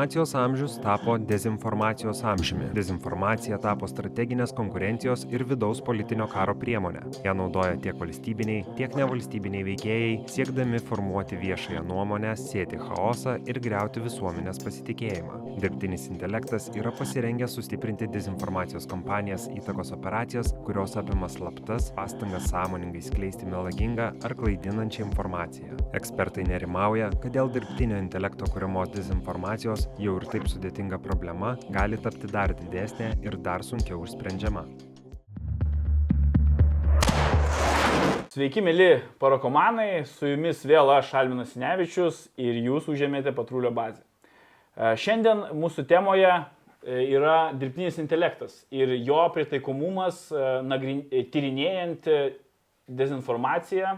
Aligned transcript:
Informacijos 0.00 0.34
amžius 0.34 0.78
tapo 0.80 1.18
dezinformacijos 1.18 2.22
amžiumi. 2.24 2.70
Dezinformacija 2.72 3.58
tapo 3.60 3.84
strateginės 3.84 4.54
konkurencijos 4.56 5.26
ir 5.28 5.42
vidaus 5.44 5.82
politinio 5.84 6.24
karo 6.32 6.54
priemonė. 6.56 7.02
Ją 7.26 7.34
naudoja 7.36 7.74
tiek 7.84 7.98
valstybiniai, 8.00 8.62
tiek 8.78 8.96
nevalstybiniai 8.96 9.66
veikėjai, 9.66 10.14
siekdami 10.32 10.80
formuoti 10.88 11.36
viešąją 11.42 11.82
nuomonę, 11.84 12.32
sėti 12.40 12.80
chaosą 12.80 13.34
ir 13.44 13.60
greuti 13.60 14.00
visuomenės 14.06 14.62
pasitikėjimą. 14.64 15.36
Dirbtinis 15.60 16.08
intelektas 16.08 16.70
yra 16.80 16.94
pasirengęs 16.96 17.58
sustiprinti 17.58 18.08
dezinformacijos 18.08 18.88
kampanijas, 18.88 19.50
įtakos 19.52 19.92
operacijas, 19.98 20.54
kurios 20.64 20.96
apima 20.96 21.28
slaptas 21.28 21.90
pastangas 21.98 22.48
sąmoningai 22.54 23.04
skleisti 23.04 23.52
melagingą 23.52 24.08
ar 24.24 24.38
klaidinančią 24.40 25.10
informaciją. 25.10 25.76
Ekspertai 26.00 26.48
nerimauja, 26.48 27.12
kad 27.20 27.36
dėl 27.36 27.52
dirbtinio 27.52 28.00
intelekto 28.00 28.48
kuriamos 28.48 28.96
dezinformacijos 28.96 29.89
jau 29.98 30.14
ir 30.20 30.28
taip 30.30 30.46
sudėtinga 30.50 31.00
problema 31.02 31.56
gali 31.74 31.98
tapti 32.00 32.30
dar 32.30 32.54
didesnė 32.54 33.14
ir 33.24 33.36
dar 33.42 33.64
sunkiau 33.66 34.04
išsprendžiama. 34.06 34.62
Sveiki, 38.30 38.62
mėly 38.62 39.00
parakomanai, 39.18 40.04
su 40.06 40.28
jumis 40.30 40.60
vėl 40.62 40.92
aš, 40.94 41.08
Alminas 41.18 41.56
Nevičius 41.58 42.28
ir 42.38 42.60
jūs 42.62 42.86
užėmėte 42.92 43.32
patrulio 43.34 43.72
bazę. 43.74 44.04
E, 44.78 44.92
šiandien 45.02 45.48
mūsų 45.58 45.82
temoje 45.90 46.30
e, 46.30 46.44
yra 47.10 47.50
dirbtinis 47.58 47.98
intelektas 47.98 48.60
ir 48.70 48.94
jo 49.02 49.24
pritaikomumas 49.34 50.28
e, 50.30 51.24
tyrinėjant 51.34 52.06
dezinformaciją, 53.00 53.96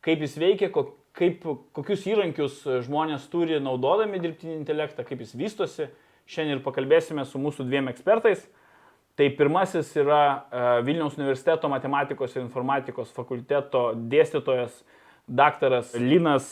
kaip 0.00 0.24
jis 0.24 0.38
veikia, 0.40 0.72
kaip, 1.18 1.42
kokius 1.76 2.06
įrankius 2.08 2.60
žmonės 2.86 3.26
turi 3.32 3.58
naudodami 3.62 4.20
dirbtinį 4.22 4.60
intelektą, 4.60 5.04
kaip 5.06 5.24
jis 5.24 5.34
vystosi. 5.38 5.88
Šiandien 6.28 6.58
ir 6.58 6.64
pakalbėsime 6.64 7.24
su 7.24 7.40
mūsų 7.40 7.64
dviem 7.68 7.88
ekspertais. 7.88 8.42
Tai 9.18 9.26
pirmasis 9.34 9.90
yra 9.98 10.20
e, 10.30 10.64
Vilniaus 10.86 11.16
universiteto 11.18 11.70
matematikos 11.72 12.36
ir 12.36 12.44
informatikos 12.44 13.10
fakulteto 13.16 13.88
dėstytojas 14.12 14.76
daktaras 15.26 15.94
Linas 15.98 16.46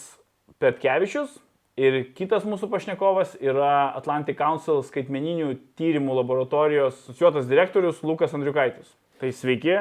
Petkevičius. 0.59 1.37
Ir 1.77 2.01
kitas 2.17 2.47
mūsų 2.49 2.71
pašnekovas 2.73 3.37
yra 3.45 3.93
Atlantic 3.99 4.39
Council 4.41 4.81
skaitmeninių 4.83 5.53
tyrimų 5.77 6.17
laboratorijos 6.23 7.03
asociuotas 7.05 7.47
direktorius 7.51 8.01
Lukas 8.03 8.35
Andriukaitis. 8.35 8.89
Tai 9.21 9.31
sveiki. 9.31 9.77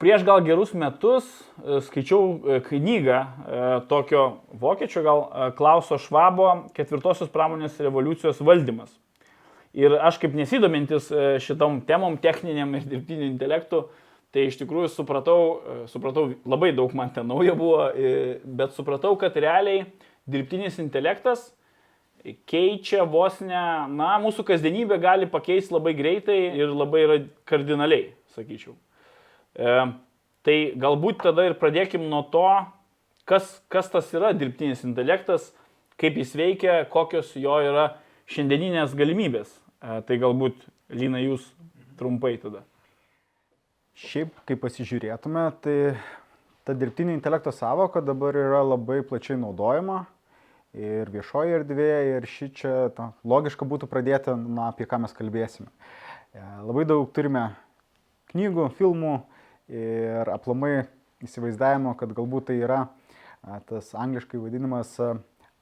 Prieš 0.00 0.24
gal 0.24 0.40
gerus 0.42 0.72
metus 0.72 1.26
e, 1.28 1.78
skaičiau 1.84 2.22
e, 2.24 2.60
knygą 2.64 3.18
e, 3.20 3.26
tokio 3.88 4.22
vokiečio, 4.60 5.02
gal 5.04 5.24
Klauso 5.58 5.98
Švabo 6.00 6.48
ketvirtosios 6.74 7.30
pramonės 7.32 7.76
revoliucijos 7.84 8.40
valdymas. 8.42 8.94
Ir 9.74 9.96
aš 9.98 10.20
kaip 10.22 10.36
nesidomintis 10.38 11.08
šitom 11.42 11.80
temom, 11.86 12.14
techniniam 12.22 12.70
ir 12.78 12.86
dirbtiniu 12.86 13.26
intelektu, 13.26 13.88
tai 14.34 14.46
iš 14.46 14.60
tikrųjų 14.60 14.92
supratau, 14.92 15.38
supratau, 15.90 16.28
labai 16.46 16.70
daug 16.74 16.94
man 16.94 17.10
ten 17.14 17.26
naujo 17.26 17.56
buvo, 17.58 17.88
bet 18.44 18.76
supratau, 18.76 19.16
kad 19.18 19.34
realiai 19.34 19.82
dirbtinis 20.30 20.78
intelektas 20.78 21.48
keičia 22.46 23.02
vos 23.02 23.42
ne, 23.42 23.64
na, 23.98 24.14
mūsų 24.22 24.46
kasdienybę 24.46 25.00
gali 25.02 25.26
pakeisti 25.30 25.74
labai 25.74 25.96
greitai 25.98 26.38
ir 26.54 26.70
labai 26.70 27.24
kardinaliai, 27.50 28.12
sakyčiau. 28.38 28.78
E, 29.54 29.74
tai 30.44 30.56
galbūt 30.80 31.22
tada 31.24 31.46
ir 31.48 31.56
pradėkim 31.60 32.08
nuo 32.10 32.24
to, 32.32 32.46
kas, 33.28 33.60
kas 33.72 33.90
tas 33.92 34.10
yra 34.16 34.32
dirbtinis 34.36 34.84
intelektas, 34.86 35.52
kaip 36.00 36.18
jis 36.18 36.34
veikia, 36.38 36.78
kokios 36.90 37.32
jo 37.38 37.56
yra 37.62 37.92
šiandieninės 38.30 38.96
galimybės. 38.98 39.52
E, 39.80 40.00
tai 40.08 40.18
galbūt, 40.22 40.66
Lina, 40.94 41.20
jūs 41.22 41.46
trumpai 41.98 42.36
tada. 42.42 42.64
Šiaip, 43.94 44.34
kai 44.48 44.56
pasižiūrėtume, 44.58 45.44
tai 45.62 45.76
ta 46.66 46.74
dirbtinio 46.74 47.14
intelekto 47.14 47.52
savoka 47.54 48.02
dabar 48.02 48.34
yra 48.34 48.64
labai 48.66 49.04
plačiai 49.06 49.38
naudojama 49.38 50.02
ir 50.74 51.10
viešoje 51.14 51.60
erdvėje, 51.60 51.98
ir 52.16 52.26
ši 52.26 52.48
čia 52.58 52.72
ta, 52.96 53.12
logiška 53.22 53.66
būtų 53.68 53.86
pradėti, 53.90 54.34
na, 54.34 54.72
apie 54.72 54.88
ką 54.90 54.98
mes 55.04 55.14
kalbėsime. 55.14 55.70
E, 56.34 56.42
labai 56.66 56.82
daug 56.90 57.06
turime 57.14 57.52
knygų, 58.32 58.66
filmų, 58.80 59.14
ir 59.68 60.30
aplamai 60.32 60.86
įsivaizdavimo, 61.24 61.94
kad 62.00 62.12
galbūt 62.16 62.50
tai 62.50 62.58
yra 62.64 62.82
tas 63.68 63.92
angliškai 63.96 64.40
vadinamas 64.40 64.96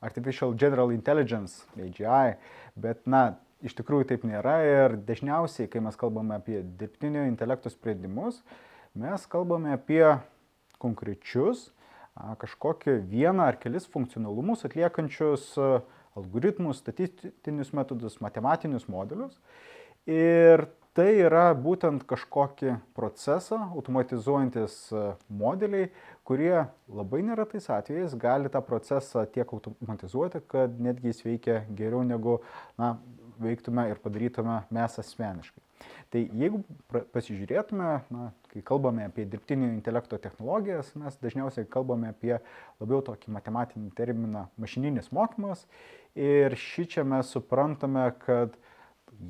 Artificial 0.02 0.54
General 0.58 0.90
Intelligence, 0.94 1.62
AGI, 1.78 2.34
bet 2.74 3.06
na, 3.06 3.36
iš 3.62 3.76
tikrųjų 3.78 4.08
taip 4.10 4.26
nėra 4.26 4.56
ir 4.66 4.96
dažniausiai, 5.06 5.68
kai 5.70 5.82
mes 5.84 5.98
kalbame 5.98 6.34
apie 6.34 6.62
dirbtinio 6.78 7.22
intelekto 7.28 7.70
sprendimus, 7.70 8.40
mes 8.98 9.26
kalbame 9.30 9.76
apie 9.76 10.02
konkrečius 10.82 11.68
kažkokį 12.12 12.98
vieną 13.08 13.46
ar 13.52 13.58
kelis 13.62 13.86
funkcionalumus 13.88 14.66
atliekančius 14.66 15.52
algoritmus, 16.18 16.82
statistinius 16.82 17.72
metodus, 17.72 18.18
matematinius 18.20 18.84
modelius. 18.90 19.38
Ir 20.04 20.66
tai 20.96 21.08
yra 21.24 21.50
būtent 21.56 22.04
kažkokį 22.08 22.76
procesą 22.96 23.58
automatizuojantis 23.72 24.76
e, 24.92 25.04
modeliai, 25.32 25.88
kurie 26.28 26.66
labai 26.92 27.22
neretais 27.26 27.68
atvejais 27.72 28.14
gali 28.20 28.52
tą 28.52 28.62
procesą 28.66 29.24
tiek 29.32 29.48
automatizuoti, 29.56 30.42
kad 30.48 30.78
netgi 30.80 31.12
jis 31.12 31.24
veikia 31.26 31.62
geriau 31.72 32.04
negu 32.06 32.40
na, 32.80 32.96
veiktume 33.42 33.88
ir 33.90 34.00
padarytume 34.02 34.62
mes 34.70 34.98
asmeniškai. 35.00 35.62
Tai 36.12 36.20
jeigu 36.38 36.60
pasižiūrėtume, 37.14 37.88
na, 38.12 38.26
kai 38.52 38.60
kalbame 38.66 39.06
apie 39.08 39.24
dirbtinio 39.26 39.70
intelekto 39.72 40.18
technologijas, 40.20 40.92
mes 41.00 41.16
dažniausiai 41.22 41.66
kalbame 41.72 42.12
apie 42.12 42.36
labiau 42.78 43.00
tokį 43.08 43.32
matematinį 43.34 43.90
terminą 43.98 44.44
mašininis 44.60 45.10
mokymas. 45.16 45.64
Ir 46.14 46.54
šį 46.60 46.86
čia 46.92 47.06
mes 47.08 47.32
suprantame, 47.32 48.04
kad 48.22 48.54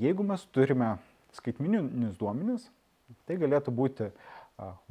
jeigu 0.02 0.26
mes 0.26 0.44
turime 0.52 0.96
skaitmininius 1.36 2.18
duomenis, 2.20 2.68
tai 3.28 3.38
galėtų 3.40 3.74
būti 3.74 4.10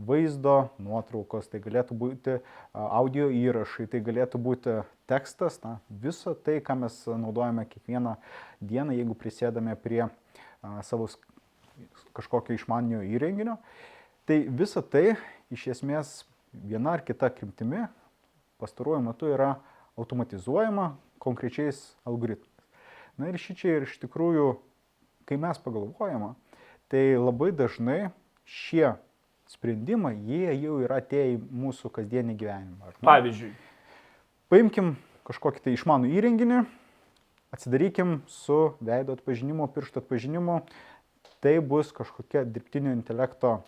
vaizdo 0.02 0.72
nuotraukos, 0.82 1.48
tai 1.52 1.62
galėtų 1.64 1.96
būti 1.98 2.38
audio 2.74 3.30
įrašai, 3.32 3.88
tai 3.92 4.02
galėtų 4.04 4.42
būti 4.42 4.80
tekstas, 5.10 5.60
na, 5.64 5.78
viso 5.90 6.34
tai, 6.34 6.60
ką 6.64 6.76
mes 6.84 6.98
naudojame 7.06 7.66
kiekvieną 7.70 8.16
dieną, 8.60 8.96
jeigu 8.98 9.16
prisėdame 9.18 9.76
prie 9.80 10.08
savo 10.88 11.08
kažkokio 12.18 12.58
išmanio 12.58 13.02
įrenginio. 13.06 13.58
Tai 14.30 14.38
visa 14.50 14.84
tai 14.86 15.16
iš 15.54 15.68
esmės 15.76 16.22
viena 16.54 16.98
ar 16.98 17.06
kita 17.06 17.32
kryptimi 17.34 17.88
pastaruoju 18.62 19.02
metu 19.06 19.32
yra 19.32 19.56
automatizuojama 19.98 20.92
konkrečiais 21.22 21.80
algoritmais. 22.06 22.50
Na 23.18 23.30
ir 23.30 23.38
šį 23.42 23.56
čia 23.58 23.74
ir 23.78 23.88
iš 23.88 23.98
tikrųjų 24.04 24.54
kai 25.30 25.38
mes 25.42 25.60
pagalvojame, 25.64 26.34
tai 26.92 27.16
labai 27.16 27.52
dažnai 27.56 28.12
šie 28.46 28.96
sprendimai, 29.52 30.16
jie 30.28 30.54
jau 30.62 30.80
yra 30.84 31.02
atėję 31.02 31.36
į 31.36 31.40
mūsų 31.64 31.92
kasdienį 31.96 32.38
gyvenimą. 32.40 32.94
Pavyzdžiui. 33.04 33.52
Paimkim 34.52 34.96
kažkokį 35.28 35.66
tai 35.66 35.76
išmanų 35.76 36.12
įrenginį, 36.16 36.62
atsidarykim 37.56 38.22
su 38.32 38.74
veido 38.84 39.16
atpažinimu, 39.18 39.68
piršto 39.76 40.04
atpažinimu. 40.04 40.62
Tai 41.42 41.56
bus 41.66 41.90
kažkokia 41.96 42.44
dirbtinio 42.46 42.92
intelekto 42.94 43.64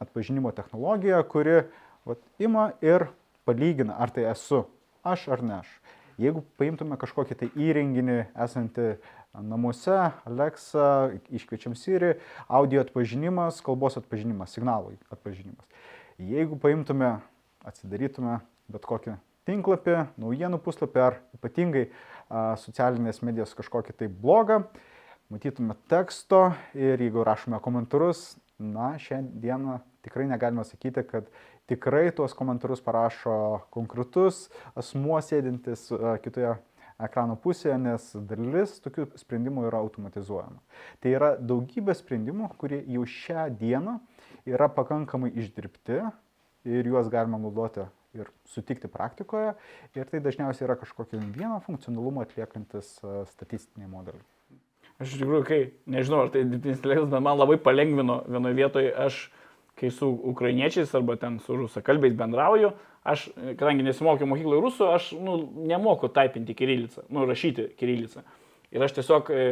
atpažinimo 0.00 0.52
technologija, 0.56 1.20
kuri 1.28 1.66
vat, 2.08 2.22
ima 2.40 2.70
ir 2.80 3.08
palygina, 3.44 3.98
ar 4.00 4.12
tai 4.14 4.24
esu 4.30 4.64
aš 5.04 5.28
ar 5.36 5.42
ne 5.44 5.58
aš. 5.60 5.68
Jeigu 6.16 6.40
paimtume 6.56 6.96
kažkokį 6.96 7.36
tai 7.36 7.50
įrenginį 7.52 8.16
esantį 8.46 8.86
namuose, 9.42 9.94
Alexa, 10.24 11.12
iškviečiam 11.34 11.76
Siri, 11.76 12.14
audio 12.48 12.82
atpažinimas, 12.84 13.60
kalbos 13.64 13.98
atpažinimas, 14.00 14.54
signalų 14.56 14.96
atpažinimas. 15.12 15.66
Jeigu 16.16 16.58
paimtume, 16.60 17.18
atsidarytume 17.66 18.40
bet 18.72 18.86
kokį 18.88 19.16
tinklapį, 19.46 19.98
naujienų 20.20 20.60
puslapį 20.64 21.02
ar 21.04 21.18
ypatingai 21.36 21.86
a, 21.86 22.56
socialinės 22.60 23.22
medijos 23.26 23.54
kažkokį 23.58 23.94
tai 24.00 24.08
blogą, 24.10 24.62
matytume 25.32 25.76
teksto 25.90 26.48
ir 26.74 27.02
jeigu 27.02 27.24
rašome 27.26 27.60
komentarus, 27.62 28.34
na, 28.58 28.94
šiandieną 29.02 29.80
tikrai 30.06 30.26
negalime 30.30 30.64
sakyti, 30.64 31.04
kad 31.06 31.28
tikrai 31.68 32.08
tuos 32.14 32.34
komentarus 32.36 32.82
parašo 32.84 33.60
konkretus 33.74 34.46
asmuo 34.78 35.18
sėdintis 35.24 35.88
kitoje 36.24 36.54
ekrano 37.02 37.36
pusėje, 37.40 37.76
nes 37.80 38.08
dalis 38.28 38.76
tokių 38.84 39.10
sprendimų 39.20 39.66
yra 39.68 39.82
automatizuojama. 39.84 40.62
Tai 41.02 41.12
yra 41.12 41.34
daugybė 41.40 41.96
sprendimų, 41.96 42.50
kurie 42.60 42.80
jau 42.94 43.04
šią 43.04 43.48
dieną 43.60 43.98
yra 44.48 44.70
pakankamai 44.72 45.32
išdirbti 45.36 46.00
ir 46.66 46.90
juos 46.90 47.10
galima 47.12 47.38
naudoti 47.40 47.86
ir 48.16 48.30
sutikti 48.48 48.88
praktikoje. 48.88 49.52
Ir 49.96 50.08
tai 50.10 50.22
dažniausiai 50.24 50.68
yra 50.68 50.78
kažkokio 50.80 51.20
vieno 51.34 51.58
funkcionalumo 51.66 52.24
atliekantis 52.24 52.96
statistiniai 53.34 53.90
modeliai. 53.92 54.24
Aš 54.96 55.12
iš 55.12 55.20
tikrųjų, 55.20 55.44
kai, 55.44 55.58
nežinau, 55.92 56.22
ar 56.24 56.30
tai 56.32 56.46
dirbtinis 56.48 56.78
intelektas, 56.78 57.10
bet 57.12 57.24
man 57.24 57.36
labai 57.36 57.58
palengvino 57.60 58.22
vienoje 58.32 58.56
vietoje, 58.56 58.92
aš, 58.96 59.18
kai 59.76 59.90
su 59.92 60.08
ukrainiečiais 60.32 60.94
arba 60.96 61.16
ten 61.20 61.38
su 61.44 61.56
rusakalbiais 61.56 62.16
bendrauju, 62.16 62.72
aš, 63.06 63.28
kadangi 63.58 63.84
nesimokiau 63.86 64.28
mokykloje 64.30 64.64
rusų, 64.64 64.90
aš 64.96 65.12
nu, 65.20 65.38
nemoku 65.68 66.08
taipinti 66.12 66.56
kirilicą, 66.56 67.04
nu, 67.12 67.26
rašyti 67.28 67.70
kirilicą. 67.78 68.24
Ir 68.74 68.82
aš 68.82 68.96
tiesiog 68.96 69.30
e, 69.30 69.42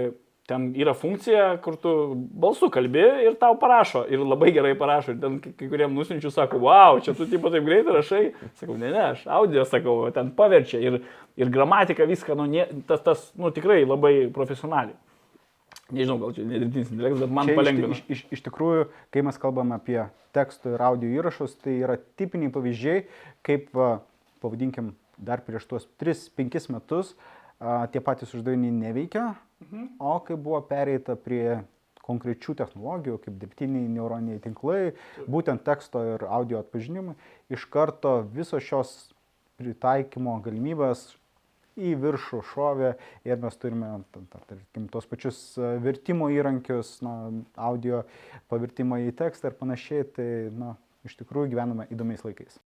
ten 0.48 0.66
yra 0.76 0.92
funkcija, 0.96 1.44
kur 1.64 1.76
tu 1.80 1.92
balsu 2.40 2.68
kalbi 2.72 3.04
ir 3.24 3.36
tau 3.40 3.56
parašo. 3.60 4.04
Ir 4.12 4.24
labai 4.24 4.50
gerai 4.56 4.74
parašo. 4.78 5.14
Ir 5.14 5.20
ten 5.22 5.38
kai 5.44 5.68
kuriem 5.70 5.94
nusinčiu 5.96 6.32
sako, 6.34 6.60
wow, 6.66 6.98
čia 7.04 7.14
tu 7.16 7.28
tipo 7.30 7.52
taip 7.52 7.64
greitai 7.64 7.96
rašai. 7.98 8.24
Sakau, 8.60 8.76
ne, 8.80 8.90
ne, 8.90 9.04
aš 9.14 9.24
audio 9.38 9.64
sakau, 9.68 9.96
ten 10.16 10.34
paverčia. 10.36 10.82
Ir, 10.82 11.00
ir 11.40 11.52
gramatika 11.52 12.08
viską, 12.08 12.36
nu, 12.40 12.48
ne, 12.50 12.66
tas, 12.88 13.04
tas, 13.06 13.24
nu, 13.40 13.52
tikrai 13.54 13.84
labai 13.86 14.14
profesionaliai. 14.34 14.98
Nežinau, 15.94 16.18
gal 16.22 16.34
čia 16.36 16.44
nedirbtinis 16.48 16.90
intelektas, 16.92 17.22
bet 17.24 17.34
man 17.38 17.50
čia 17.50 17.56
palengvino. 17.58 17.92
Iš, 17.94 18.02
iš, 18.10 18.24
iš 18.36 18.44
tikrųjų, 18.48 18.88
kai 19.14 19.24
mes 19.26 19.38
kalbame 19.40 19.76
apie 19.78 20.00
tekstų 20.34 20.74
ir 20.74 20.84
audio 20.84 21.12
įrašus, 21.20 21.56
tai 21.62 21.78
yra 21.80 21.96
tipiniai 22.18 22.52
pavyzdžiai, 22.54 23.04
kaip, 23.46 23.70
pavadinkim, 24.42 24.92
dar 25.18 25.44
prieš 25.46 25.68
tuos 25.70 25.86
3-5 26.02 26.72
metus 26.74 27.14
a, 27.60 27.86
tie 27.92 28.02
patys 28.02 28.34
uždaviniai 28.34 28.74
neveikia, 28.74 29.30
mhm. 29.66 29.94
o 30.02 30.18
kai 30.26 30.36
buvo 30.36 30.60
pereita 30.68 31.16
prie 31.18 31.62
konkrečių 32.04 32.52
technologijų, 32.58 33.18
kaip 33.24 33.36
dirbtiniai 33.40 33.88
neuroniniai 33.88 34.42
tinklai, 34.44 34.92
būtent 35.30 35.64
teksto 35.64 36.02
ir 36.14 36.26
audio 36.28 36.60
atpažinimai, 36.60 37.14
iš 37.52 37.64
karto 37.72 38.18
visos 38.34 38.64
šios 38.66 38.92
pritaikymo 39.60 40.36
galimybės 40.44 41.14
į 41.76 41.94
viršų 42.02 42.40
šovė 42.52 42.92
ir 43.26 43.40
mes 43.42 43.58
turime, 43.60 43.90
tarkim, 44.32 44.88
tos 44.92 45.08
pačius 45.10 45.40
e, 45.58 45.74
vertimo 45.84 46.30
įrankius, 46.32 46.96
na, 47.04 47.14
audio 47.70 48.04
pavirtimą 48.52 49.02
į 49.08 49.16
tekstą 49.18 49.50
ir 49.50 49.58
panašiai, 49.60 50.06
tai, 50.16 50.28
na, 50.54 50.74
iš 51.06 51.18
tikrųjų 51.20 51.52
gyvename 51.54 51.88
įdomiais 51.92 52.24
laikais. 52.26 52.60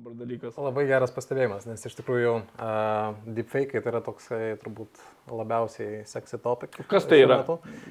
Dabar 0.00 0.16
dalykas. 0.16 0.56
Labai 0.56 0.86
geras 0.88 1.12
pastebėjimas, 1.12 1.66
nes 1.68 1.82
iš 1.86 1.96
tikrųjų 1.98 2.32
uh, 2.40 3.18
deepfake 3.36 3.80
tai 3.80 3.92
yra 3.92 4.00
toksai 4.04 4.40
turbūt 4.62 5.00
labiausiai 5.28 6.04
sexy 6.08 6.40
topic. 6.40 6.78
Kas 6.90 7.08
tai 7.10 7.20
yra? 7.24 7.42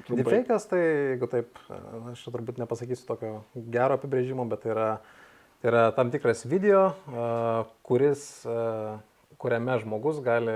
Deepfake'as 0.08 0.66
tai, 0.70 0.80
jeigu 1.14 1.30
taip, 1.30 1.60
aš 2.10 2.24
turbūt 2.26 2.58
nepasakysiu 2.62 3.06
tokio 3.08 3.34
gero 3.70 3.98
apibrėžimo, 3.98 4.48
bet 4.50 4.64
tai 4.64 4.74
yra, 4.74 4.88
tai 5.62 5.72
yra 5.72 5.84
tam 5.96 6.10
tikras 6.10 6.42
video, 6.50 6.88
uh, 7.12 7.70
kuris 7.86 8.26
uh, 8.48 8.98
kuriame 9.40 9.78
žmogus 9.80 10.18
gali, 10.20 10.52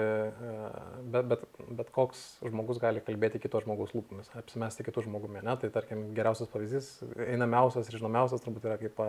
bet, 1.08 1.28
bet, 1.30 1.44
bet 1.78 1.88
koks 1.94 2.24
žmogus 2.44 2.76
gali 2.82 3.00
kalbėti 3.04 3.40
kito 3.40 3.62
žmogaus 3.64 3.94
lūpomis, 3.96 4.28
apsimesti 4.36 4.84
kitų 4.84 5.06
žmogumi. 5.06 5.40
Ne? 5.46 5.54
Tai 5.62 5.70
tarkim, 5.72 6.10
geriausias 6.16 6.50
pavyzdys, 6.52 6.90
einamiausias 7.30 7.88
ir 7.88 7.96
žinomiausias 7.96 8.44
turbūt 8.44 8.68
yra 8.68 8.76
kaip 8.82 9.00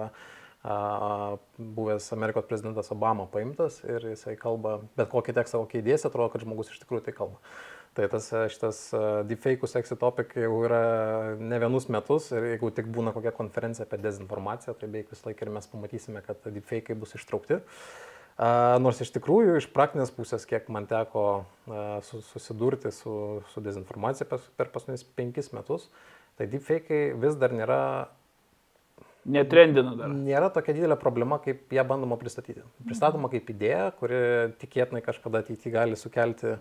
buvęs 0.66 2.08
Amerikos 2.14 2.48
prezidentas 2.50 2.92
Obama 2.92 3.28
paimtas 3.30 3.82
ir 3.86 4.08
jisai 4.12 4.34
kalba, 4.40 4.80
bet 4.98 5.12
kokį 5.12 5.36
tekstą, 5.38 5.62
kokį 5.62 5.82
įdėsi, 5.84 6.08
atrodo, 6.10 6.32
kad 6.34 6.46
žmogus 6.46 6.72
iš 6.74 6.80
tikrųjų 6.82 7.06
tai 7.06 7.14
kalba. 7.18 7.42
Tai 7.96 8.08
tas 8.12 8.28
šitas 8.52 8.80
deepfake 9.30 9.70
sexy 9.72 9.96
topic 9.96 10.34
jau 10.36 10.56
yra 10.68 10.82
ne 11.40 11.60
vienus 11.62 11.86
metus 11.88 12.28
ir 12.34 12.50
jeigu 12.50 12.74
tik 12.76 12.90
būna 12.92 13.14
kokia 13.16 13.32
konferencija 13.36 13.86
apie 13.86 14.02
dezinformaciją, 14.04 14.76
tai 14.76 14.90
beveik 14.90 15.14
visą 15.14 15.30
laiką 15.30 15.46
ir 15.46 15.54
mes 15.56 15.70
pamatysime, 15.72 16.26
kad 16.26 16.44
deepfake 16.50 16.98
bus 17.00 17.16
ištraukti. 17.16 17.62
Uh, 18.36 18.76
nors 18.84 19.00
iš 19.00 19.14
tikrųjų 19.16 19.54
iš 19.62 19.70
praktinės 19.72 20.10
pusės, 20.12 20.44
kiek 20.50 20.68
man 20.68 20.90
teko 20.90 21.24
uh, 21.72 22.02
susidurti 22.04 22.92
su, 22.92 23.14
su 23.54 23.64
dezinformacija 23.64 24.28
per, 24.28 24.44
per 24.60 24.74
paskutinius 24.74 25.06
penkis 25.16 25.54
metus, 25.56 25.88
tai 26.36 26.50
deepfake 26.52 27.14
vis 27.22 27.40
dar 27.40 27.56
nėra 27.56 27.80
Netrendina 29.26 29.96
dar. 29.98 30.12
Nėra 30.14 30.52
tokia 30.54 30.76
didelė 30.78 30.98
problema, 31.02 31.40
kaip 31.42 31.72
ją 31.74 31.84
bandoma 31.90 32.18
pristatyti. 32.22 32.62
Pristatoma 32.86 33.30
kaip 33.32 33.48
idėja, 33.50 33.88
kuri 33.98 34.18
tikėtinai 34.62 35.02
kažkada 35.06 35.42
ateityje 35.42 35.72
gali 35.74 35.98
sukelti 35.98 36.52
uh, 36.54 36.60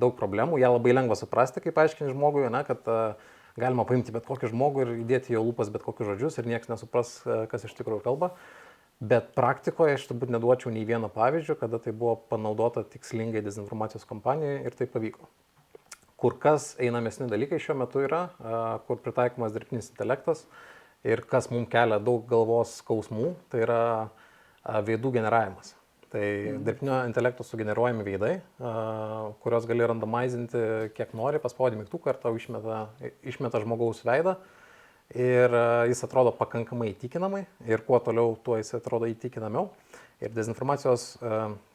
daug 0.00 0.14
problemų. 0.16 0.56
Ja 0.62 0.70
labai 0.72 0.94
lengva 0.96 1.18
suprasti, 1.20 1.60
kaip 1.64 1.76
aiškinti 1.82 2.14
žmogui, 2.14 2.46
na, 2.52 2.62
kad 2.64 2.88
uh, 2.88 3.34
galima 3.60 3.84
paimti 3.88 4.14
bet 4.14 4.24
kokį 4.24 4.54
žmogų 4.54 4.86
ir 4.86 4.92
įdėti 5.02 5.36
jo 5.36 5.42
lūpas 5.44 5.68
bet 5.74 5.84
kokius 5.84 6.14
žodžius 6.14 6.40
ir 6.40 6.48
niekas 6.48 6.72
nesupras, 6.72 7.18
uh, 7.26 7.44
kas 7.50 7.68
iš 7.68 7.76
tikrųjų 7.76 8.06
kalba. 8.06 8.30
Bet 8.96 9.34
praktikoje 9.36 9.98
aš 9.98 10.06
turbūt 10.08 10.32
neduočiau 10.32 10.72
nei 10.72 10.86
vieno 10.88 11.10
pavyzdžio, 11.12 11.58
kada 11.60 11.76
tai 11.84 11.92
buvo 11.92 12.14
panaudota 12.30 12.86
tikslingai 12.88 13.42
dezinformacijos 13.44 14.08
kampanijoje 14.08 14.62
ir 14.64 14.78
tai 14.78 14.88
pavyko. 14.88 15.28
Kur 16.16 16.38
kas 16.40 16.70
einamesni 16.80 17.28
dalykai 17.28 17.60
šiuo 17.60 17.76
metu 17.76 18.00
yra, 18.00 18.22
kur 18.88 18.96
pritaikomas 19.04 19.52
dirbtinis 19.52 19.90
intelektas, 19.92 20.46
ir 21.04 21.24
kas 21.28 21.50
mums 21.52 21.68
kelia 21.72 21.98
daug 22.02 22.24
galvos 22.30 22.78
skausmų, 22.80 23.34
tai 23.52 23.64
yra 23.66 23.80
veidų 24.86 25.12
generavimas. 25.18 25.74
Tai 26.06 26.22
mhm. 26.22 26.60
dirbtinio 26.64 26.98
intelekto 27.08 27.44
sugeneruojami 27.44 28.04
veidai, 28.06 28.34
kuriuos 29.42 29.66
gali 29.68 29.88
randomizinti 29.90 30.60
kiek 30.96 31.16
nori, 31.18 31.42
paspaudi 31.42 31.78
mygtuką 31.80 32.12
ir 32.12 32.20
tau 32.22 32.36
išmeta, 32.38 32.84
išmeta 33.26 33.62
žmogaus 33.64 34.04
veidą. 34.06 34.36
Ir 35.14 35.52
jis 35.86 36.00
atrodo 36.02 36.32
pakankamai 36.34 36.88
įtikinamai 36.90 37.44
ir 37.70 37.82
kuo 37.86 38.00
toliau, 38.02 38.34
tuo 38.42 38.56
jis 38.58 38.72
atrodo 38.78 39.06
įtikinamiau. 39.10 39.68
Ir 40.22 40.32
dezinformacijos 40.34 41.12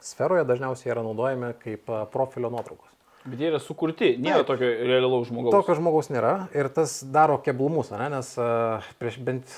sferoje 0.02 0.44
dažniausiai 0.48 0.92
yra 0.92 1.04
naudojami 1.06 1.52
kaip 1.62 1.88
profilio 2.12 2.50
nuotraukos. 2.52 2.90
Bet 3.22 3.38
jie 3.38 3.50
yra 3.52 3.60
sukurti, 3.62 4.16
nėra 4.18 4.40
Taip, 4.40 4.48
tokio 4.50 4.68
realaus 4.88 5.28
žmogaus. 5.28 5.54
Tokio 5.54 5.76
žmogaus 5.78 6.08
nėra 6.10 6.32
ir 6.58 6.68
tas 6.74 6.96
daro 7.06 7.36
keblumus, 7.42 7.92
ne? 7.94 8.08
nes 8.10 8.32
uh, 8.40 8.88
prieš 8.98 9.20
bent 9.22 9.52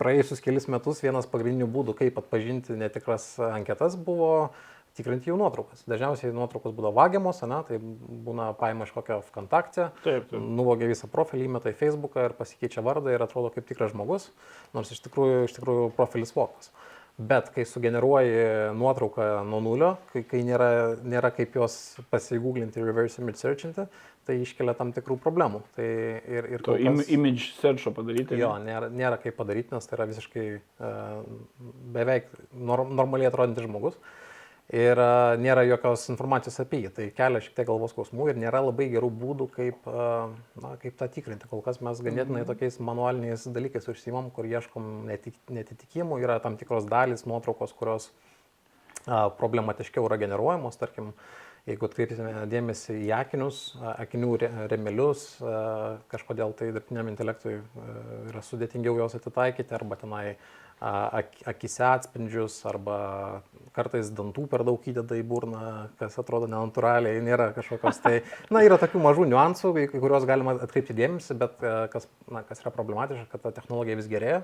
praėjusius 0.00 0.40
kelis 0.44 0.68
metus 0.72 1.02
vienas 1.04 1.28
pagrindinių 1.28 1.68
būdų, 1.72 1.96
kaip 1.98 2.16
atpažinti 2.22 2.76
netikras 2.80 3.34
anketas, 3.50 3.98
buvo 4.00 4.48
tikrinti 4.96 5.28
jų 5.28 5.36
nuotraukas. 5.36 5.84
Dažniausiai 5.84 6.32
nuotraukos 6.32 6.72
būdavo 6.72 6.96
vagiamos, 6.96 7.42
ne? 7.44 7.60
tai 7.68 7.76
būna 7.80 8.48
paima 8.56 8.88
iš 8.88 8.96
kokio 8.96 9.20
taip. 10.04 10.32
nuvogia 10.32 10.88
visą 10.88 11.12
profilį, 11.12 11.50
įmeta 11.50 11.72
į 11.74 11.76
Facebooką 11.76 12.30
ir 12.30 12.36
pasikeičia 12.38 12.84
vardą 12.84 13.12
ir 13.12 13.24
atrodo 13.24 13.52
kaip 13.52 13.68
tikras 13.68 13.92
žmogus, 13.92 14.30
nors 14.72 14.96
iš 14.96 15.04
tikrųjų, 15.04 15.42
iš 15.50 15.58
tikrųjų 15.58 15.90
profilis 16.00 16.32
vokas. 16.36 16.72
Uh, 16.72 16.95
Bet 17.16 17.48
kai 17.54 17.64
sugeneruoji 17.64 18.74
nuotrauką 18.76 19.28
nuo 19.48 19.62
nulio, 19.64 19.94
kai, 20.10 20.20
kai 20.28 20.42
nėra, 20.44 20.68
nėra 21.00 21.30
kaip 21.32 21.54
jos 21.56 21.76
pasigūglinti, 22.12 22.82
reverse 22.84 23.22
image 23.22 23.40
searchinti, 23.40 23.86
tai 24.28 24.36
iškelia 24.42 24.74
tam 24.76 24.90
tikrų 24.92 25.16
problemų. 25.24 25.62
Tai 25.78 25.86
ir, 25.86 26.50
ir 26.58 26.66
to 26.66 26.76
kas, 26.76 27.08
image 27.16 27.54
searcho 27.62 27.94
padaryti. 27.96 28.36
Jo, 28.36 28.52
nėra, 28.60 28.90
nėra 28.92 29.16
kaip 29.22 29.38
padaryti, 29.38 29.72
nes 29.72 29.88
tai 29.88 29.96
yra 29.96 30.08
visiškai 30.12 30.46
uh, 30.58 31.24
beveik 31.96 32.28
norm, 32.52 32.92
normaliai 32.98 33.30
atrodantis 33.30 33.64
žmogus. 33.64 33.96
Uh, 33.96 34.25
ir 34.74 34.98
nėra 35.38 35.62
jokios 35.66 36.08
informacijos 36.10 36.58
apie 36.62 36.82
jį. 36.84 36.90
Tai 36.96 37.06
kelia 37.14 37.42
šiek 37.44 37.54
tiek 37.58 37.68
galvos 37.68 37.92
skausmų 37.94 38.30
ir 38.32 38.40
nėra 38.42 38.64
labai 38.66 38.88
gerų 38.90 39.10
būdų, 39.22 39.48
kaip, 39.54 39.86
na, 39.86 40.74
kaip 40.82 40.98
tą 40.98 41.08
tikrinti. 41.12 41.48
Kol 41.50 41.62
kas 41.66 41.78
mes 41.84 42.02
ganėtinai 42.02 42.42
mhm. 42.42 42.50
tokiais 42.50 42.80
manualiniais 42.82 43.46
dalykais 43.54 43.86
užsimam, 43.92 44.32
kur 44.34 44.48
ieškom 44.50 45.06
netitikimų, 45.06 46.20
yra 46.24 46.40
tam 46.42 46.58
tikros 46.58 46.88
dalys 46.90 47.26
nuotraukos, 47.30 47.74
kurios 47.78 48.10
a, 49.06 49.28
problematiškiau 49.38 50.08
yra 50.08 50.18
generuojamos, 50.24 50.78
tarkim, 50.82 51.14
jeigu 51.66 51.86
atkreipsime 51.86 52.44
dėmesį 52.50 53.00
į 53.06 53.08
akinius, 53.16 53.60
akinių 53.96 54.36
remelius, 54.70 55.24
kažkodėl 56.12 56.54
tai 56.58 56.68
dirbtiniam 56.70 57.10
intelektui 57.10 57.56
yra 58.30 58.42
sudėtingiau 58.46 58.94
juos 59.00 59.16
atitaikyti 59.18 59.74
arba 59.74 59.98
tenai 59.98 60.26
akise 60.80 61.84
atspindžius 61.88 62.58
arba 62.68 63.42
kartais 63.76 64.10
dantų 64.12 64.46
per 64.52 64.64
daug 64.64 64.84
įdeda 64.88 65.16
į 65.16 65.24
burną, 65.28 65.60
kas 66.00 66.18
atrodo 66.20 66.48
nenatūraliai, 66.48 67.20
nėra 67.24 67.50
kažkokios 67.56 68.00
tai, 68.04 68.18
na, 68.52 68.60
yra 68.64 68.76
tokių 68.80 69.00
mažų 69.04 69.28
niuansų, 69.30 69.72
į 69.86 69.86
kuriuos 69.94 70.28
galima 70.28 70.56
atkreipti 70.60 70.96
dėmesį, 70.96 71.38
bet 71.40 71.64
kas, 71.92 72.08
na, 72.32 72.44
kas 72.44 72.60
yra 72.64 72.72
problematiška, 72.76 73.28
kad 73.32 73.46
ta 73.46 73.54
technologija 73.60 74.00
vis 74.00 74.10
gerėja 74.12 74.42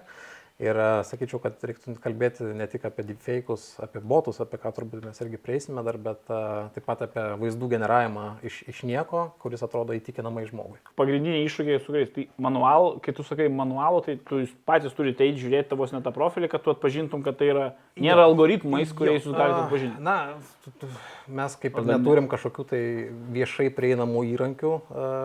Ir 0.62 0.78
e, 0.78 0.88
sakyčiau, 1.08 1.40
kad 1.42 1.58
reiktų 1.66 1.96
kalbėti 2.02 2.46
ne 2.54 2.66
tik 2.70 2.84
apie 2.86 3.04
deepfake'us, 3.08 3.64
apie 3.82 4.02
botus, 4.06 4.38
apie 4.42 4.60
ką 4.62 4.70
turbūt 4.76 5.02
mes 5.08 5.18
irgi 5.24 5.40
prieisime 5.42 5.82
dar, 5.82 5.98
bet 5.98 6.30
uh, 6.30 6.68
taip 6.74 6.86
pat 6.86 7.02
apie 7.08 7.24
vaizdų 7.40 7.70
generavimą 7.72 8.26
iš, 8.46 8.60
iš 8.70 8.82
nieko, 8.86 9.24
kuris 9.42 9.64
atrodo 9.66 9.96
įtikinamai 9.98 10.44
žmogui. 10.46 10.78
Pagrindiniai 10.98 11.48
iššūkiai 11.48 11.80
su 11.82 11.90
kuriais, 11.90 12.12
tai 12.14 12.26
manual, 12.46 12.92
kai 13.02 13.14
tu 13.16 13.26
sakai 13.26 13.48
manualų, 13.50 14.04
tai 14.06 14.16
tu 14.22 14.42
patys 14.68 14.94
turite 14.94 15.26
eiti 15.26 15.42
žiūrėti 15.42 15.72
tavos 15.72 15.94
net 15.94 16.06
tą 16.06 16.14
profilį, 16.14 16.52
kad 16.52 16.62
tu 16.62 16.74
atpažintum, 16.74 17.26
kad 17.26 17.40
tai 17.40 17.50
yra, 17.50 17.66
nėra 17.98 18.28
algoritmais, 18.30 18.94
kuriais 18.94 19.26
jūs 19.26 19.34
galite 19.34 19.64
atpažinti. 19.64 19.98
Na, 20.02 20.16
mes 21.26 21.58
kaip 21.58 21.82
ir 21.82 21.90
neturim 21.90 22.30
kažkokių 22.30 22.68
tai 22.70 22.82
viešai 23.34 23.68
prieinamų 23.74 24.24
įrankių, 24.30 24.72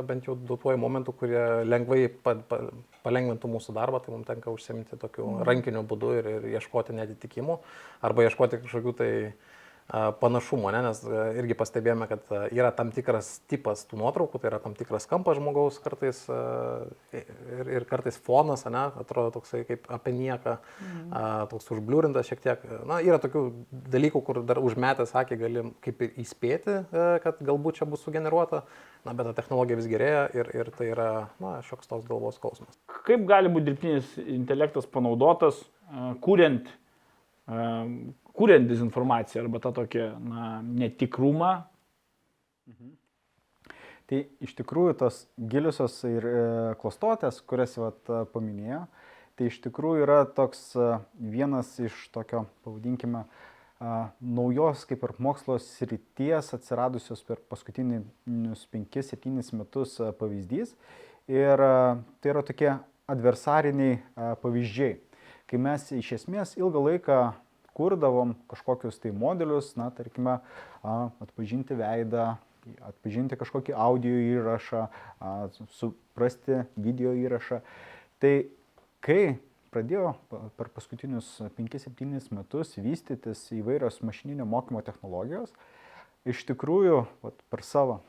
bent 0.10 0.25
jau 0.29 0.38
duotuoju 0.50 0.82
momentu, 0.82 1.13
kurie 1.13 1.46
lengvai 1.70 2.08
pa, 2.10 2.39
pa, 2.50 2.63
palengvintų 3.08 3.52
mūsų 3.56 3.76
darbą, 3.78 4.02
tai 4.04 4.14
mums 4.14 4.28
tenka 4.28 4.54
užsimti 4.54 5.00
tokiu 5.00 5.26
mm. 5.26 5.46
rankiniu 5.48 5.84
būdu 5.88 6.14
ir, 6.20 6.32
ir 6.38 6.50
ieškoti 6.58 6.96
netitikimų 6.98 7.60
arba 8.08 8.28
ieškoti 8.28 8.62
kažkokių 8.66 8.96
tai 9.00 9.12
panašumo, 9.88 10.67
ne? 10.75 10.82
nes 10.84 11.00
irgi 11.39 11.56
pastebėjome, 11.56 12.10
kad 12.12 12.32
yra 12.51 12.74
tam 12.75 12.89
tikras 12.91 13.38
tipas 13.48 13.86
tų 13.88 14.01
nuotraukų, 14.01 14.41
tai 14.41 14.50
yra 14.50 14.60
tam 14.60 14.74
tikras 14.75 15.08
kampas 15.08 15.39
žmogaus 15.39 15.77
kartais 15.84 16.20
ir, 17.15 17.70
ir 17.72 17.86
kartais 17.88 18.17
fonas, 18.20 18.65
ne? 18.67 18.84
atrodo 19.00 19.38
toksai 19.38 19.63
kaip 19.70 19.88
apie 19.96 20.12
nieką, 20.17 20.58
mm. 20.84 21.15
toks 21.53 21.72
užbliūrintas 21.77 22.27
šiek 22.27 22.44
tiek. 22.44 22.67
Na, 22.89 23.00
yra 23.06 23.22
tokių 23.24 23.46
dalykų, 23.96 24.24
kur 24.27 24.41
dar 24.48 24.60
užmetęs 24.60 25.15
akį 25.24 25.39
gali 25.39 25.65
kaip 25.86 26.03
ir 26.03 26.20
įspėti, 26.25 26.77
kad 27.24 27.39
galbūt 27.48 27.79
čia 27.79 27.88
bus 27.88 28.03
sugeneruota, 28.03 28.65
na, 29.08 29.15
bet 29.15 29.32
ta 29.32 29.38
technologija 29.39 29.79
vis 29.79 29.88
gerėja 29.88 30.27
ir, 30.36 30.51
ir 30.51 30.74
tai 30.75 30.91
yra 30.91 31.10
na, 31.39 31.62
šioks 31.63 31.88
toks 31.88 32.12
galvos 32.12 32.36
skausmas. 32.41 32.75
Kaip 33.08 33.24
gali 33.29 33.51
būti 33.53 33.72
dirbtinis 33.72 34.13
intelektas 34.20 34.89
panaudotas, 34.91 35.63
kuriant 36.20 36.67
kuriant 38.38 38.70
dezinformaciją 38.70 39.44
arba 39.44 39.60
tą 39.63 39.74
tokią 39.74 40.08
na, 40.22 40.62
netikrumą. 40.62 41.51
Mhm. 42.67 42.96
Tai 44.08 44.22
iš 44.39 44.53
tikrųjų 44.56 44.94
tos 45.01 45.25
giliusios 45.36 45.98
ir 46.08 46.25
e, 46.29 46.41
klastotės, 46.79 47.41
kurias 47.44 47.74
vat, 47.75 48.00
e, 48.08 48.22
paminėjo, 48.32 48.86
tai 49.36 49.50
iš 49.50 49.58
tikrųjų 49.65 50.06
yra 50.06 50.22
toks 50.38 50.62
e, 50.79 50.91
vienas 51.34 51.74
iš 51.84 52.06
tokio, 52.15 52.46
pavadinkime, 52.65 53.27
naujos 53.77 54.88
kaip 54.89 55.03
ir 55.06 55.12
mokslo 55.22 55.60
srities 55.62 56.48
atsiradusios 56.56 57.20
per 57.27 57.38
paskutinius 57.46 58.63
5-7 58.74 59.51
metus 59.53 60.00
pavyzdys. 60.17 60.72
Ir 61.29 61.62
tai 61.62 62.32
yra 62.32 62.41
tokie 62.48 62.72
adversariniai 63.06 64.00
pavyzdžiai, 64.41 64.96
kai 65.46 65.60
mes 65.62 65.86
iš 65.94 66.10
esmės 66.17 66.56
ilgą 66.58 66.82
laiką 66.88 67.20
kurdavom 67.77 68.34
kažkokius 68.50 68.98
tai 69.03 69.13
modelius, 69.13 69.75
na, 69.77 69.91
tarkime, 69.93 70.39
atpažinti 71.22 71.77
veidą, 71.77 72.36
atpažinti 72.89 73.38
kažkokį 73.39 73.75
audio 73.77 74.15
įrašą, 74.34 74.88
suprasti 75.77 76.63
video 76.75 77.13
įrašą. 77.15 77.62
Tai 78.24 78.34
kai 79.05 79.38
pradėjo 79.74 80.15
per 80.57 80.72
paskutinius 80.74 81.29
5-7 81.57 82.31
metus 82.36 82.75
vystytis 82.81 83.43
įvairios 83.55 84.01
mašininio 84.05 84.48
mokymo 84.50 84.81
technologijos, 84.86 85.53
iš 86.27 86.43
tikrųjų 86.50 87.01
vat, 87.24 87.39
per 87.51 87.63
savo 87.65 88.00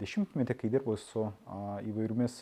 dešimtmetį, 0.00 0.56
kai 0.58 0.70
dirbau 0.72 0.96
su 1.00 1.26
a, 1.28 1.78
įvairiomis 1.84 2.40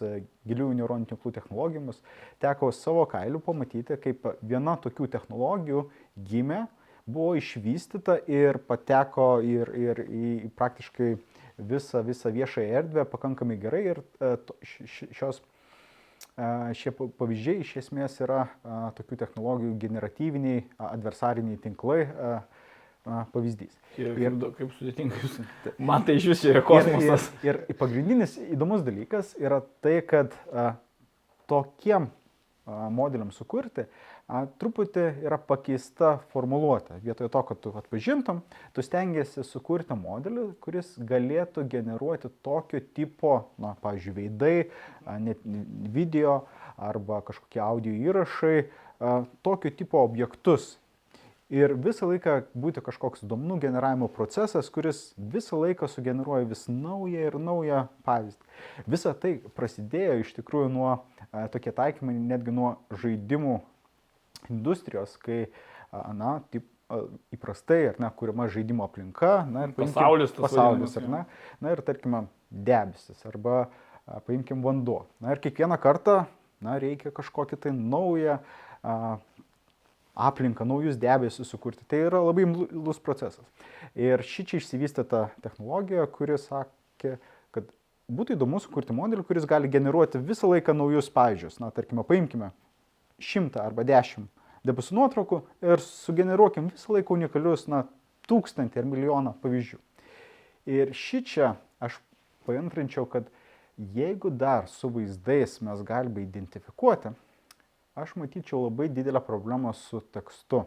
giliųjų 0.49 0.79
neuroninių 0.81 1.11
tinklų 1.13 1.33
technologijomis, 1.37 2.03
teko 2.43 2.71
savo 2.75 3.05
kailiu 3.11 3.43
pamatyti, 3.45 3.99
kaip 4.03 4.29
viena 4.43 4.77
tokių 4.83 5.09
technologijų 5.17 5.87
gimė, 6.31 6.65
buvo 7.07 7.35
išvystyta 7.39 8.21
ir 8.31 8.59
pateko 8.67 9.37
ir, 9.47 9.71
ir 9.75 10.05
į 10.07 10.53
praktiškai 10.59 11.13
visą, 11.57 12.03
visą 12.07 12.33
viešąją 12.35 12.81
erdvę 12.83 13.07
pakankamai 13.11 13.59
gerai 13.63 13.85
ir 13.93 14.03
šios 14.65 15.43
Šie 16.77 16.91
pavyzdžiai 16.93 17.63
iš 17.63 17.71
esmės 17.81 18.19
yra 18.21 18.43
tokių 18.97 19.17
technologijų 19.23 19.73
generatyviniai, 19.81 20.67
adversariniai 20.85 21.57
tinklai, 21.65 22.03
pavyzdys. 23.33 23.77
Ir, 24.01 24.17
ir 24.21 24.35
kaip 24.59 24.75
sudėtinga 24.77 25.21
jūs. 25.23 25.39
Man 25.89 26.05
tai 26.07 26.19
iš 26.19 26.29
viso 26.33 26.51
yra 26.51 26.63
kosmosas. 26.67 27.31
Ir, 27.41 27.49
ir, 27.49 27.63
ir 27.73 27.79
pagrindinis 27.79 28.37
įdomus 28.51 28.85
dalykas 28.87 29.35
yra 29.41 29.63
tai, 29.85 30.01
kad 30.07 30.35
a, 30.51 30.73
tokiem 31.51 32.09
a, 32.11 32.89
modeliam 32.93 33.31
sukurti 33.35 33.87
a, 33.87 34.43
truputį 34.61 35.07
yra 35.25 35.39
pakeista 35.39 36.17
formuluotė. 36.33 36.99
Vietoje 37.05 37.31
to, 37.33 37.43
kad 37.51 37.63
tu 37.63 37.75
atpažintum, 37.79 38.43
tu 38.75 38.85
stengiasi 38.85 39.47
sukurti 39.47 39.97
modelį, 39.99 40.49
kuris 40.65 40.97
galėtų 40.99 41.67
generuoti 41.73 42.33
tokio 42.47 42.83
tipo, 42.97 43.37
na, 43.63 43.77
pavyzdžiui, 43.85 44.17
veidai, 44.19 44.57
a, 45.07 45.21
net 45.23 45.47
video 45.95 46.41
arba 46.77 47.23
kažkokie 47.25 47.63
audio 47.63 47.95
įrašai, 48.11 48.59
a, 48.99 49.21
tokio 49.47 49.73
tipo 49.79 50.03
objektus 50.03 50.75
ir 51.53 51.75
visą 51.79 52.09
laiką 52.11 52.37
būti 52.59 52.83
kažkoks 52.85 53.23
duomenų 53.27 53.59
generavimo 53.63 54.09
procesas, 54.13 54.69
kuris 54.73 55.13
visą 55.17 55.61
laiką 55.61 55.89
sugeneruoja 55.91 56.49
vis 56.51 56.67
naują 56.69 57.27
ir 57.29 57.39
naują 57.39 57.87
pavyzdį. 58.07 58.51
Visa 58.91 59.15
tai 59.15 59.37
prasidėjo 59.59 60.21
iš 60.23 60.33
tikrųjų 60.41 60.71
nuo 60.75 60.91
a, 60.93 61.01
e, 61.31 61.49
tokie 61.55 61.73
taikymai 61.77 62.17
netgi 62.19 62.55
nuo 62.55 62.77
žaidimų 62.91 63.61
industrijos, 64.51 65.15
kai, 65.23 65.47
a, 65.91 66.09
na, 66.17 66.39
taip, 66.51 66.67
įprastai, 67.35 67.81
ar 67.91 67.97
ne, 67.99 68.09
kuriama 68.15 68.47
žaidimo 68.51 68.85
aplinka, 68.87 69.41
na, 69.51 69.67
ir 69.67 69.73
paimkim, 69.75 69.91
pasaulis, 69.91 70.35
pasaulis, 70.37 70.93
ar 71.01 71.09
ne, 71.11 71.23
na, 71.59 71.73
ir 71.75 71.83
tarkime, 71.87 72.27
debesis, 72.51 73.23
arba 73.27 73.65
a, 73.65 74.21
paimkim 74.27 74.63
vanduo. 74.63 75.05
Na, 75.23 75.35
ir 75.35 75.43
kiekvieną 75.43 75.79
kartą, 75.83 76.21
na, 76.63 76.77
reikia 76.83 77.11
kažkokį 77.15 77.59
tai 77.65 77.75
naują 77.75 78.39
a, 78.87 79.17
aplinką, 80.17 80.65
naujus 80.65 80.97
debesis 80.97 81.49
sukurti. 81.53 81.85
Tai 81.89 82.01
yra 82.09 82.23
labai 82.25 82.47
imlus 82.47 83.01
procesas. 83.05 83.45
Ir 83.95 84.25
ši 84.25 84.47
čia 84.51 84.61
išsivystė 84.61 85.05
ta 85.09 85.27
technologija, 85.45 86.07
kuri 86.11 86.39
sakė, 86.41 87.17
kad 87.55 87.69
būtų 88.09 88.39
įdomu 88.39 88.61
sukurti 88.65 88.97
modelį, 88.97 89.27
kuris 89.29 89.49
gali 89.49 89.71
generuoti 89.71 90.23
visą 90.23 90.49
laiką 90.51 90.75
naujus 90.77 91.13
pavyzdžius. 91.13 91.61
Na, 91.61 91.71
tarkime, 91.75 92.05
paimkime 92.07 92.53
šimtą 93.23 93.63
arba 93.65 93.85
dešimt 93.87 94.33
debesų 94.67 94.97
nuotraukų 94.99 95.41
ir 95.63 95.83
sugeneruokim 95.83 96.73
visą 96.73 96.97
laiką 96.97 97.15
unikalius, 97.15 97.69
na, 97.71 97.85
tūkstantį 98.27 98.81
ar 98.83 98.89
milijoną 98.91 99.37
pavyzdžių. 99.43 99.79
Ir 100.67 100.91
ši 100.97 101.21
čia 101.23 101.53
aš 101.83 102.01
paantrinčiau, 102.47 103.07
kad 103.07 103.29
jeigu 103.77 104.33
dar 104.35 104.67
su 104.71 104.91
vaizdais 104.91 105.61
mes 105.63 105.83
galime 105.87 106.25
identifikuoti, 106.25 107.13
aš 107.97 108.15
matyčiau 108.21 108.67
labai 108.67 108.89
didelę 108.93 109.21
problemą 109.25 109.73
su 109.73 110.01
tekstu. 110.13 110.65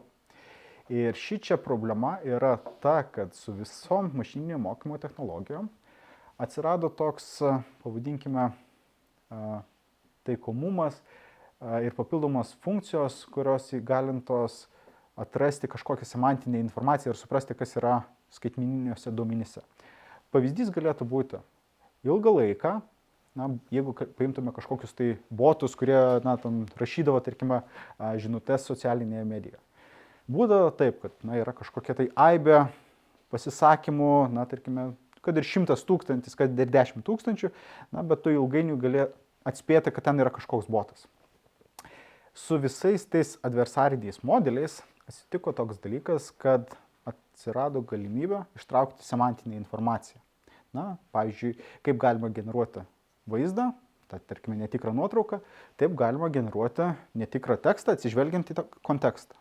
Ir 0.90 1.14
ši 1.14 1.38
čia 1.46 1.58
problema 1.62 2.18
yra 2.26 2.56
ta, 2.82 3.04
kad 3.06 3.36
su 3.38 3.54
visom 3.54 4.10
mašininio 4.18 4.58
mokymo 4.58 4.98
technologijom 4.98 5.70
atsirado 6.42 6.90
toks, 6.90 7.42
pavadinkime, 7.84 8.50
taikomumas 10.24 10.98
ir 11.84 11.94
papildomos 11.94 12.56
funkcijos, 12.64 13.26
kurios 13.30 13.68
įgalintos 13.76 14.64
atrasti 15.20 15.68
kažkokią 15.68 16.08
semantinę 16.08 16.62
informaciją 16.64 17.14
ir 17.14 17.20
suprasti, 17.20 17.54
kas 17.54 17.76
yra 17.78 18.00
skaitmininiuose 18.34 19.12
duomenyse. 19.12 19.62
Pavyzdys 20.32 20.72
galėtų 20.72 21.06
būti 21.10 21.42
ilgą 22.08 22.34
laiką 22.40 22.80
na, 23.40 23.48
jeigu 23.74 23.96
paimtume 24.20 24.52
kažkokius 24.56 24.94
tai 24.98 25.14
botus, 25.32 25.76
kurie, 25.80 25.98
na, 26.26 26.36
tam 26.42 26.66
rašydavo, 26.80 27.22
tarkime, 27.24 27.62
žinutės 28.20 28.68
socialinėje 28.68 29.26
medijoje. 29.30 29.62
Būdavo 30.30 30.74
taip, 30.78 31.00
kad, 31.06 31.16
na, 31.26 31.40
yra 31.42 31.56
kažkokia 31.56 31.96
tai 31.98 32.10
aibė 32.20 32.66
pasisakymų, 33.34 34.12
na, 34.36 34.44
tarkime, 34.50 34.92
kad 35.26 35.40
ir 35.40 35.48
šimtas 35.48 35.86
tūkstantis, 35.88 36.36
kad 36.38 36.54
ir 36.60 36.70
dešimt 36.74 37.06
tūkstančių, 37.08 37.54
na, 37.96 38.04
bet 38.06 38.24
tu 38.26 38.34
ilgainiui 38.36 38.78
gali 38.82 39.08
atspėti, 39.48 39.94
kad 39.96 40.06
ten 40.10 40.22
yra 40.22 40.34
kažkoks 40.34 40.70
botas. 40.70 41.08
Su 42.38 42.60
visais 42.62 43.04
tais 43.10 43.34
adversariniais 43.44 44.22
modeliais 44.24 44.80
atsitiko 45.10 45.56
toks 45.56 45.82
dalykas, 45.82 46.30
kad 46.38 46.70
atsirado 47.10 47.82
galimybė 47.82 48.44
ištraukti 48.60 49.06
semantinę 49.08 49.58
informaciją. 49.58 50.22
Na, 50.76 51.00
pavyzdžiui, 51.16 51.56
kaip 51.82 51.98
galima 51.98 52.30
generuoti 52.30 52.84
vaizdą, 53.32 53.70
tą, 54.10 54.20
tarkime, 54.30 54.58
netikrą 54.60 54.94
nuotrauką, 54.98 55.40
taip 55.80 55.96
galima 55.98 56.30
generuoti 56.34 56.92
netikrą 57.20 57.60
tekstą 57.62 57.96
atsižvelgiant 57.98 58.52
į 58.52 58.58
tą 58.60 58.66
kontekstą. 58.86 59.38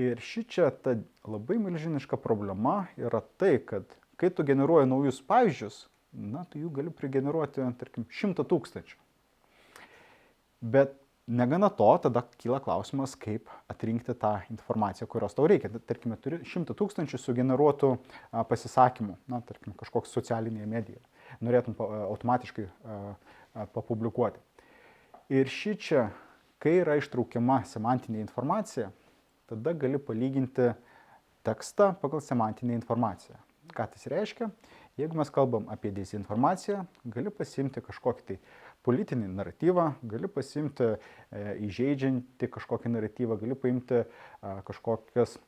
Ir 0.00 0.20
ši 0.24 0.44
čia 0.48 0.70
ta 0.72 0.96
labai 1.28 1.58
milžiniška 1.60 2.16
problema 2.20 2.86
yra 2.96 3.20
tai, 3.40 3.58
kad 3.60 3.84
kai 4.20 4.30
tu 4.32 4.44
generuoji 4.48 4.88
naujus 4.88 5.20
pavyzdžius, 5.28 5.86
na, 6.12 6.46
tu 6.48 6.60
jų 6.60 6.72
gali 6.78 6.92
prigeneruoti, 6.94 7.64
tarkim, 7.80 8.08
šimtą 8.12 8.44
tūkstančių. 8.48 8.98
Bet 10.62 10.96
Negana 11.26 11.68
to, 11.70 11.86
tada 12.02 12.24
kyla 12.42 12.58
klausimas, 12.58 13.12
kaip 13.14 13.46
atrinkti 13.70 14.14
tą 14.18 14.40
informaciją, 14.50 15.06
kurios 15.06 15.36
tau 15.38 15.46
reikia. 15.46 15.70
Tarkime, 15.86 16.16
turi 16.18 16.40
šimtą 16.50 16.74
tūkstančių 16.74 17.20
sugeneruotų 17.22 17.90
pasisakymų, 18.50 19.14
na, 19.30 19.38
tarkim, 19.46 19.76
kažkoks 19.78 20.10
socialinėje 20.16 20.66
medijoje. 20.66 21.02
Norėtum 21.40 21.76
automatiškai 21.80 22.66
papublikuoti. 23.72 24.40
Ir 25.32 25.48
ši 25.48 25.76
čia, 25.80 26.08
kai 26.62 26.80
yra 26.82 26.98
ištraukiama 27.00 27.62
semantinė 27.68 28.20
informacija, 28.20 28.90
tada 29.48 29.72
gali 29.76 30.00
palyginti 30.00 30.72
tekstą 31.46 31.94
pagal 32.02 32.22
semantinę 32.24 32.76
informaciją. 32.78 33.38
Ką 33.72 33.86
tas 33.94 34.04
reiškia? 34.10 34.50
Jeigu 35.00 35.16
mes 35.16 35.30
kalbam 35.32 35.70
apie 35.72 35.92
dezinformaciją, 35.94 36.82
gali 37.08 37.30
pasimti 37.32 37.80
kažkokį 37.80 38.26
tai 38.28 38.36
politinį 38.84 39.30
naratyvą, 39.32 39.86
gali 40.04 40.28
pasimti 40.28 40.90
e, 40.90 40.96
įžeidžiantį 41.68 42.50
kažkokį 42.52 42.92
naratyvą, 42.92 43.38
gali 43.40 43.56
paimti 43.56 44.02
e, 44.02 44.06
kažkokias 44.68 45.38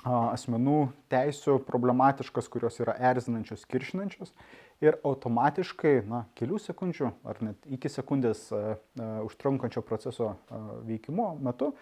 asmenų 0.00 0.88
teisų 1.12 1.58
problematiškas, 1.68 2.48
kurios 2.48 2.78
yra 2.80 2.94
erzinančios, 3.10 3.66
kiršinančios 3.68 4.32
ir 4.84 4.96
automatiškai, 5.04 6.00
na, 6.08 6.24
kelių 6.38 6.60
sekundžių 6.62 7.10
ar 7.28 7.40
net 7.44 7.66
iki 7.68 7.90
sekundės 7.92 8.46
a, 8.54 8.76
užtrunkančio 9.26 9.82
proceso 9.86 10.32
a, 10.32 10.60
veikimo 10.88 11.34
metu 11.42 11.74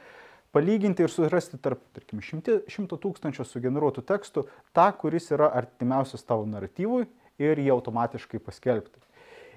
palyginti 0.54 1.04
ir 1.04 1.12
surasti 1.12 1.60
tarp, 1.62 1.82
tarkim, 1.94 2.22
šimto 2.24 2.98
tūkstančio 2.98 3.44
sugeneruotų 3.46 4.04
tekstų 4.08 4.46
tą, 4.76 4.88
kuris 5.00 5.28
yra 5.34 5.50
artimiausias 5.60 6.24
tavo 6.26 6.46
naratyvui 6.48 7.06
ir 7.38 7.60
jį 7.60 7.70
automatiškai 7.76 8.40
paskelbti. 8.42 9.02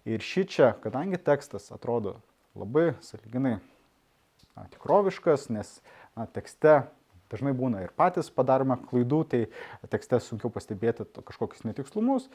Ir 0.09 0.23
ši 0.25 0.45
čia, 0.49 0.71
kadangi 0.81 1.19
tekstas 1.21 1.69
atrodo 1.73 2.17
labai 2.57 2.91
saliginai 3.05 3.59
na, 4.57 4.65
tikroviškas, 4.73 5.49
nes 5.53 5.77
na, 6.17 6.25
tekste 6.25 6.81
dažnai 7.31 7.53
būna 7.57 7.83
ir 7.85 7.93
patys 7.97 8.31
padarome 8.33 8.77
klaidų, 8.89 9.21
tai 9.31 9.41
tekste 9.93 10.19
sunkiau 10.23 10.51
pastebėti 10.53 11.07
kažkokius 11.17 11.65
netikslumus, 11.67 12.27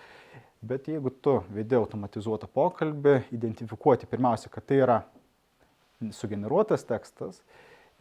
bet 0.64 0.88
jeigu 0.90 1.12
tu 1.22 1.38
vedi 1.52 1.78
automatizuotą 1.78 2.48
pokalbį, 2.52 3.20
identifikuoti 3.36 4.08
pirmiausia, 4.10 4.52
kad 4.52 4.66
tai 4.66 4.82
yra 4.82 4.98
sugeneruotas 6.12 6.84
tekstas 6.88 7.40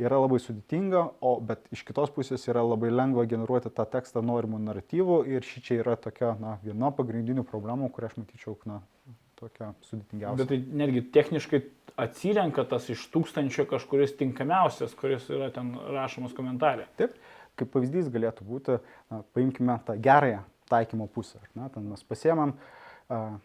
yra 0.01 0.17
labai 0.19 0.39
sudėtinga, 0.43 1.03
o 1.23 1.37
bet 1.43 1.69
iš 1.73 1.85
kitos 1.87 2.11
pusės 2.15 2.43
yra 2.49 2.63
labai 2.65 2.91
lengva 2.91 3.25
generuoti 3.29 3.71
tą 3.71 3.85
tekstą 3.87 4.23
norimų 4.25 4.59
naratyvų 4.65 5.21
ir 5.31 5.45
ši 5.47 5.63
čia 5.63 5.79
yra 5.83 5.95
tokia 5.99 6.33
na, 6.41 6.57
viena 6.65 6.91
pagrindinių 6.95 7.45
problemų, 7.47 7.91
kurią 7.95 8.11
aš 8.11 8.17
matyčiau, 8.19 8.57
na, 8.67 8.81
tokia 9.39 9.71
sudėtingiausia. 9.85 10.37
Bet 10.39 10.51
tai 10.51 10.59
netgi 10.81 11.03
techniškai 11.15 11.61
atsirenka 12.01 12.65
tas 12.69 12.87
iš 12.91 13.05
tūkstančio 13.13 13.67
kažkuris 13.69 14.15
tinkamiausias, 14.19 14.95
kuris 14.97 15.27
yra 15.31 15.49
ten 15.55 15.73
rašomas 15.95 16.35
komentarė. 16.35 16.87
Taip, 16.99 17.15
kaip 17.59 17.71
pavyzdys 17.73 18.11
galėtų 18.13 18.47
būti, 18.47 18.79
na, 19.11 19.21
paimkime 19.35 19.77
tą 19.87 19.97
gerąją 20.01 20.43
taikymo 20.71 21.07
pusę. 21.11 21.39
Na, 21.55 21.69
ten 21.69 21.87
mes 21.91 22.03
pasiemam 22.07 22.55
a, 23.07 23.37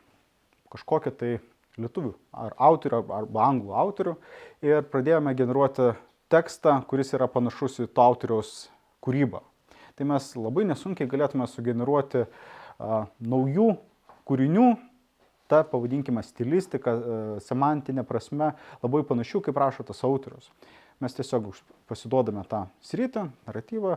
kažkokią 0.72 1.14
tai 1.20 1.32
lietuvių 1.80 2.14
ar 2.34 2.56
autorių 2.58 3.02
arba 3.20 3.44
anglų 3.46 3.76
autorių 3.82 4.16
ir 4.66 4.82
pradėjome 4.90 5.34
generuoti 5.38 5.92
tekstą, 6.30 6.80
kuris 6.90 7.14
yra 7.16 7.30
panašus 7.30 7.80
į 7.84 7.90
to 7.94 8.04
autoriaus 8.04 8.68
kūrybą. 9.04 9.42
Tai 9.98 10.06
mes 10.08 10.30
labai 10.38 10.66
nesunkiai 10.68 11.10
galėtume 11.10 11.46
sugeneruoti 11.50 12.24
a, 12.24 13.04
naujų 13.20 13.74
kūrinių, 14.28 14.68
ta, 15.50 15.62
pavadinkime, 15.66 16.22
stilistika, 16.26 16.94
a, 16.94 17.20
semantinė 17.44 18.06
prasme, 18.08 18.54
labai 18.84 19.02
panašių, 19.08 19.44
kaip 19.48 19.60
rašo 19.60 19.86
tas 19.90 20.02
autorius. 20.06 20.50
Mes 21.00 21.16
tiesiog 21.16 21.52
pasiduodame 21.88 22.42
tą 22.48 22.66
sritą, 22.84 23.30
naratyvą, 23.48 23.96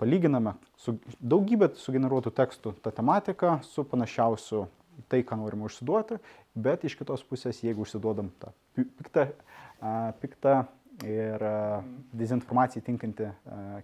palyginame 0.00 0.54
su 0.80 0.96
daugybė 1.20 1.74
sugeneruotų 1.78 2.32
tekstų 2.34 2.74
tą 2.84 2.92
tematiką 2.94 3.58
su 3.66 3.84
panašiausiu 3.88 4.64
tai, 5.10 5.22
ką 5.26 5.38
norime 5.40 5.66
užsiduoti, 5.68 6.18
bet 6.54 6.86
iš 6.86 6.96
kitos 7.00 7.24
pusės, 7.26 7.60
jeigu 7.64 7.84
užsiduodam 7.84 8.30
tą 8.40 8.52
piktą, 8.78 9.26
piktą 10.22 10.56
ir 11.02 11.42
dezinformacijai 12.14 12.84
tinkanti 12.86 13.30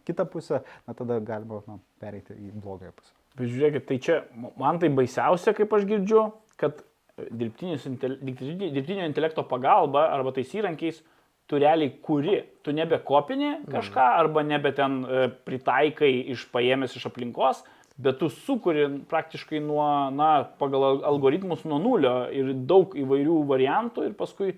kitą 0.07 0.27
pusę, 0.31 0.63
na 0.87 0.95
tada 0.95 1.19
galima 1.21 1.63
na, 1.67 1.81
pereiti 2.03 2.37
į 2.37 2.53
blogąją 2.55 2.95
pusę. 2.95 3.17
Bet 3.39 3.51
žiūrėkit, 3.51 3.87
tai 3.89 3.99
čia 4.03 4.21
man 4.59 4.79
tai 4.83 4.91
baisiausia, 4.95 5.55
kaip 5.57 5.75
aš 5.75 5.87
girdžiu, 5.91 6.29
kad 6.61 6.85
dirbtinio 7.31 9.09
intelekto 9.09 9.45
pagalba 9.49 10.07
arba 10.15 10.33
tais 10.37 10.53
įrankiais 10.57 11.03
tu 11.51 11.59
realiai 11.59 11.91
kuri, 12.05 12.39
tu 12.63 12.73
nebe 12.73 13.01
kopini 13.03 13.57
kažką 13.67 14.07
arba 14.21 14.45
nebe 14.47 14.71
ten 14.77 15.03
e, 15.03 15.27
pritaikai 15.47 16.13
iš 16.31 16.47
paėmęs 16.55 16.95
iš 16.95 17.09
aplinkos, 17.11 17.65
bet 18.01 18.21
tu 18.23 18.31
sukuri 18.31 18.87
praktiškai 19.11 19.59
nuo, 19.65 19.85
na, 20.15 20.31
pagal 20.61 21.03
algoritmus 21.11 21.67
nuo 21.67 21.81
nulio 21.83 22.15
ir 22.31 22.53
daug 22.55 22.95
įvairių 22.97 23.41
variantų 23.51 24.07
ir 24.09 24.15
paskui 24.19 24.55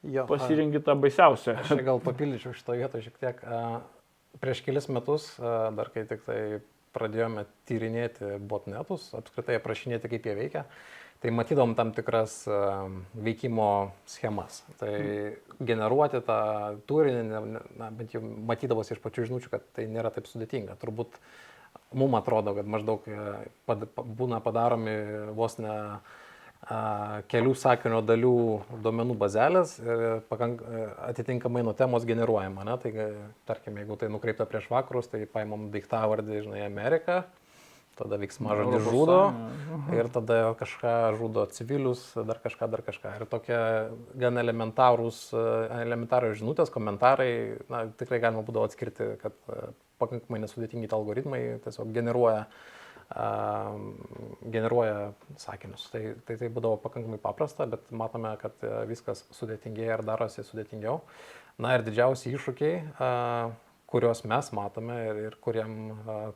Jo, 0.00 0.24
pasirinki 0.24 0.80
tą 0.80 0.94
baisiausią. 0.96 1.58
Aš 1.60 1.82
gal 1.84 1.98
papildyčiau 2.00 2.54
šito 2.56 2.72
vietą 2.72 3.02
šiek 3.04 3.18
tiek. 3.20 3.42
Prieš 4.40 4.62
kelis 4.64 4.86
metus, 4.88 5.34
dar 5.38 5.90
kai 5.92 6.06
tik 6.08 6.22
tai 6.24 6.38
pradėjome 6.96 7.44
tyrinėti 7.68 8.38
botnetus, 8.50 9.10
apskritai 9.18 9.58
aprašinėti, 9.58 10.08
kaip 10.10 10.26
jie 10.26 10.34
veikia, 10.38 10.64
tai 11.20 11.32
matydom 11.36 11.74
tam 11.76 11.92
tikras 11.96 12.42
veikimo 13.12 13.68
schemas. 14.08 14.62
Tai 14.80 14.94
generuoti 15.60 16.22
tą 16.24 16.40
turinį, 16.88 17.42
na, 17.80 17.90
bent 17.92 18.16
jau 18.16 18.22
matydavosi 18.24 18.96
iš 18.96 19.02
pačių 19.04 19.28
žinučių, 19.28 19.52
kad 19.52 19.66
tai 19.76 19.86
nėra 19.92 20.12
taip 20.14 20.30
sudėtinga. 20.30 20.78
Turbūt 20.80 21.20
mums 21.92 22.18
atrodo, 22.22 22.54
kad 22.56 22.68
maždaug 22.70 23.04
pad, 23.68 23.86
būna 23.96 24.40
padaromi 24.44 24.96
vos 25.36 25.58
ne 25.60 25.76
kelių 27.32 27.54
sakinio 27.56 28.02
dalių 28.04 28.32
duomenų 28.84 29.14
bazelės 29.20 29.78
ir 29.80 30.20
pakank, 30.28 30.60
atitinkamai 31.08 31.62
nuo 31.64 31.72
temos 31.76 32.04
generuojama. 32.08 32.66
Ne? 32.68 32.76
Tai 32.82 33.06
tarkim, 33.48 33.78
jeigu 33.80 33.96
tai 33.96 34.10
nukreipta 34.12 34.44
prieš 34.48 34.68
vakarus, 34.72 35.08
tai 35.08 35.24
paimam 35.24 35.70
daiktavardį, 35.72 36.42
žinai, 36.44 36.66
Ameriką, 36.66 37.22
tada 38.00 38.18
veiksmažodį 38.20 38.80
žudo 38.86 39.18
ir 39.96 40.10
tada 40.12 40.40
kažką 40.60 40.94
žudo 41.20 41.46
civilius, 41.54 42.02
dar 42.16 42.40
kažką, 42.42 42.70
dar 42.72 42.82
kažką. 42.86 43.14
Ir 43.20 43.28
tokie 43.30 43.60
gan 44.24 44.40
elementarūs, 44.42 45.22
elementarūs 45.84 46.40
žinutės, 46.42 46.72
komentarai, 46.74 47.30
na, 47.72 47.86
tikrai 48.00 48.22
galima 48.24 48.44
būdavo 48.46 48.66
atskirti, 48.70 49.14
kad 49.22 49.38
pakankamai 50.00 50.40
nesudėtingi 50.46 50.88
algoritmai 50.96 51.42
tiesiog 51.64 51.90
generuoja 51.92 52.46
uh, 52.46 52.60
generuoja 54.50 55.12
sakinius. 55.36 55.88
Tai, 55.90 56.02
tai 56.26 56.36
tai 56.38 56.48
būdavo 56.48 56.78
pakankamai 56.82 57.18
paprasta, 57.18 57.66
bet 57.66 57.90
matome, 57.90 58.30
kad 58.38 58.54
e, 58.62 58.70
viskas 58.90 59.24
sudėtingėja 59.34 59.98
ir 59.98 60.04
darosi 60.06 60.44
sudėtingiau. 60.46 61.00
Na 61.60 61.74
ir 61.76 61.84
didžiausi 61.84 62.30
iššūkiai, 62.36 62.76
kuriuos 63.90 64.22
mes 64.30 64.52
matome 64.56 64.96
ir, 65.08 65.24
ir 65.28 65.36
kuriem 65.42 65.74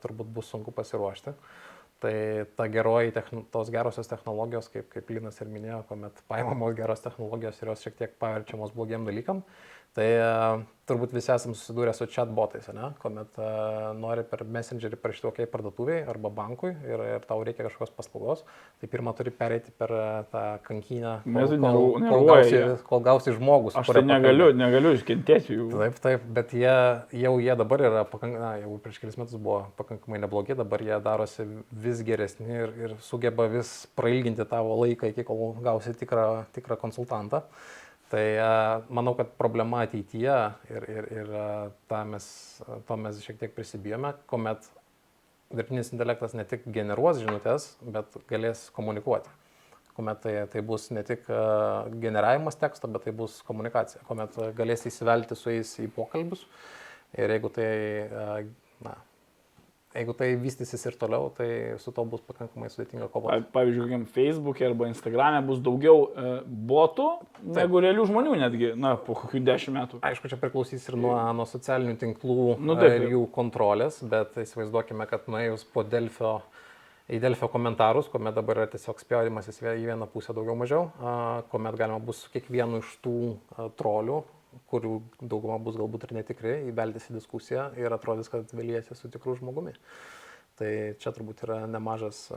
turbūt 0.03 0.33
bus 0.35 0.51
sunku 0.53 0.75
pasiruošti. 0.75 1.35
Tai 2.05 2.17
ta 2.59 2.67
geroji, 2.69 3.15
tos 3.55 3.71
gerosios 3.73 4.11
technologijos, 4.11 4.67
kaip, 4.69 4.91
kaip 4.93 5.13
Linas 5.15 5.39
ir 5.41 5.49
minėjo, 5.49 5.79
kuomet 5.89 6.19
paimamos 6.29 6.75
geros 6.77 7.01
technologijos 7.01 7.63
ir 7.63 7.71
jos 7.71 7.85
šiek 7.87 7.97
tiek 8.01 8.17
paverčiamos 8.21 8.75
blogiem 8.77 9.07
dalykam, 9.09 9.41
Tai 9.95 10.07
uh, 10.19 10.63
turbūt 10.89 11.13
visi 11.15 11.31
esame 11.31 11.55
susidūrę 11.55 11.93
su 11.95 12.07
chatbotais, 12.11 12.67
ne? 12.75 12.89
kuomet 12.99 13.37
uh, 13.39 13.93
nori 13.95 14.25
per 14.27 14.41
messengerį 14.43 14.99
parašyti 14.99 15.29
kokiai 15.29 15.51
parduotuviai 15.53 16.01
arba 16.11 16.33
bankui 16.35 16.73
ir, 16.75 17.03
ir 17.15 17.29
tau 17.29 17.39
reikia 17.47 17.69
kažkokios 17.69 17.93
paslaugos, 17.95 18.43
tai 18.83 18.91
pirmą 18.91 19.15
turi 19.15 19.31
pereiti 19.35 19.71
per 19.79 19.95
uh, 19.95 20.09
tą 20.33 20.43
kankinę, 20.67 21.13
kol, 21.29 21.55
kol, 21.63 21.87
kol, 22.09 22.27
gausi, 22.31 22.63
kol 22.89 23.05
gausi 23.07 23.37
žmogus. 23.37 23.77
Aš 23.79 23.93
tai 23.93 24.03
negaliu, 24.03 24.49
pakankamai. 24.49 24.65
negaliu 24.65 24.97
iškentėti 24.99 25.61
jų. 25.61 25.69
Taip, 25.77 26.03
taip, 26.09 26.27
bet 26.41 26.57
jie, 26.59 26.75
jau 27.23 27.37
jie 27.47 27.57
dabar 27.63 27.87
yra, 27.87 28.03
pakankamai, 28.11 28.57
jau 28.65 28.75
prieš 28.83 28.99
kelis 29.05 29.21
metus 29.21 29.39
buvo 29.39 29.61
pakankamai 29.79 30.21
neblogi, 30.27 30.59
dabar 30.59 30.83
jie 30.83 30.99
darosi 31.07 31.47
vis 31.87 32.03
geresni 32.03 32.51
ir, 32.67 32.75
ir 32.83 32.99
sugeba 33.07 33.47
vis 33.55 33.73
prailginti 33.95 34.51
tavo 34.51 34.75
laiką 34.83 35.15
iki 35.15 35.23
kol 35.31 35.55
gausi 35.63 35.95
tikrą, 36.03 36.29
tikrą 36.59 36.83
konsultantą. 36.83 37.45
Uh, 37.45 37.81
Tai 38.15 38.27
manau, 38.95 39.17
kad 39.19 39.33
problema 39.35 39.81
ateityje 39.83 40.35
ir, 40.71 40.85
ir, 40.87 41.07
ir 41.19 41.31
tą 41.91 42.05
mes, 42.07 42.27
to 42.87 42.99
mes 43.03 43.17
šiek 43.25 43.41
tiek 43.41 43.55
prisibijome, 43.57 44.13
kuomet 44.31 44.69
dirbtinis 45.51 45.91
intelektas 45.91 46.37
ne 46.39 46.45
tik 46.47 46.69
generuos 46.77 47.19
žinutės, 47.19 47.73
bet 47.83 48.15
galės 48.31 48.69
komunikuoti. 48.77 49.33
Kuomet 49.97 50.23
tai, 50.23 50.37
tai 50.51 50.63
bus 50.67 50.87
ne 50.95 51.03
tik 51.07 51.27
generavimas 52.03 52.59
teksto, 52.61 52.91
bet 52.95 53.03
tai 53.09 53.17
bus 53.19 53.41
komunikacija. 53.47 54.05
Kuomet 54.07 54.39
galės 54.59 54.87
įsivelti 54.87 55.35
su 55.39 55.51
jais 55.51 55.75
į 55.83 55.91
pokalbius. 55.99 56.47
Ir 57.19 57.35
jeigu 57.35 57.51
tai 57.59 57.69
na, 58.87 58.95
jeigu 59.95 60.15
tai 60.19 60.33
vystysis 60.41 60.83
ir 60.91 60.97
toliau, 60.99 61.29
tai 61.37 61.47
su 61.79 61.93
to 61.95 62.03
bus 62.11 62.21
pakankamai 62.27 62.67
sudėtinga 62.73 63.07
kovoti. 63.13 63.45
Pa- 63.47 63.61
Pavyzdžiui, 63.61 63.85
kokiam 63.87 64.07
Facebook'e 64.15 64.67
arba 64.69 64.89
Instagram'e 64.91 65.43
bus 65.47 65.61
daugiau 65.63 66.09
e, 66.11 66.33
botų 66.71 67.07
negu 67.57 67.83
realių 67.85 68.07
žmonių 68.11 68.35
netgi, 68.43 68.73
na, 68.81 68.97
po 68.99 69.15
kokių 69.21 69.43
dešimt 69.47 69.79
metų. 69.79 70.01
Aišku, 70.11 70.31
čia 70.33 70.39
priklausys 70.43 70.89
ir 70.91 70.99
nuo, 70.99 71.15
nuo 71.39 71.47
socialinių 71.47 71.95
tinklų 72.03 72.39
Nu, 72.59 72.73
nu, 72.73 72.77
taip, 72.81 72.91
ir 72.99 73.07
taip. 73.07 73.15
jų 73.15 73.23
kontrolės, 73.39 74.01
bet 74.03 74.35
įsivaizduokime, 74.43 75.07
kad 75.11 75.31
nuėjus 75.31 75.63
po 75.75 75.87
Delfio, 75.87 76.41
į 77.07 77.19
Delfio 77.21 77.47
komentarus, 77.53 78.07
kuomet 78.11 78.35
dabar 78.35 78.63
yra 78.65 78.71
tiesiog 78.73 78.99
spjaudimas 79.03 79.47
į 79.53 79.75
vieną 79.85 80.07
pusę 80.11 80.33
daugiau 80.35 80.57
mažiau, 80.57 80.87
kuomet 81.53 81.77
galima 81.79 82.01
bus 82.01 82.25
su 82.25 82.31
kiekvienu 82.35 82.81
iš 82.83 82.95
tų 83.05 83.17
trolių, 83.79 84.23
kurių 84.71 84.99
dauguma 85.23 85.59
bus 85.63 85.79
galbūt 85.81 86.09
ir 86.09 86.15
netikri, 86.19 86.55
įveltis 86.71 87.11
į 87.11 87.19
diskusiją 87.19 87.71
ir 87.81 87.95
atrodys, 87.95 88.31
kad 88.33 88.51
vėliesi 88.55 88.97
su 88.99 89.11
tikru 89.13 89.37
žmogumi. 89.39 89.75
Tai 90.55 90.71
čia 91.03 91.11
turbūt 91.11 91.41
yra 91.43 91.65
nemažas, 91.67 92.29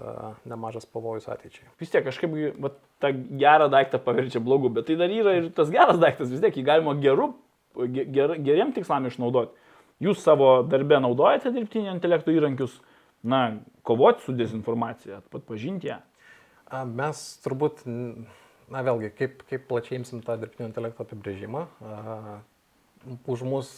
nemažas 0.49 0.87
pavojus 0.89 1.27
ateičiai. 1.29 1.67
Vis 1.77 1.91
tiek 1.93 2.01
kažkaip 2.07 2.33
va, 2.63 2.71
tą 2.97 3.11
gerą 3.37 3.67
daiktą 3.69 3.99
paverčia 4.01 4.41
blogu, 4.41 4.71
bet 4.73 4.87
tai 4.89 4.95
dar 4.97 5.13
yra 5.13 5.35
ir 5.37 5.51
tas 5.53 5.69
geras 5.69 5.99
daiktas, 6.01 6.31
vis 6.33 6.41
tiek 6.41 6.57
jį 6.57 6.63
galima 6.65 6.95
geru, 6.97 7.35
ge- 7.77 8.07
ger, 8.15 8.33
geriem 8.41 8.73
tikslam 8.73 9.05
išnaudoti. 9.05 9.53
Jūs 10.01 10.25
savo 10.25 10.63
darbę 10.65 10.97
naudojate 11.01 11.53
dirbtinio 11.53 11.93
intelekto 11.93 12.33
įrankius, 12.33 12.79
na, 13.25 13.59
kovoti 13.85 14.25
su 14.25 14.33
dezinformacija, 14.37 15.21
pat 15.29 15.45
pažinti 15.45 15.89
ją. 15.91 16.01
Mes 16.89 17.21
turbūt, 17.45 17.85
na 18.73 18.83
vėlgi, 18.85 19.11
kaip, 19.17 19.43
kaip 19.49 19.67
plačiai 19.69 19.99
imsim 20.01 20.21
tą 20.25 20.37
dirbtinio 20.39 20.69
intelekto 20.69 21.05
apibrėžimą. 21.05 21.65
Už 23.29 23.43
mus 23.47 23.69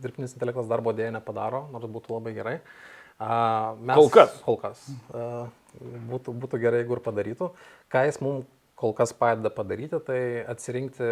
dirbtinis 0.00 0.36
intelektas 0.36 0.70
darbo 0.70 0.94
dėja 0.96 1.12
nepadaro, 1.18 1.66
nors 1.74 1.90
būtų 1.90 2.16
labai 2.16 2.32
gerai. 2.36 2.56
Mes, 3.20 3.96
Kol 3.98 4.08
kas. 4.14 4.38
Kol 4.46 4.56
kas. 4.62 4.86
Būtų, 6.08 6.32
būtų 6.40 6.60
gerai, 6.62 6.80
jeigu 6.84 6.96
ir 6.96 7.04
padarytų. 7.04 7.50
Ką 7.92 8.06
jis 8.08 8.20
mums 8.24 8.48
kol 8.80 8.94
kas 8.96 9.12
padeda 9.12 9.52
padaryti, 9.52 10.00
tai 10.00 10.20
atsirinkti, 10.48 11.08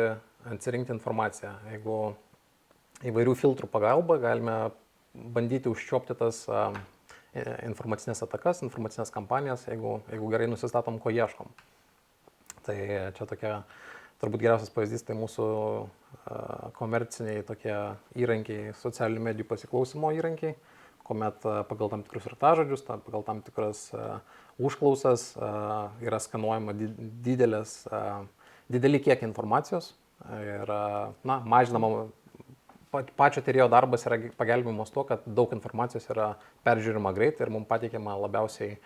atsirinkti 0.54 0.94
informaciją. 0.94 1.52
Jeigu 1.74 1.98
įvairių 3.10 3.34
filtrų 3.36 3.68
pagalba 3.68 4.16
galime 4.22 4.56
bandyti 5.12 5.68
užčiopti 5.68 6.16
tas 6.16 6.46
informacinės 7.66 8.24
atakas, 8.24 8.62
informacinės 8.64 9.12
kampanijas, 9.12 9.66
jeigu, 9.68 9.98
jeigu 10.08 10.30
gerai 10.32 10.48
nusistatom, 10.48 10.96
ko 11.02 11.12
ieškom. 11.12 11.52
Tai 12.68 12.76
čia 13.16 13.24
tokia, 13.24 13.52
turbūt 14.20 14.42
geriausias 14.42 14.72
pavyzdys, 14.74 15.04
tai 15.08 15.14
mūsų 15.16 15.44
komerciniai 16.76 17.44
tokie 17.48 17.72
įrankiai, 18.20 18.74
socialinių 18.76 19.22
medijų 19.30 19.46
pasiklausimo 19.48 20.10
įrankiai, 20.18 20.52
kuomet 21.08 21.40
pagal 21.70 21.88
tam 21.94 22.02
tikrus 22.04 22.26
raktažodžius, 22.28 22.84
ta- 22.84 22.98
pagal 23.00 23.24
tam 23.24 23.40
tikras 23.46 23.86
užklausas 24.60 25.30
yra 26.04 26.20
skanuojama 26.20 26.74
di- 26.76 26.92
didelės, 27.24 27.86
dideli 28.68 29.00
kiekiai 29.00 29.30
informacijos. 29.30 29.94
Ir 30.42 30.68
na, 31.24 31.38
mažinama 31.46 32.08
pa- 32.92 33.06
pačio 33.16 33.40
tyrėjo 33.46 33.70
darbas 33.70 34.04
yra 34.04 34.18
pagelbėjimas 34.36 34.92
tuo, 34.92 35.06
kad 35.08 35.24
daug 35.24 35.52
informacijos 35.56 36.10
yra 36.10 36.32
peržiūrima 36.66 37.14
greitai 37.16 37.46
ir 37.46 37.52
mums 37.54 37.70
pateikiama 37.70 38.18
labiausiai 38.26 38.76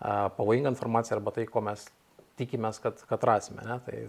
pavojinga 0.00 0.72
informacija 0.72 1.18
arba 1.18 1.34
tai, 1.36 1.44
ko 1.50 1.60
mes 1.60 1.88
tikimės, 2.36 2.80
kad, 2.84 3.00
kad 3.08 3.24
rasime. 3.24 3.64
Ne? 3.66 3.78
Tai 3.86 4.02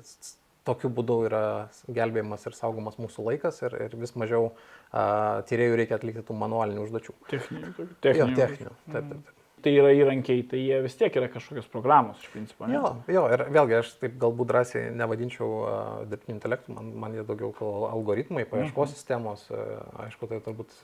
tokiu 0.67 0.89
būdu 0.91 1.21
yra 1.29 1.41
gelbėjimas 1.87 2.43
ir 2.49 2.55
saugomas 2.57 2.97
mūsų 2.99 3.23
laikas 3.29 3.61
ir, 3.63 3.75
ir 3.87 3.93
vis 4.01 4.11
mažiau 4.19 4.49
a, 4.91 5.39
tyrėjų 5.47 5.77
reikia 5.79 5.95
atlikti 5.99 6.25
tų 6.27 6.35
manualinių 6.41 6.83
užduočių. 6.83 7.13
Techninių. 7.31 7.73
tokių- 7.77 7.87
Jo, 7.87 8.27
techninių. 8.27 8.35
techninių. 8.41 8.73
Taip, 8.91 8.93
taip, 8.93 9.11
taip. 9.15 9.33
Tai 9.65 9.71
yra 9.73 9.89
įrankiai, 9.89 10.43
tai 10.51 10.59
jie 10.61 10.75
vis 10.83 10.93
tiek 10.99 11.15
yra 11.17 11.27
kažkokios 11.33 11.65
programos 11.73 12.19
iš 12.21 12.27
principo. 12.29 12.67
Ne? 12.69 12.75
Jo, 12.77 12.91
jo, 13.09 13.23
ir 13.33 13.41
vėlgi 13.55 13.77
aš 13.79 13.93
taip 14.03 14.13
galbūt 14.21 14.51
drąsiai 14.51 14.91
nevadinčiau 14.93 15.47
uh, 15.63 16.03
dirbtiniu 16.05 16.35
intelektu, 16.37 16.75
man, 16.75 16.91
man 16.93 17.15
jie 17.17 17.23
daugiau 17.25 17.87
algoritmai, 17.89 18.43
paieškos 18.51 18.93
sistemos, 18.93 19.47
uh, 19.49 19.81
aišku, 20.05 20.29
tai 20.29 20.37
turbūt 20.45 20.75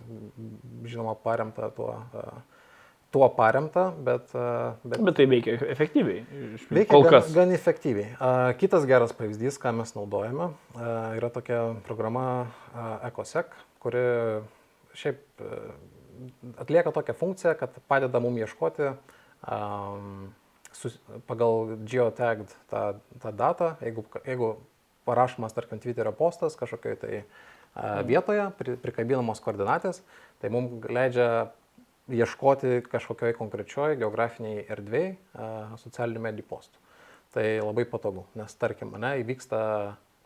žinoma 0.89 1.13
paremta 1.21 1.69
tuo, 1.75 1.91
uh, 2.17 2.41
tuo 3.13 3.29
paremta, 3.37 3.87
bet, 3.93 4.33
uh, 4.33 4.73
bet 4.83 5.03
Bet 5.05 5.17
tai 5.19 5.27
veikia 5.29 5.55
efektyviai. 5.69 6.23
veikia 6.73 6.91
Kol 6.91 7.05
gan, 7.05 7.13
kas. 7.15 7.31
gan 7.35 7.53
efektyviai. 7.53 8.15
Uh, 8.17 8.49
kitas 8.57 8.87
geras 8.89 9.13
pavyzdys, 9.17 9.59
ką 9.61 9.73
mes 9.77 9.93
naudojame, 9.93 10.49
uh, 10.73 11.13
yra 11.19 11.29
tokia 11.33 11.61
programa 11.85 12.25
EcoSec, 13.05 13.53
kuri 13.83 14.03
šiaip 14.97 15.43
atlieka 16.61 16.93
tokią 16.93 17.15
funkciją, 17.17 17.53
kad 17.59 17.77
padeda 17.89 18.21
mums 18.23 18.43
ieškoti 18.45 18.91
pagal 21.27 21.73
geotagged 21.89 22.53
tą, 22.71 22.83
tą 23.21 23.31
datą, 23.35 23.73
jeigu, 23.83 24.05
jeigu 24.25 24.53
parašomas, 25.05 25.53
tarkim, 25.53 25.81
Twitterio 25.83 26.13
postas 26.15 26.55
kažkokioj 26.59 26.95
tai 27.01 27.23
vietoje, 28.07 28.45
pri, 28.57 28.77
prikabinamos 28.81 29.41
koordinatės, 29.43 30.01
tai 30.41 30.51
mums 30.53 30.85
leidžia 30.87 31.27
ieškoti 32.11 32.81
kažkokioj 32.91 33.35
konkrečioj 33.37 33.97
geografiniai 34.01 34.65
erdvėjai 34.73 35.13
uh, 35.13 35.75
socialinių 35.79 36.23
medijų 36.27 36.49
postų. 36.49 36.83
Tai 37.33 37.45
labai 37.65 37.85
patogu, 37.89 38.27
nes 38.37 38.53
tarkim, 38.61 38.91
ne, 39.01 39.15
įvyksta, 39.23 39.59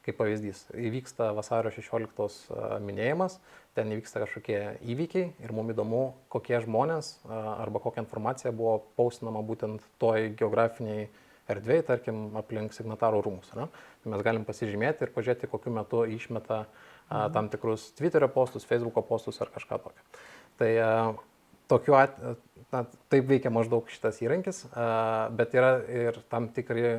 kaip 0.04 0.18
pavyzdys, 0.20 0.66
įvyksta 0.76 1.30
vasario 1.36 1.72
16 1.72 2.52
a, 2.52 2.80
minėjimas, 2.84 3.38
ten 3.78 3.94
įvyksta 3.96 4.26
kažkokie 4.26 4.60
įvykiai 4.92 5.30
ir 5.44 5.54
mums 5.56 5.72
įdomu, 5.72 6.02
kokie 6.34 6.60
žmonės 6.66 7.14
arba 7.32 7.80
kokia 7.84 8.04
informacija 8.04 8.52
buvo 8.52 8.82
paustinama 9.00 9.40
būtent 9.48 9.86
toj 10.04 10.34
geografiniai 10.40 11.08
erdvėjai, 11.48 11.88
tarkim, 11.94 12.22
aplink 12.36 12.76
signatarų 12.76 13.24
rūmus. 13.24 13.54
Ne? 13.56 13.70
Tai 14.04 14.12
mes 14.12 14.28
galim 14.28 14.44
pasižymėti 14.48 15.08
ir 15.08 15.16
pažiūrėti, 15.16 15.48
kokiu 15.48 15.72
metu 15.80 16.04
išmeta 16.12 16.66
a, 16.66 17.30
tam 17.32 17.48
tikrus 17.54 17.94
Twitterio 17.96 18.28
postus, 18.36 18.68
Facebook'o 18.68 19.06
postus 19.08 19.40
ar 19.40 19.56
kažką 19.56 19.80
tokio. 19.88 20.08
Tai 20.60 20.72
tokiu 21.72 21.98
atveju, 22.00 22.38
na, 22.74 22.84
taip 23.12 23.28
veikia 23.30 23.52
maždaug 23.54 23.88
šitas 23.92 24.22
įrankis, 24.24 24.64
bet 25.38 25.56
yra 25.56 25.78
ir 25.88 26.20
tam 26.32 26.50
tikri 26.54 26.98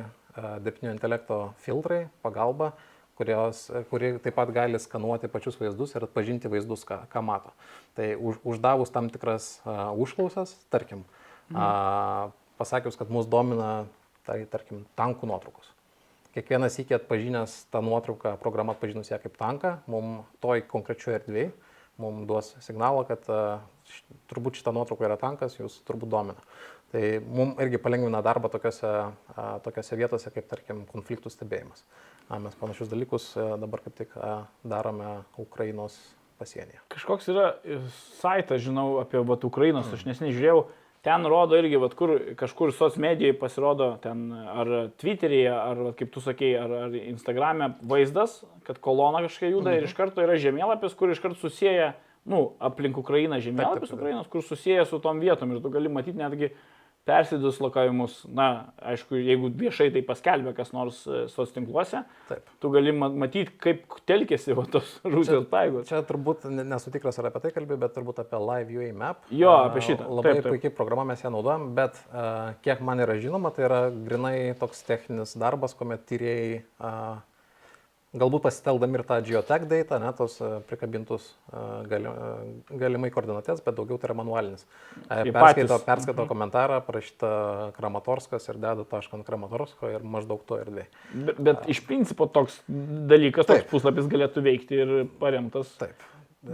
dirbtinio 0.63 0.93
intelekto 0.93 1.39
filtrai, 1.63 2.07
pagalba, 2.23 2.73
kurios, 3.19 3.65
kuri 3.91 4.13
taip 4.23 4.37
pat 4.37 4.51
gali 4.55 4.79
skanuoti 4.79 5.27
pačius 5.31 5.57
vaizdus 5.59 5.95
ir 5.95 6.05
atpažinti 6.07 6.51
vaizdus, 6.51 6.85
ką, 6.87 7.01
ką 7.11 7.23
mato. 7.25 7.51
Tai 7.97 8.13
už, 8.15 8.39
uždavus 8.47 8.93
tam 8.95 9.09
tikras 9.11 9.57
užklausas, 9.99 10.55
tarkim, 10.71 11.03
a, 11.51 12.31
pasakius, 12.61 12.95
kad 12.99 13.11
mus 13.11 13.27
domina, 13.27 13.89
tai 14.27 14.45
tarkim, 14.51 14.85
tankų 14.99 15.27
nuotraukos. 15.27 15.73
Kiekvienas 16.35 16.77
iki 16.79 16.93
atpažinęs 16.95 17.65
tą 17.73 17.81
nuotrauką, 17.83 18.35
programa 18.39 18.75
atpažinus 18.75 19.09
ją 19.11 19.17
kaip 19.19 19.35
tanką, 19.39 19.79
mums 19.89 20.29
toj 20.43 20.63
konkrečioje 20.69 21.19
erdvėje, 21.19 21.51
mums 21.99 22.27
duos 22.29 22.53
signalą, 22.63 23.03
kad 23.09 23.25
turbūt 24.31 24.59
šita 24.59 24.73
nuotrauka 24.75 25.07
yra 25.07 25.17
tankas, 25.19 25.57
jūs 25.59 25.79
turbūt 25.87 26.11
domina. 26.11 26.45
Tai 26.89 27.03
mums 27.21 27.59
irgi 27.61 27.77
palengvina 27.81 28.21
darbą 28.25 28.49
tokiuose, 28.49 28.93
a, 29.35 29.49
tokiuose 29.65 29.97
vietose, 29.99 30.31
kaip 30.33 30.47
tarkim 30.49 30.85
konfliktų 30.89 31.29
stebėjimas. 31.33 31.83
Mes 32.29 32.55
panašius 32.57 32.89
dalykus 32.89 33.31
dabar 33.37 33.81
kaip 33.85 33.95
tik 33.97 34.15
darome 34.65 35.19
Ukrainos 35.41 35.97
pasienyje. 36.39 36.79
Kažkoks 36.93 37.29
yra 37.33 37.47
e, 37.63 37.79
saitas, 38.19 38.63
žinau, 38.63 38.99
apie 39.03 39.21
vat, 39.27 39.43
Ukrainos, 39.47 39.89
aš 39.93 40.05
nesiniai 40.07 40.35
žiūrėjau, 40.35 40.61
ten 41.05 41.27
rodo 41.31 41.57
irgi, 41.59 41.79
vat, 41.81 41.95
kur, 41.99 42.15
kažkur 42.39 42.73
soc 42.75 42.97
medijai 43.01 43.35
pasirodo, 43.37 43.91
ten 44.03 44.29
ar 44.33 44.71
Twitteryje, 45.01 45.51
ar, 45.51 45.83
vat, 45.89 45.97
kaip 45.99 46.13
tu 46.15 46.23
sakei, 46.23 46.53
ar, 46.59 46.75
ar 46.87 46.95
Instagram'e 47.01 47.73
vaizdas, 47.91 48.39
kad 48.67 48.79
kolona 48.83 49.23
kažkokia 49.27 49.51
juda 49.53 49.75
ir 49.75 49.87
iš 49.87 49.95
karto 49.97 50.23
yra 50.23 50.39
žemėlapis, 50.39 50.95
kur 50.99 51.11
iš 51.11 51.21
karto 51.23 51.41
susiję, 51.43 51.91
nu, 52.25 52.53
aplink 52.59 52.97
Ukrainą 52.97 53.39
taip. 53.91 53.99
Ukrainos, 53.99 54.27
kur 54.27 54.43
susiję 54.43 54.85
su 54.85 54.99
tom 54.99 55.19
vietom 55.19 55.51
ir 55.55 55.61
tu 55.61 55.69
gali 55.69 55.89
matyti 55.89 56.17
netgi 56.17 56.51
persidislokavimus, 57.09 58.25
na, 58.35 58.45
aišku, 58.85 59.17
jeigu 59.17 59.49
viešai 59.57 59.87
tai 59.93 60.01
paskelbė 60.05 60.51
kas 60.57 60.69
nors 60.75 60.99
e, 61.09 61.23
soc 61.31 61.49
tinkluose, 61.55 62.03
Taip. 62.29 62.51
tu 62.61 62.69
gali 62.73 62.91
ma- 62.93 63.09
matyti, 63.09 63.55
kaip 63.63 63.95
telkėsi 64.09 64.53
va, 64.57 64.65
tos 64.69 64.91
Rusijos 65.07 65.47
paėgos. 65.49 65.87
Čia 65.89 66.03
turbūt 66.05 66.45
ne- 66.53 66.65
nesu 66.67 66.91
tikras, 66.93 67.17
ar 67.21 67.31
apie 67.31 67.41
tai 67.47 67.51
kalbėjau, 67.55 67.79
bet 67.81 67.95
turbūt 67.97 68.21
apie 68.21 68.41
Live 68.43 68.75
UA 68.77 68.91
Map. 68.93 69.23
Jo, 69.33 69.55
apie 69.69 69.81
šitą. 69.87 70.05
Labai 70.09 70.35
Taip, 70.35 70.43
taip. 70.43 70.51
puikiai 70.53 70.75
programa, 70.75 71.07
mes 71.09 71.23
ją 71.23 71.31
naudojam, 71.33 71.69
bet 71.79 71.97
a, 72.11 72.53
kiek 72.65 72.83
man 72.85 73.01
yra 73.05 73.17
žinoma, 73.17 73.53
tai 73.55 73.65
yra 73.69 73.81
grinai 73.89 74.35
toks 74.59 74.83
techninis 74.85 75.33
darbas, 75.39 75.73
kuomet 75.79 76.05
tyrėjai 76.09 76.61
galbūt 78.17 78.41
pasiteldami 78.47 78.97
ir 78.97 79.03
tą 79.05 79.19
geotag 79.25 79.65
data, 79.69 79.99
ne, 80.01 80.09
tos 80.17 80.39
a, 80.41 80.59
prikabintus 80.65 81.29
a, 81.51 81.63
gali, 81.89 82.09
a, 82.09 82.29
galimai 82.81 83.11
koordinatės, 83.13 83.61
bet 83.65 83.77
daugiau 83.77 83.99
tai 84.01 84.09
yra 84.09 84.17
manualinis. 84.17 84.65
Perskaito, 85.05 85.77
perskaito 85.85 86.25
komentarą, 86.29 86.81
parašyta 86.87 87.31
Kramatorskas 87.77 88.49
ir 88.49 88.61
deda 88.61 88.85
tašką 88.89 89.19
ant 89.19 89.27
Kramatorsko 89.27 89.91
ir 89.93 90.05
maždaug 90.05 90.41
to 90.49 90.57
erdvė. 90.61 90.87
Bet, 91.13 91.41
bet 91.49 91.67
iš 91.69 91.83
principo 91.85 92.25
toks 92.25 92.63
dalykas, 92.67 93.45
toks 93.45 93.65
Taip. 93.65 93.73
puslapis 93.73 94.09
galėtų 94.09 94.45
veikti 94.45 94.81
ir 94.85 94.95
paremtas. 95.21 95.75
Taip. 95.81 96.07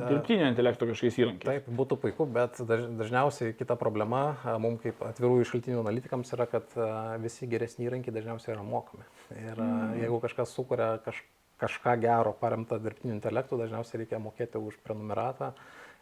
dirbtinio 0.09 0.47
intelekto 0.49 0.87
kažkokiais 0.89 1.19
įrankiais. 1.21 1.45
Taip, 1.45 1.67
būtų 1.77 1.99
puiku, 2.01 2.25
bet 2.25 2.57
daž, 2.65 2.87
dažniausiai 2.97 3.53
kita 3.53 3.77
problema 3.77 4.23
mums 4.59 4.81
kaip 4.81 5.03
atvirųjų 5.05 5.45
šaltinių 5.51 5.83
analitikams 5.83 6.33
yra, 6.33 6.47
kad 6.49 6.73
visi 7.21 7.45
geresni 7.47 7.85
įrankiai 7.85 8.15
dažniausiai 8.15 8.55
yra 8.55 8.65
mokami. 8.65 9.05
Ir 9.37 9.53
mm. 9.53 9.99
jeigu 10.01 10.17
kažkas 10.25 10.55
sukuria 10.57 10.95
kaž, 11.05 11.21
kažką 11.61 11.95
gero 12.03 12.35
paremtą 12.39 12.79
dirbtiniu 12.83 13.15
intelektu, 13.15 13.59
dažniausiai 13.59 14.03
reikia 14.03 14.19
mokėti 14.21 14.59
už 14.59 14.77
prenumeratą 14.83 15.53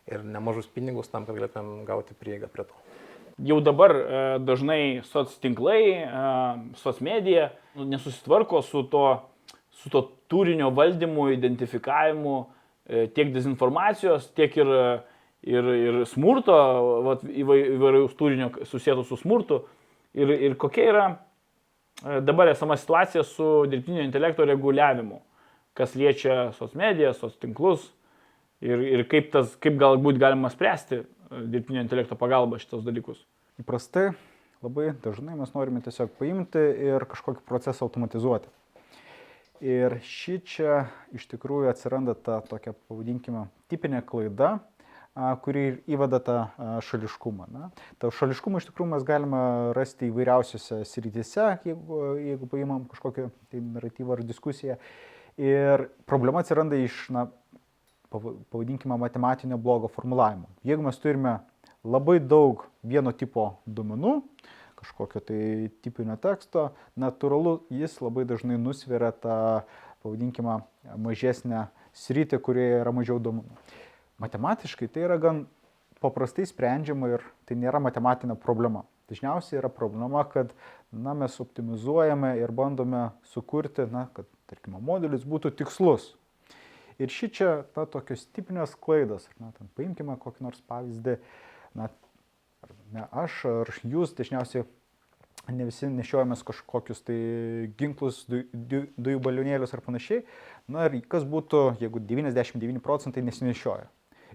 ir 0.09 0.23
nemažus 0.25 0.67
pinigus 0.67 1.11
tam, 1.11 1.27
kad 1.27 1.37
galėtumėm 1.37 1.85
gauti 1.87 2.17
prieigą 2.19 2.49
prie 2.51 2.65
to. 2.67 2.83
Jau 3.41 3.57
dabar 3.65 3.95
e, 3.95 4.17
dažnai 4.45 5.01
soc 5.09 5.31
tinklai, 5.41 5.81
e, 6.05 6.25
soc 6.77 6.99
medija 7.01 7.49
nu, 7.73 7.87
nesusitvarko 7.89 8.61
su 8.61 8.83
to, 8.91 9.05
su 9.73 9.89
to 9.89 10.03
turinio 10.29 10.69
valdymu, 10.69 11.31
identifikavimu, 11.33 12.35
e, 12.85 13.07
tiek 13.15 13.33
dezinformacijos, 13.33 14.27
tiek 14.37 14.53
ir, 14.61 14.69
ir, 15.49 15.71
ir 15.87 15.99
smurto, 16.09 16.57
vat, 17.07 17.25
įvairiaus 17.25 18.13
turinio 18.19 18.51
susijęto 18.69 19.05
su 19.07 19.17
smurtu. 19.17 19.63
Ir, 20.13 20.29
ir 20.29 20.57
kokia 20.61 20.89
yra 20.91 21.05
dabar 22.21 22.51
esama 22.51 22.77
situacija 22.77 23.23
su 23.25 23.63
dirbtinio 23.69 24.03
intelekto 24.05 24.45
reguliavimu, 24.45 25.23
kas 25.77 25.95
liečia 25.97 26.51
soc 26.57 26.75
mediją, 26.77 27.13
soc 27.17 27.35
tinklus 27.41 27.85
ir, 28.63 28.81
ir 28.81 29.05
kaip, 29.09 29.31
tas, 29.33 29.55
kaip 29.61 29.77
galbūt 29.81 30.19
galima 30.21 30.51
spręsti 30.53 31.01
e, 31.01 31.05
dirbtinio 31.53 31.83
intelekto 31.83 32.17
pagalba 32.19 32.61
šitos 32.61 32.85
dalykus. 32.85 33.21
Įprastai 33.61 34.11
labai 34.63 34.93
dažnai 35.03 35.37
mes 35.37 35.53
norime 35.55 35.83
tiesiog 35.83 36.13
paimti 36.19 36.61
ir 36.87 37.05
kažkokį 37.09 37.43
procesą 37.47 37.87
automatizuoti. 37.87 38.51
Ir 39.63 39.99
ši 40.03 40.39
čia 40.43 40.77
iš 41.15 41.27
tikrųjų 41.31 41.69
atsiranda 41.71 42.15
ta 42.19 42.41
tokia, 42.43 42.73
pavadinkime, 42.89 43.45
tipinė 43.71 44.01
klaida, 44.03 44.57
kuri 45.45 45.77
įveda 45.87 46.19
tą 46.25 46.37
šališkumą. 46.83 47.47
Na. 47.53 47.69
Ta 48.01 48.09
šališkumą 48.11 48.59
iš 48.59 48.67
tikrųjų 48.71 48.89
mes 48.95 49.05
galime 49.07 49.43
rasti 49.77 50.09
įvairiausiose 50.09 50.81
srityse, 50.89 51.47
jeigu, 51.69 51.99
jeigu 52.17 52.49
paimam 52.49 52.87
kažkokią 52.91 53.29
tai 53.53 53.61
naratyvą 53.61 54.17
ar 54.17 54.23
diskusiją. 54.25 54.79
Ir 55.37 55.87
problema 56.05 56.43
atsiranda 56.43 56.77
iš 56.77 57.07
na, 57.09 57.27
pavadinkime, 58.13 58.97
matematinio 58.97 59.57
blogo 59.57 59.87
formulavimo. 59.87 60.49
Jeigu 60.63 60.85
mes 60.85 60.99
turime 61.01 61.39
labai 61.83 62.19
daug 62.19 62.67
vieno 62.85 63.11
tipo 63.11 63.55
duomenų, 63.65 64.19
kažkokio 64.83 65.23
tai 65.23 65.41
tipinio 65.81 66.15
teksto, 66.21 66.69
natūralu, 66.99 67.61
jis 67.73 67.97
labai 68.03 68.27
dažnai 68.29 68.59
nusveria 68.61 69.11
tą, 69.15 69.37
pavadinkime, 70.03 70.59
mažesnę 70.99 71.67
sritį, 71.95 72.39
kurioje 72.43 72.79
yra 72.83 72.93
mažiau 72.95 73.19
duomenų. 73.23 73.61
Matematiškai 74.21 74.89
tai 74.91 75.07
yra 75.07 75.17
gan 75.17 75.45
paprastai 76.03 76.45
sprendžiama 76.47 77.13
ir 77.15 77.23
tai 77.47 77.57
nėra 77.59 77.81
matematinė 77.81 78.35
problema. 78.39 78.83
Dažniausiai 79.11 79.59
yra 79.59 79.69
problema, 79.71 80.23
kad 80.27 80.53
na, 80.91 81.15
mes 81.17 81.35
optimizuojame 81.41 82.35
ir 82.39 82.51
bandome 82.55 83.09
sukurti, 83.33 83.87
na, 83.91 84.07
kad, 84.15 84.27
tarkime, 84.53 84.79
modelis 84.79 85.25
būtų 85.27 85.51
tikslus, 85.59 86.13
Ir 87.01 87.09
ši 87.09 87.29
čia, 87.33 87.49
ta 87.73 87.87
tokios 87.89 88.27
tipinės 88.35 88.75
klaidos, 88.77 89.25
na, 89.41 89.49
ten 89.57 89.69
paimkime 89.77 90.15
kokį 90.21 90.45
nors 90.45 90.61
pavyzdį, 90.69 91.17
na, 91.77 91.89
ar 92.63 92.73
ne 92.93 93.05
aš 93.23 93.39
ar 93.49 93.71
jūs 93.81 94.13
dažniausiai 94.17 94.65
ne 95.51 95.65
visi 95.67 95.89
nešiojamės 95.91 96.45
kažkokius 96.47 97.01
tai 97.07 97.17
ginklus, 97.79 98.21
du, 98.29 98.43
du, 98.53 98.85
dujų 98.95 99.23
balionėlius 99.25 99.73
ar 99.75 99.81
panašiai. 99.83 100.21
Na 100.71 100.85
ir 100.87 101.01
kas 101.09 101.25
būtų, 101.27 101.65
jeigu 101.81 101.99
99 101.99 102.83
procentai 102.85 103.25
nesinešioja. 103.25 103.89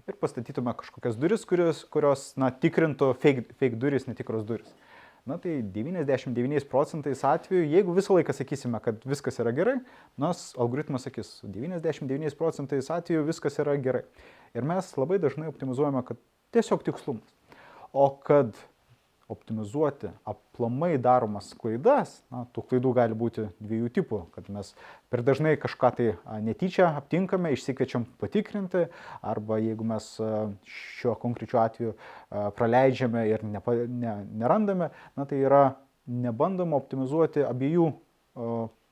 Ir 0.05 0.17
pastatytume 0.19 0.73
kažkokias 0.77 1.17
duris, 1.19 1.47
kurios, 1.47 1.81
kurios 1.93 2.33
na, 2.39 2.51
tikrintų 2.51 3.13
fake, 3.23 3.47
fake 3.61 3.79
duris, 3.79 4.07
netikros 4.09 4.45
duris 4.45 4.69
na 5.29 5.37
tai 5.37 5.59
99 5.61 6.65
procentais 6.71 7.21
atveju, 7.27 7.67
jeigu 7.69 7.93
visą 7.93 8.15
laiką 8.17 8.33
sakysime, 8.33 8.81
kad 8.81 9.03
viskas 9.05 9.37
yra 9.43 9.53
gerai, 9.53 9.75
nors 10.17 10.49
algoritmas 10.57 11.05
sakys, 11.05 11.35
99 11.45 12.37
procentais 12.39 12.89
atveju 12.93 13.27
viskas 13.27 13.59
yra 13.61 13.77
gerai. 13.77 14.03
Ir 14.57 14.65
mes 14.65 14.89
labai 14.97 15.19
dažnai 15.21 15.51
optimizuojame, 15.51 16.01
kad 16.07 16.17
tiesiog 16.55 16.83
tikslumas. 16.87 17.37
O 17.93 18.09
kad 18.25 18.57
optimizuoti 19.29 20.09
aplamai 20.27 20.97
daromas 21.01 21.51
klaidas, 21.59 22.15
na, 22.33 22.45
tų 22.55 22.63
klaidų 22.71 22.93
gali 22.97 23.17
būti 23.17 23.45
dviejų 23.61 23.91
tipų, 23.99 24.21
kad 24.33 24.49
mes 24.53 24.73
per 25.13 25.23
dažnai 25.25 25.53
kažką 25.61 25.91
tai 25.99 26.07
netyčia 26.45 26.89
aptinkame, 26.97 27.53
išsikviečiam 27.53 28.07
patikrinti, 28.21 28.87
arba 29.21 29.59
jeigu 29.61 29.85
mes 29.91 30.09
šiuo 30.97 31.13
konkrečiu 31.21 31.61
atveju 31.61 31.93
praleidžiame 32.57 33.27
ir 33.29 33.45
nepa, 33.45 33.77
ne, 33.85 34.17
nerandame, 34.41 34.89
na, 35.15 35.29
tai 35.29 35.43
yra 35.45 35.63
nebandoma 36.09 36.79
optimizuoti 36.81 37.45
abiejų 37.45 37.89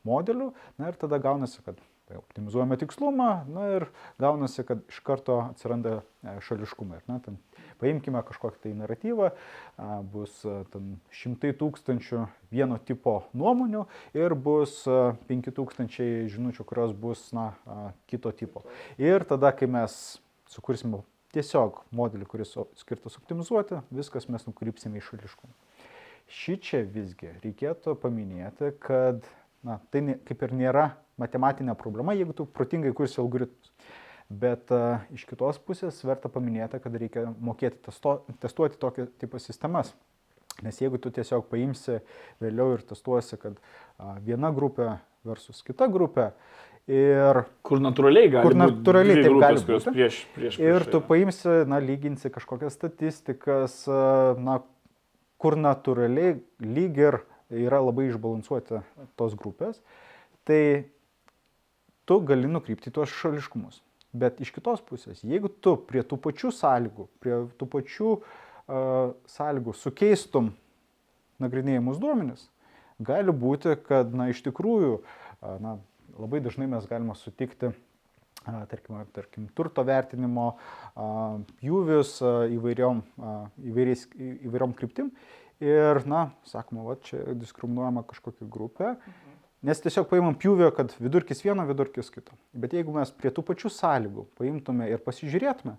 modelių, 0.08 0.52
na 0.78 0.92
ir 0.92 1.00
tada 1.02 1.20
gaunasi, 1.22 1.64
kad 1.66 1.82
optimizuojame 2.16 2.78
tikslumą, 2.80 3.32
na 3.52 3.68
ir 3.76 3.88
gaunasi, 4.22 4.64
kad 4.68 4.84
iš 4.88 5.02
karto 5.06 5.42
atsiranda 5.50 6.00
e, 6.24 6.38
šališkumai. 6.46 7.02
Na, 7.10 7.20
ten 7.24 7.40
Paimkime 7.82 8.22
kažkokį 8.26 8.62
tai 8.64 8.72
naratyvą, 8.78 9.32
bus 10.14 10.40
ten 10.74 10.96
šimtai 11.14 11.54
tūkstančių 11.58 12.24
vieno 12.54 12.80
tipo 12.88 13.20
nuomonių 13.38 13.84
ir 14.18 14.34
bus 14.34 14.80
5000 15.30 16.32
žinučių, 16.34 16.66
kurios 16.68 16.96
bus 16.98 17.28
na, 17.38 17.52
kito 18.10 18.34
tipo. 18.36 18.66
Ir 19.02 19.28
tada, 19.30 19.54
kai 19.54 19.70
mes 19.70 20.18
sukursime 20.52 21.04
tiesiog 21.36 21.84
modelį, 21.96 22.28
kuris 22.30 22.56
skirtas 22.80 23.18
optimizuoti, 23.20 23.82
viskas 23.94 24.30
mes 24.32 24.48
nukrypsime 24.48 25.02
į 25.02 25.06
šališkumą. 25.10 25.54
Ši 26.28 26.58
čia 26.60 26.82
visgi 26.84 27.30
reikėtų 27.44 27.94
paminėti, 28.02 28.74
kad 28.84 29.24
na, 29.64 29.78
tai 29.94 30.18
kaip 30.28 30.44
ir 30.44 30.56
nėra 30.60 30.90
matematinė 31.22 31.76
problema, 31.80 32.16
jeigu 32.18 32.36
tu 32.36 32.46
protingai 32.46 32.92
kursi 32.96 33.22
algoritmus. 33.24 33.72
Bet 34.28 34.74
uh, 34.76 35.06
iš 35.16 35.24
kitos 35.30 35.60
pusės 35.64 36.02
verta 36.04 36.28
paminėti, 36.32 36.82
kad 36.84 36.96
reikia 37.00 37.30
mokėti 37.40 37.80
testo, 37.88 38.20
testuoti 38.44 38.80
tokio 38.82 39.08
tipo 39.22 39.40
sistemas. 39.40 39.94
Nes 40.66 40.80
jeigu 40.82 40.98
tu 41.00 41.12
tiesiog 41.14 41.46
paimsi 41.52 42.00
vėliau 42.42 42.74
ir 42.74 42.82
testuosi, 42.90 43.38
kad 43.38 43.60
viena 44.26 44.50
grupė 44.50 44.96
versus 45.28 45.62
kita 45.62 45.86
grupė, 45.94 46.32
Ir 46.88 47.42
kur 47.68 47.82
natūraliai 47.84 48.30
gali 48.32 48.48
kur 48.48 48.54
natūraliai 48.56 49.24
taip 49.26 49.34
gali 49.42 49.60
būti. 49.60 49.92
Prieš, 49.92 50.20
prieš, 50.38 50.56
prieš 50.56 50.60
ir 50.64 50.86
tu 50.88 51.02
paimsi, 51.04 51.56
na, 51.68 51.82
lyginsi 51.84 52.32
kažkokias 52.32 52.78
statistikas, 52.80 53.82
na, 54.40 54.62
kur 55.36 55.58
natūraliai 55.60 56.38
lyg 56.64 57.02
ir 57.02 57.20
yra 57.52 57.82
labai 57.84 58.08
išbalansuoti 58.08 58.80
tos 59.20 59.36
grupės, 59.36 59.82
tai 60.48 60.88
tu 62.08 62.22
gali 62.24 62.48
nukrypti 62.48 62.94
tuos 62.96 63.12
šališkumus. 63.20 63.82
Bet 64.18 64.42
iš 64.44 64.52
kitos 64.56 64.82
pusės, 64.86 65.24
jeigu 65.26 65.52
tu 65.62 65.76
prie 65.90 66.04
tų 66.06 66.20
pačių 66.24 66.52
sąlygų, 66.56 67.08
prie 67.24 67.40
tų 67.60 67.68
pačių 67.74 68.12
uh, 68.18 68.22
sąlygų 69.30 69.76
sukeistum 69.78 70.52
nagrinėjimus 71.44 72.00
duomenis, 72.02 72.48
gali 73.04 73.36
būti, 73.36 73.76
kad 73.88 74.14
na, 74.16 74.30
iš 74.34 74.42
tikrųjų 74.48 74.96
uh, 74.98 75.58
na, 75.64 75.78
labai 76.18 76.42
dažnai 76.46 76.70
mes 76.72 76.88
galime 76.90 77.18
sutikti 77.20 77.74
tarkim, 78.72 79.02
tarkim, 79.12 79.48
turto 79.52 79.84
vertinimo 79.84 80.54
pjūvius 81.60 82.14
įvairiom, 82.56 83.02
įvairiais, 83.68 84.06
įvairiom 84.48 84.76
kryptim 84.78 85.10
ir, 85.60 86.00
na, 86.08 86.30
sakoma, 86.48 86.86
va, 86.88 86.96
čia 87.04 87.26
diskriminuojama 87.36 88.06
kažkokia 88.08 88.48
grupė. 88.48 88.94
Mhm 88.96 89.27
Nes 89.68 89.82
tiesiog 89.84 90.06
paimam 90.08 90.36
pjūvio, 90.40 90.70
kad 90.72 90.94
vidurkis 90.96 91.42
vieno, 91.44 91.66
vidurkis 91.68 92.08
kito. 92.14 92.32
Bet 92.56 92.72
jeigu 92.78 92.94
mes 92.96 93.10
prie 93.12 93.34
tų 93.36 93.44
pačių 93.50 93.72
sąlygų 93.76 94.24
paimtume 94.40 94.86
ir 94.88 95.02
pasižiūrėtume, 95.04 95.74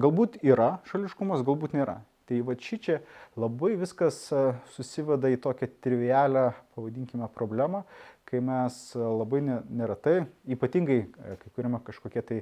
galbūt 0.00 0.38
yra 0.46 0.78
šališkumas, 0.88 1.42
galbūt 1.44 1.74
nėra. 1.76 1.98
Tai 2.26 2.38
va 2.46 2.56
ši 2.58 2.78
čia 2.82 2.96
labai 3.38 3.74
viskas 3.78 4.22
e, 4.32 4.40
susiveda 4.72 5.28
į 5.30 5.36
tokią 5.44 5.68
trivialią, 5.84 6.46
pavadinkime, 6.74 7.28
problemą, 7.36 7.82
kai 8.26 8.40
mes 8.42 8.78
e, 8.96 9.02
labai 9.04 9.42
neretai, 9.44 10.16
ypatingai, 10.56 10.98
e, 11.04 11.36
kai 11.42 11.52
kuriame 11.52 11.82
kažkokie 11.84 12.24
tai 12.24 12.40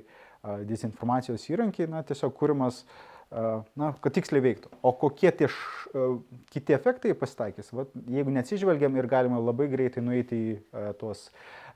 dezinformacijos 0.69 1.49
įrankiai, 1.51 1.89
na, 1.89 2.03
tiesiog 2.05 2.35
kūrimas 2.37 2.83
uh, 2.85 3.14
na, 3.35 3.91
kad 4.03 4.15
tiksliai 4.15 4.45
veiktų. 4.45 4.71
O 4.87 4.93
kokie 4.99 5.33
tie 5.35 5.49
š, 5.49 6.05
kiti 6.55 6.77
efektai 6.77 7.15
pasitaikys, 7.19 7.73
Vat, 7.75 7.91
jeigu 8.11 8.35
neatsižvelgiam 8.35 8.95
ir 8.99 9.11
galima 9.11 9.41
labai 9.43 9.67
greitai 9.73 10.05
nueiti 10.05 10.41
į 10.53 10.95
tuos, 11.01 11.27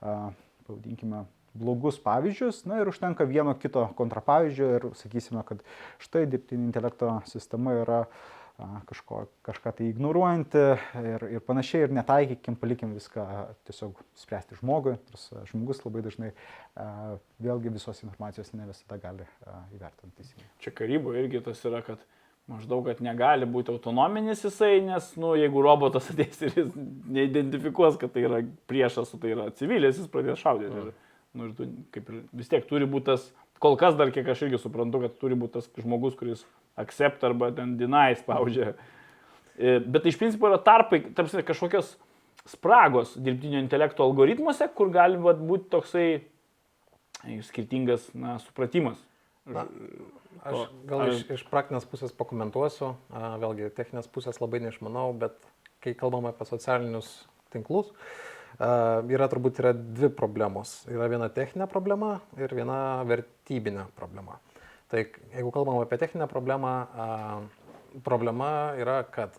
pavadinkime, 0.00 1.24
blogus 1.58 1.98
pavyzdžius, 2.04 2.62
na 2.70 2.82
ir 2.82 2.90
užtenka 2.90 3.26
vieno 3.26 3.54
kito 3.58 3.88
kontrapavyzdžio 3.98 4.72
ir 4.76 4.88
sakysime, 4.98 5.42
kad 5.48 5.62
štai 6.02 6.26
dirbtinio 6.30 6.68
intelekto 6.68 7.16
sistema 7.26 7.74
yra 7.80 8.02
a, 8.04 8.37
kažko, 8.58 9.22
kažką 9.46 9.72
tai 9.78 9.88
ignoruojanti 9.92 10.62
ir, 11.12 11.24
ir 11.36 11.42
panašiai, 11.46 11.86
ir 11.86 11.94
netaikykim, 11.94 12.56
palikim 12.58 12.94
viską 12.96 13.24
tiesiog 13.68 14.00
spręsti 14.18 14.58
žmogui, 14.58 14.96
nors 15.12 15.26
žmogus 15.52 15.84
labai 15.84 16.02
dažnai 16.06 16.30
vėlgi 17.44 17.72
visos 17.74 18.02
informacijos 18.02 18.50
ne 18.58 18.66
visada 18.68 18.98
gali 19.02 19.26
įvertinti 19.76 20.16
teisingai. 20.18 20.48
Čia 20.64 20.74
karyboje 20.82 21.24
irgi 21.24 21.44
tas 21.46 21.62
yra, 21.70 21.84
kad 21.86 22.02
maždaug, 22.48 22.86
kad 22.88 23.02
negali 23.04 23.46
būti 23.48 23.72
autonominis 23.74 24.42
jisai, 24.46 24.78
nes, 24.84 25.10
nu, 25.20 25.34
jeigu 25.38 25.62
robotas 25.64 26.08
ateis 26.12 26.40
ir 26.42 26.56
jis 26.56 26.72
neidentifikuos, 27.18 27.98
kad 28.00 28.14
tai 28.14 28.24
yra 28.26 28.40
priešas, 28.70 29.12
tai 29.20 29.34
yra 29.36 29.50
civilis, 29.58 30.00
jis 30.00 30.10
pradės 30.10 30.40
šaudyti. 30.42 30.86
Ir, 30.86 30.94
nu, 31.36 31.50
ir 31.50 31.54
tu, 31.58 31.68
kaip 31.94 32.08
ir 32.10 32.22
vis 32.40 32.50
tiek 32.50 32.66
turi 32.66 32.88
būti 32.88 33.12
tas, 33.12 33.28
kol 33.62 33.76
kas 33.78 33.96
dar 33.98 34.12
kiek 34.14 34.28
aš 34.28 34.46
irgi 34.46 34.60
suprantu, 34.62 35.02
kad 35.04 35.16
turi 35.20 35.38
būti 35.38 35.58
tas 35.58 35.68
žmogus, 35.78 36.16
kuris 36.18 36.44
accept 36.78 37.24
arba 37.26 37.50
ten 37.54 37.76
deny 37.80 38.16
spaudžia. 38.18 38.74
E, 39.58 39.78
Bet 39.82 40.06
iš 40.06 40.18
principo 40.20 40.50
yra 40.50 40.60
tarpai, 40.62 41.02
tarsi 41.16 41.42
kažkokios 41.46 41.96
spragos 42.48 43.16
dirbtinio 43.18 43.60
intelekto 43.60 44.06
algoritmuose, 44.06 44.70
kur 44.74 44.92
gali 44.94 45.18
vat, 45.20 45.40
būti 45.42 45.70
toksai 45.74 46.06
e, 46.14 47.40
skirtingas 47.46 48.10
na, 48.14 48.38
supratimas. 48.44 49.02
Na, 49.48 49.66
Aš 50.46 50.68
gal 50.86 51.08
iš, 51.10 51.24
iš 51.34 51.40
praktinės 51.50 51.86
pusės 51.88 52.12
pakomentuosiu, 52.14 52.92
vėlgi 53.42 53.72
techninės 53.74 54.06
pusės 54.12 54.38
labai 54.38 54.60
neišmanau, 54.62 55.08
bet 55.18 55.34
kai 55.82 55.96
kalbam 55.98 56.28
apie 56.30 56.46
socialinius 56.46 57.08
tinklus, 57.50 57.90
a, 57.90 58.27
yra 58.58 59.28
turbūt 59.30 59.60
yra 59.62 59.72
dvi 59.76 60.10
problemos. 60.14 60.82
Yra 60.90 61.08
viena 61.10 61.28
techninė 61.30 61.68
problema 61.70 62.18
ir 62.38 62.54
viena 62.54 63.04
vertybinė 63.06 63.86
problema. 63.98 64.38
Tai 64.88 65.04
jeigu 65.04 65.52
kalbam 65.52 65.78
apie 65.82 65.98
techninę 66.00 66.26
problemą, 66.30 66.72
problema 68.04 68.74
yra, 68.80 69.02
kad 69.04 69.36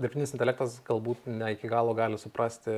dirbtinis 0.00 0.32
intelektas 0.34 0.78
galbūt 0.86 1.28
ne 1.28 1.52
iki 1.54 1.68
galo 1.70 1.94
gali 1.94 2.18
suprasti 2.18 2.72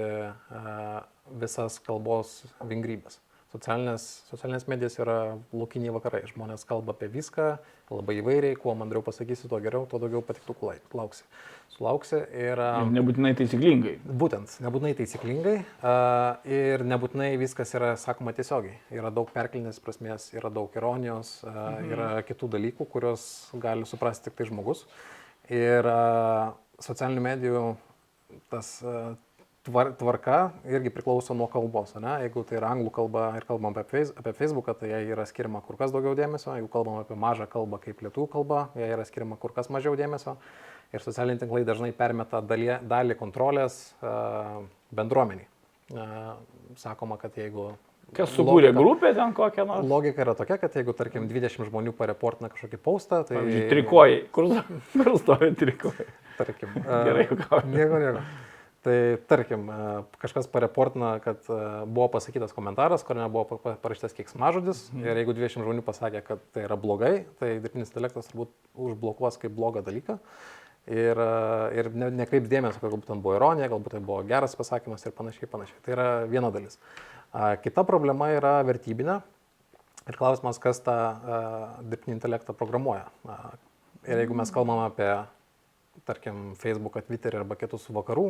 visas 1.41 1.79
kalbos 1.85 2.43
vingrybės. 2.61 3.21
Socialinės, 3.55 4.05
socialinės 4.33 4.67
medijos 4.67 4.99
yra 4.99 5.19
laukiniai 5.55 5.95
vakarai. 5.95 6.25
Žmonės 6.27 6.67
kalba 6.67 6.91
apie 6.97 7.07
viską 7.13 7.53
labai 7.93 8.19
įvairiai. 8.21 8.57
Kuo 8.61 8.75
mandriau 8.79 9.03
pasakysi, 9.05 9.49
tuo 9.51 9.61
geriau, 9.65 9.89
tuo 9.91 10.01
daugiau 10.03 10.23
patiktukų 10.25 10.73
lauksi. 10.97 11.27
Sulauksi 11.75 12.21
ir... 12.39 12.61
Nebūtinai 12.95 13.33
taisyklingai. 13.39 13.97
Būtent, 14.07 14.53
nebūtinai 14.63 14.93
taisyklingai 14.99 15.57
ir 16.55 16.85
nebūtinai 16.87 17.33
viskas 17.41 17.75
yra 17.75 17.95
sakoma 18.01 18.35
tiesiogiai. 18.37 18.77
Yra 18.95 19.11
daug 19.15 19.33
perkelinės 19.35 19.81
prasmės, 19.83 20.29
yra 20.37 20.53
daug 20.55 20.75
ironijos, 20.79 21.37
mhm. 21.49 21.91
yra 21.97 22.11
kitų 22.29 22.53
dalykų, 22.57 22.89
kuriuos 22.95 23.27
gali 23.63 23.89
suprasti 23.91 24.29
tik 24.29 24.39
tai 24.39 24.49
žmogus. 24.53 24.85
Ir 25.53 25.89
socialinių 26.85 27.27
medijų 27.27 27.65
tas 28.53 28.79
tvar, 29.65 29.93
tvarka 29.99 30.39
irgi 30.69 30.93
priklauso 30.93 31.35
nuo 31.37 31.47
kalbos. 31.51 31.95
Ne? 32.01 32.19
Jeigu 32.25 32.45
tai 32.49 32.59
yra 32.61 32.73
anglų 32.75 32.93
kalba 32.95 33.31
ir 33.39 33.47
kalbam 33.49 33.73
apie, 33.73 33.87
face, 33.91 34.13
apie 34.19 34.35
Facebooką, 34.37 34.77
tai 34.81 34.93
jai 34.93 35.01
yra 35.15 35.25
skiriama 35.29 35.63
kur 35.65 35.79
kas 35.81 35.95
daugiau 35.95 36.15
dėmesio. 36.19 36.53
Jeigu 36.59 36.71
kalbam 36.73 37.01
apie 37.01 37.17
mažą 37.19 37.49
kalbą 37.51 37.81
kaip 37.83 38.05
lietuvių 38.05 38.29
kalba, 38.37 38.69
jai 38.79 38.93
yra 38.97 39.07
skiriama 39.09 39.41
kur 39.41 39.55
kas 39.57 39.73
mažiau 39.73 39.97
dėmesio. 39.99 40.37
Ir 40.95 41.03
socialiniai 41.03 41.41
tinklai 41.41 41.65
dažnai 41.67 41.91
permeta 41.97 42.43
dalį, 42.45 42.77
dalį 42.87 43.17
kontrolės 43.19 43.81
uh, 44.05 44.63
bendruomeniai. 44.95 45.49
Uh, 45.95 46.37
sakoma, 46.81 47.19
kad 47.21 47.35
jeigu... 47.41 47.73
Kas 48.15 48.31
subūrė 48.37 48.69
logika, 48.69 48.79
grupę 48.79 49.11
ten 49.17 49.33
kokią 49.35 49.65
nors? 49.67 49.89
Logika 49.91 50.23
yra 50.23 50.37
tokia, 50.39 50.61
kad 50.61 50.77
jeigu, 50.77 50.93
tarkim, 50.95 51.25
20 51.27 51.67
žmonių 51.67 51.97
pareportina 51.99 52.53
kažkokį 52.53 52.79
postą, 52.85 53.25
tai... 53.27 53.41
Pavyzdžiui, 53.41 53.67
trikojai. 53.73 54.21
Kur, 54.37 54.53
kur 54.95 55.17
stovi 55.19 55.51
trikojai? 55.59 56.07
Tarkim. 56.39 56.79
Gerai, 56.85 57.27
ką. 57.33 57.65
Nieko, 57.73 57.99
nieko. 58.05 58.23
Tai 58.85 58.97
tarkim, 59.31 59.71
kažkas 60.21 60.45
pareportina, 60.53 61.15
kad 61.25 61.47
buvo 61.89 62.11
pasakytas 62.13 62.53
komentaras, 62.53 63.05
kuriame 63.07 63.31
buvo 63.33 63.57
parašytas 63.81 64.13
keiksmažodis 64.19 64.91
mhm. 64.93 65.07
ir 65.07 65.23
jeigu 65.23 65.37
20 65.39 65.65
žmonių 65.65 65.85
pasakė, 65.87 66.21
kad 66.27 66.43
tai 66.53 66.67
yra 66.67 66.77
blogai, 66.81 67.15
tai 67.41 67.55
dirbtinis 67.65 67.89
intelektas 67.89 68.29
turbūt 68.29 68.53
užblokuos 68.77 69.41
kaip 69.41 69.57
blogą 69.57 69.81
dalyką 69.87 70.19
ir, 70.91 71.21
ir 71.81 71.91
ne, 71.97 72.11
nekreips 72.21 72.51
dėmesio, 72.51 72.81
kad 72.81 72.91
galbūt 72.91 73.09
ten 73.09 73.23
buvo 73.25 73.39
ironija, 73.39 73.71
galbūt 73.73 73.97
tai 73.97 74.03
buvo 74.05 74.21
geras 74.29 74.57
pasakymas 74.59 75.07
ir 75.07 75.15
panašiai, 75.17 75.49
panašiai. 75.51 75.81
Tai 75.85 75.95
yra 75.97 76.09
viena 76.29 76.51
dalis. 76.55 76.77
Kita 77.65 77.87
problema 77.89 78.31
yra 78.35 78.59
vertybinė 78.67 79.21
ir 80.11 80.19
klausimas, 80.19 80.61
kas 80.63 80.83
tą 80.85 80.97
dirbtinį 81.81 82.19
intelektą 82.19 82.55
programuoja. 82.57 83.09
Ir 84.05 84.21
jeigu 84.21 84.37
mes 84.37 84.53
kalbam 84.53 84.85
apie 84.85 85.09
tarkim, 86.09 86.53
Facebooką, 86.61 87.05
Twitterį 87.07 87.41
arba 87.43 87.59
kitus 87.61 87.87
vakarų 87.93 88.29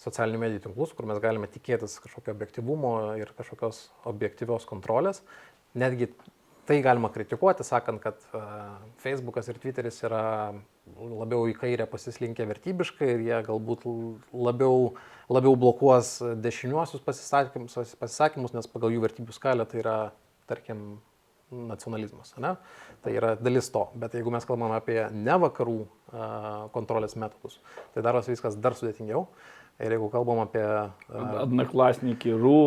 socialinių 0.00 0.40
medijų 0.42 0.64
tinklus, 0.66 0.92
kur 0.92 1.08
mes 1.08 1.20
galime 1.24 1.48
tikėtis 1.48 1.96
kažkokio 2.04 2.34
objektivumo 2.36 2.92
ir 3.20 3.32
kažkokios 3.38 3.86
objektyvios 4.08 4.68
kontrolės. 4.68 5.22
Netgi 5.76 6.10
tai 6.66 6.80
galima 6.82 7.08
kritikuoti, 7.14 7.64
sakant, 7.64 8.02
kad 8.02 8.20
Facebookas 9.02 9.48
ir 9.48 9.60
Twitteris 9.62 10.02
yra 10.04 10.52
labiau 10.96 11.46
į 11.50 11.54
kairę 11.58 11.86
pasislinkę 11.90 12.46
vertybiškai 12.50 13.08
ir 13.14 13.24
jie 13.26 13.40
galbūt 13.46 13.86
labiau, 14.34 14.92
labiau 15.32 15.56
blokuos 15.58 16.16
dešiniuosius 16.42 17.04
pasisakymus, 17.06 17.96
pasisakymus, 18.00 18.54
nes 18.56 18.70
pagal 18.70 18.94
jų 18.94 19.04
vertybių 19.06 19.36
skalę 19.36 19.66
tai 19.70 19.82
yra, 19.82 19.98
tarkim, 20.50 20.98
nacionalizmas. 21.50 22.34
Ne? 22.42 22.54
Tai 23.02 23.12
yra 23.14 23.34
dalis 23.38 23.68
to. 23.70 23.86
Bet 23.98 24.16
jeigu 24.18 24.32
mes 24.34 24.46
kalbame 24.48 24.78
apie 24.78 24.98
ne 25.14 25.36
vakarų 25.46 25.78
kontrolės 26.74 27.16
metodus, 27.18 27.60
tai 27.94 28.02
darosi 28.06 28.32
viskas 28.34 28.58
dar 28.62 28.76
sudėtingiau. 28.78 29.26
Ir 29.76 29.92
jeigu 29.92 30.06
kalbam 30.08 30.38
apie... 30.40 30.62
Atnaklasnikį, 31.12 32.30
rū. 32.40 32.60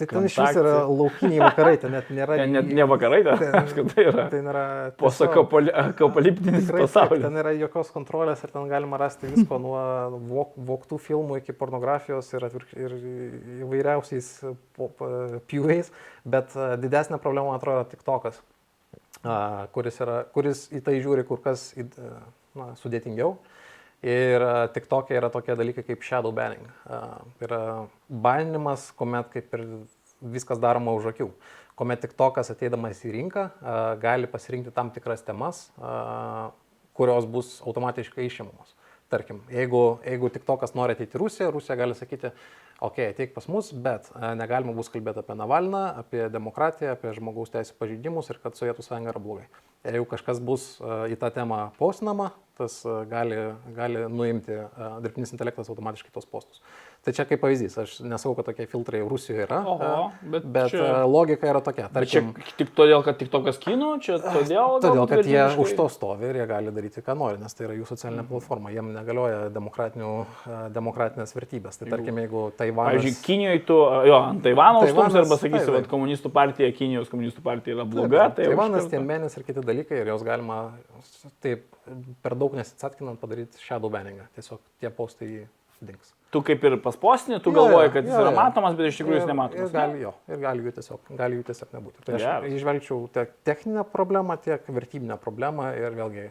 Tai 0.00 0.06
ten 0.08 0.24
iš 0.24 0.38
vis 0.40 0.56
yra 0.56 0.76
laukiniai 0.88 1.42
vakarai, 1.42 1.74
ten 1.82 1.92
net 1.92 2.08
nėra... 2.08 2.38
Ten 2.40 2.54
net 2.56 2.70
ne 2.78 2.86
vakarai, 2.88 3.18
ten, 3.26 3.42
ten, 3.76 3.90
tai 3.90 4.06
yra. 4.06 4.24
Tai 4.32 4.40
nėra... 4.46 4.62
Posakopoliptinis 5.02 6.70
pasaulis. 6.72 7.20
Ten 7.26 7.36
nėra 7.36 7.52
jokios 7.60 7.92
kontrolės 7.92 8.40
ir 8.40 8.54
ten 8.54 8.70
galima 8.70 8.96
rasti 9.02 9.28
visko 9.28 9.58
nuo 9.60 9.82
vok, 10.30 10.54
voktų 10.70 11.00
filmų 11.10 11.42
iki 11.42 11.52
pornografijos 11.60 12.32
ir, 12.32 12.48
atvirk, 12.48 12.72
ir 12.72 12.96
įvairiausiais 13.66 14.30
pjūviais. 15.52 15.92
Bet 16.24 16.56
didesnė 16.80 17.20
problema, 17.20 17.50
man 17.52 17.60
atrodo, 17.60 17.82
yra 17.82 17.90
tik 17.90 18.00
tokas, 18.06 18.40
kuris, 19.76 20.00
yra, 20.00 20.22
kuris 20.32 20.64
į 20.72 20.80
tai 20.88 20.96
žiūri 21.04 21.28
kur 21.28 21.44
kas 21.44 21.68
na, 22.56 22.72
sudėtingiau. 22.80 23.36
Ir 24.04 24.42
tik 24.76 24.86
tokia 24.90 25.16
yra 25.18 25.30
tokie 25.32 25.56
dalykai 25.56 25.82
kaip 25.86 26.04
shadow 26.04 26.32
banning. 26.34 26.66
Tai 26.86 27.46
yra 27.48 27.60
baninimas, 28.08 28.90
kuomet 28.96 29.30
kaip 29.32 29.54
ir 29.56 29.64
viskas 30.20 30.60
daroma 30.60 30.92
už 30.98 31.10
akių. 31.14 31.30
Kuomet 31.76 32.04
tik 32.04 32.12
tokas 32.16 32.52
ateidamas 32.52 33.00
į 33.04 33.14
rinką 33.16 33.48
gali 34.00 34.28
pasirinkti 34.28 34.72
tam 34.76 34.92
tikras 34.92 35.24
temas, 35.24 35.66
kurios 36.96 37.26
bus 37.28 37.56
automatiškai 37.64 38.28
išimamos. 38.28 38.75
Tarkim, 39.06 39.38
jeigu, 39.54 39.80
jeigu 40.02 40.28
tik 40.34 40.42
tokas 40.48 40.72
nori 40.74 40.96
ateiti 40.96 41.14
į 41.14 41.20
Rusiją, 41.22 41.50
Rusija 41.54 41.76
gali 41.78 41.94
sakyti, 41.94 42.32
okei, 42.80 42.88
okay, 42.88 43.12
ateik 43.12 43.36
pas 43.36 43.46
mus, 43.46 43.68
bet 43.70 44.08
negalima 44.34 44.74
bus 44.74 44.90
kalbėti 44.90 45.22
apie 45.22 45.36
Navalną, 45.38 45.82
apie 46.02 46.24
demokratiją, 46.34 46.96
apie 46.96 47.12
žmogaus 47.14 47.54
teisų 47.54 47.76
pažeidimus 47.78 48.32
ir 48.32 48.40
kad 48.42 48.58
Sovietų 48.58 48.82
sąjunga 48.82 49.12
yra 49.14 49.22
blogai. 49.22 49.46
Jeigu 49.86 50.08
kažkas 50.10 50.42
bus 50.42 50.64
į 50.82 51.20
tą 51.22 51.30
temą 51.36 51.60
postinama, 51.78 52.32
tas 52.58 52.80
gali, 53.06 53.38
gali 53.76 54.02
nuimti 54.10 54.58
dirbtinis 55.04 55.36
intelektas 55.36 55.70
automatiškai 55.70 56.10
tos 56.10 56.26
postus. 56.26 56.64
Tai 57.06 57.12
čia 57.14 57.22
kaip 57.22 57.38
pavyzdys, 57.38 57.74
aš 57.78 57.90
nesakau, 58.02 58.32
kad 58.34 58.48
tokie 58.48 58.64
filtrai 58.66 58.98
Rusijoje 59.06 59.44
yra, 59.44 59.60
Oho, 59.70 59.90
bet, 60.26 60.46
bet 60.50 60.72
čia... 60.72 61.04
logika 61.06 61.46
yra 61.46 61.60
tokia. 61.62 61.84
Tarkim, 61.94 62.32
čia 62.34 62.54
tik 62.58 62.72
todėl, 62.74 63.04
kad 63.06 63.20
tik 63.20 63.28
tokas 63.30 63.60
kinų, 63.62 63.90
čia 64.02 64.16
todėl. 64.24 64.80
Todėl, 64.82 65.04
kad 65.12 65.28
jie 65.30 65.44
už 65.62 65.74
to 65.78 65.84
stovi 65.94 66.26
ir 66.26 66.40
jie 66.40 66.46
gali 66.50 66.72
daryti, 66.74 67.04
ką 67.06 67.14
nori, 67.14 67.38
nes 67.38 67.54
tai 67.54 67.68
yra 67.68 67.76
jų 67.76 67.86
socialinė 67.92 68.24
mm. 68.24 68.30
platforma, 68.32 68.72
jiem 68.74 68.88
negalioja 68.96 69.44
demokratinės 69.54 71.36
vertybės. 71.36 71.78
Tai 71.78 71.92
tarkim, 71.92 72.18
jeigu 72.24 72.42
Taivanas... 72.58 72.96
Pavyzdžiui, 72.96 73.22
Kinijoje 73.28 73.62
tu, 73.70 73.76
jo, 74.10 74.18
ant 74.32 74.42
Taivano 74.42 74.80
užtums 74.88 75.18
arba 75.22 75.38
sakysi, 75.38 75.76
kad 75.76 75.86
komunistų 75.92 76.32
partija, 76.34 76.72
Kinijos 76.74 77.12
komunistų 77.12 77.44
partija 77.46 77.78
yra 77.78 77.86
bloga. 77.86 78.24
Tai 78.34 78.48
Taivanas, 78.50 78.90
Tiemenis 78.90 79.38
ir 79.38 79.46
kiti 79.46 79.62
dalykai 79.62 80.02
ir 80.02 80.10
jos 80.10 80.26
galima 80.26 80.64
taip 81.38 81.68
per 82.26 82.34
daug 82.34 82.58
nesitsatkinant 82.58 83.22
padaryti 83.22 83.62
shadow 83.62 83.94
banningą. 83.94 84.26
Tiesiog 84.34 84.58
tie 84.82 84.90
postai 84.90 85.30
dings. 85.80 86.12
Tu 86.34 86.42
kaip 86.44 86.64
ir 86.66 86.74
paspostinį, 86.82 87.38
tu 87.44 87.52
galvoji, 87.54 87.92
kad 87.94 88.06
jis 88.06 88.12
jo, 88.12 88.22
yra 88.24 88.32
matomas, 88.34 88.74
bet 88.76 88.90
iš 88.90 88.98
tikrųjų 89.00 89.20
jis 89.20 89.28
nematomas. 89.30 89.68
Ir 89.70 89.76
gali, 89.76 90.00
jo, 90.02 90.12
ir 90.28 90.40
gali 90.42 90.64
jų 90.66 90.72
tiesiog, 90.78 91.12
gali 91.20 91.38
jų 91.38 91.44
tiesiog 91.48 91.76
nebūti. 91.76 92.02
Tai 92.06 92.16
aš 92.18 92.48
išvelgčiau 92.50 92.98
tiek 93.14 93.32
techninę 93.46 93.84
problemą, 93.92 94.36
tiek 94.42 94.66
vertybinę 94.78 95.16
problemą 95.22 95.70
ir 95.78 95.96
vėlgi 95.96 96.26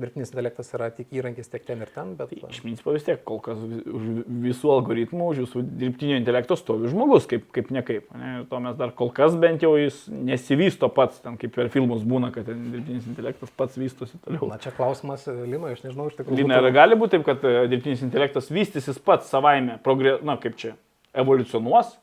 dirbtinis 0.00 0.30
intelektas 0.32 0.70
yra 0.76 0.88
tik 0.94 1.12
įrankis 1.14 1.50
tiek 1.52 1.64
ten 1.66 1.82
ir 1.84 1.90
ten, 1.94 2.14
bet... 2.18 2.32
Tai 2.32 2.50
iš 2.52 2.62
principo 2.64 2.94
vis 2.94 3.06
tiek 3.06 3.20
kol 3.28 3.40
kas 3.44 3.60
už 3.60 4.06
visų 4.46 4.72
algoritmų, 4.76 5.28
už 5.34 5.42
visų 5.44 5.62
dirbtinio 5.82 6.18
intelekto 6.20 6.56
stovi 6.58 6.90
žmogus, 6.92 7.28
kaip, 7.30 7.46
kaip 7.54 7.70
ne 7.74 7.84
kaip. 7.86 8.08
Ne? 8.16 8.32
To 8.50 8.62
mes 8.64 8.78
dar 8.80 8.94
kol 8.98 9.12
kas 9.14 9.36
bent 9.40 9.64
jau 9.66 9.74
jis 9.78 10.00
nesivysto 10.08 10.90
pats, 10.94 11.20
ten 11.24 11.38
kaip 11.40 11.54
per 11.56 11.70
filmus 11.74 12.04
būna, 12.08 12.32
kad 12.34 12.48
dirbtinis 12.48 13.06
intelektas 13.10 13.54
pats 13.58 13.78
vystosi 13.80 14.20
toliau. 14.24 14.50
Na 14.50 14.60
čia 14.62 14.74
klausimas, 14.74 15.28
Lino, 15.28 15.68
aš 15.70 15.84
nežinau, 15.86 16.08
iš 16.10 16.18
tikrųjų. 16.18 16.42
Lina, 16.42 16.62
ar 16.62 16.72
gali 16.74 16.98
būti 16.98 17.18
taip, 17.18 17.28
kad 17.28 17.46
e, 17.48 17.54
dirbtinis 17.70 18.04
intelektas 18.06 18.52
vystysis 18.54 19.00
pats 19.02 19.30
savaime, 19.32 19.78
progre... 19.84 20.18
na 20.24 20.38
kaip 20.40 20.58
čia, 20.60 20.74
evoliucionuos? 21.18 21.96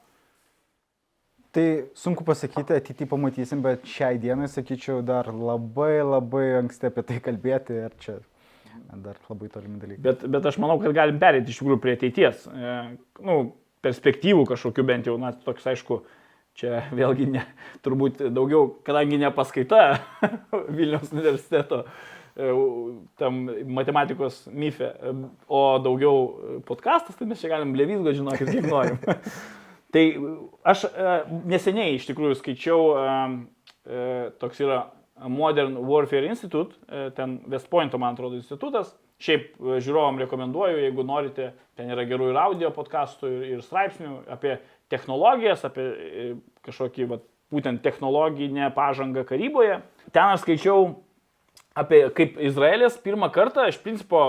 Tai 1.56 1.86
sunku 1.96 2.26
pasakyti, 2.28 2.76
ateityje 2.76 3.08
pamatysim, 3.08 3.62
bet 3.64 3.86
šiai 3.88 4.18
dienai, 4.20 4.50
sakyčiau, 4.52 5.00
dar 5.08 5.30
labai 5.32 6.02
labai 6.04 6.50
anksti 6.58 6.90
apie 6.90 7.04
tai 7.08 7.22
kalbėti 7.24 7.78
ir 7.86 7.96
čia 8.04 8.18
dar 8.92 9.16
labai 9.30 9.48
tolimi 9.54 9.80
dalykai. 9.80 10.04
Bet, 10.04 10.26
bet 10.36 10.50
aš 10.52 10.60
manau, 10.60 10.76
kad 10.84 10.92
galim 10.98 11.22
perėti 11.22 11.54
iš 11.54 11.62
tikrųjų 11.62 11.80
prie 11.80 11.96
ateities. 11.96 12.44
E, 12.52 12.76
nu, 13.24 13.38
perspektyvų 13.88 14.44
kažkokių 14.52 14.88
bent 14.92 15.08
jau, 15.08 15.16
na, 15.22 15.32
toks 15.48 15.72
aišku, 15.72 16.02
čia 16.60 16.84
vėlgi 16.96 17.30
ne, 17.38 17.48
turbūt 17.88 18.26
daugiau, 18.36 18.68
kadangi 18.84 19.24
ne 19.24 19.32
paskaita 19.36 19.86
Vilniaus 20.78 21.12
universiteto 21.16 21.86
e, 22.36 22.52
tam 23.22 23.46
matematikos 23.80 24.44
myfe, 24.52 24.92
e, 24.92 25.20
o 25.48 25.68
daugiau 25.80 26.60
podkastas, 26.68 27.16
tai 27.16 27.32
mes 27.32 27.40
čia 27.40 27.56
galim 27.56 27.72
blevizgo 27.76 28.20
žinokit, 28.20 28.52
kiek 28.58 28.68
norim. 28.68 29.00
tai 29.96 30.04
aš 30.68 30.86
e, 30.90 31.16
neseniai 31.48 31.96
iš 31.96 32.10
tikrųjų 32.10 32.36
skaičiau, 32.42 32.80
e, 33.00 33.16
e, 33.88 34.06
toks 34.42 34.60
yra 34.66 34.82
Modern 35.32 35.78
Warfare 35.88 36.28
Institute, 36.28 36.76
e, 36.90 37.10
ten 37.16 37.40
West 37.48 37.70
Pointo, 37.72 37.98
man 38.02 38.18
atrodo, 38.18 38.36
institutas. 38.36 38.92
Šiaip 39.24 39.54
e, 39.56 39.78
žiūrovom 39.80 40.20
rekomenduoju, 40.26 40.82
jeigu 40.84 41.06
norite, 41.08 41.54
ten 41.80 41.94
yra 41.94 42.04
gerų 42.08 42.34
ir 42.34 42.42
audio 42.42 42.74
podkastų, 42.76 43.32
ir, 43.32 43.46
ir 43.56 43.64
straipsnių 43.64 44.18
apie 44.36 44.58
technologijas, 44.92 45.64
apie 45.68 45.86
e, 45.88 46.28
kažkokį, 46.68 47.08
vat, 47.14 47.24
būtent 47.56 47.80
technologinę 47.86 48.68
pažangą 48.76 49.24
karyboje. 49.30 49.80
Ten 50.12 50.34
aš 50.34 50.44
skaičiau 50.44 50.90
apie 51.78 52.02
kaip 52.18 52.36
Izraelis 52.44 53.00
pirmą 53.04 53.30
kartą, 53.32 53.70
iš 53.70 53.80
principo, 53.84 54.26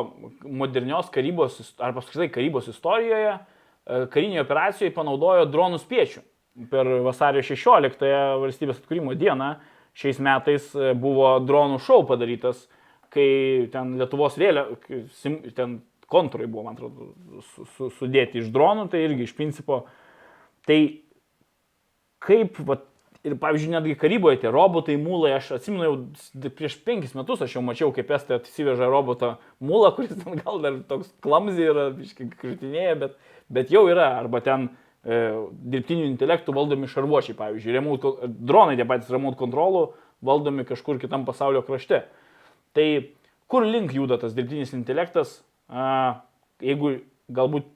modernios 0.47 1.11
karybos, 1.15 1.59
arba 1.83 2.05
apskritai 2.05 2.31
karybos 2.31 2.71
istorijoje, 2.71 3.35
e, 3.35 3.56
karinėje 3.87 4.43
operacijoje 4.43 4.95
panaudojo 4.97 5.47
dronų 5.51 5.81
spiečių. 5.83 6.23
Per 6.73 6.89
vasario 7.05 7.43
16-ąją 7.45 8.21
valstybės 8.41 8.81
atkūrimo 8.81 9.15
dieną 9.19 9.57
šiais 9.97 10.21
metais 10.25 10.71
e, 10.77 10.93
buvo 10.97 11.37
dronų 11.45 11.79
šou 11.85 12.03
padarytas, 12.09 12.67
kai 13.13 13.69
ten 13.73 13.95
Lietuvos 14.01 14.37
vėliava, 14.41 14.77
ten 15.57 15.79
kontūrai 16.13 16.49
buvo, 16.49 16.67
man 16.67 16.77
atrodo, 16.77 17.13
su, 17.53 17.67
su, 17.77 17.89
sudėti 17.99 18.43
iš 18.43 18.51
dronų, 18.55 18.89
tai 18.93 19.05
irgi 19.07 19.27
iš 19.27 19.35
principo, 19.37 19.85
tai 20.69 20.79
kaip, 22.23 22.61
va, 22.69 22.79
ir 23.27 23.35
pavyzdžiui, 23.43 23.73
netgi 23.75 23.97
karyboje 23.99 24.41
tie 24.43 24.53
robotai, 24.55 24.99
mūlai, 25.01 25.35
aš 25.37 25.57
atsimenu 25.59 25.89
jau 25.89 26.51
prieš 26.57 26.79
penkis 26.87 27.17
metus 27.19 27.43
aš 27.43 27.57
jau 27.57 27.65
mačiau, 27.65 27.91
kaip 27.95 28.13
estai 28.15 28.39
atsiveža 28.39 28.89
robotą 28.91 29.35
mūlą, 29.65 29.93
kuris 29.97 30.15
ten 30.21 30.39
gal 30.43 30.61
dar 30.63 30.79
toks 30.91 31.11
klamzy 31.25 31.67
yra, 31.73 31.89
biškai 31.97 32.29
kritinėja, 32.37 33.01
bet, 33.03 33.17
bet 33.53 33.71
jau 33.73 33.87
yra, 33.91 34.13
arba 34.21 34.41
ten 34.45 34.69
e, 34.69 35.21
dirbtinių 35.75 36.09
intelektų 36.13 36.55
valdomi 36.57 36.91
šarvuočiai, 36.91 37.37
pavyzdžiui, 37.39 37.77
remote, 37.77 38.15
dronai 38.27 38.77
tie 38.79 38.87
patys 38.89 39.13
remote 39.15 39.39
kontrolų 39.41 39.89
valdomi 40.27 40.65
kažkur 40.67 41.01
kitam 41.03 41.27
pasaulio 41.29 41.63
krašte. 41.67 42.05
Tai 42.77 42.89
kur 43.51 43.67
link 43.67 43.95
juda 43.95 44.19
tas 44.21 44.35
dirbtinis 44.37 44.75
intelektas, 44.77 45.41
a, 45.69 46.23
jeigu 46.65 46.99
galbūt 47.33 47.69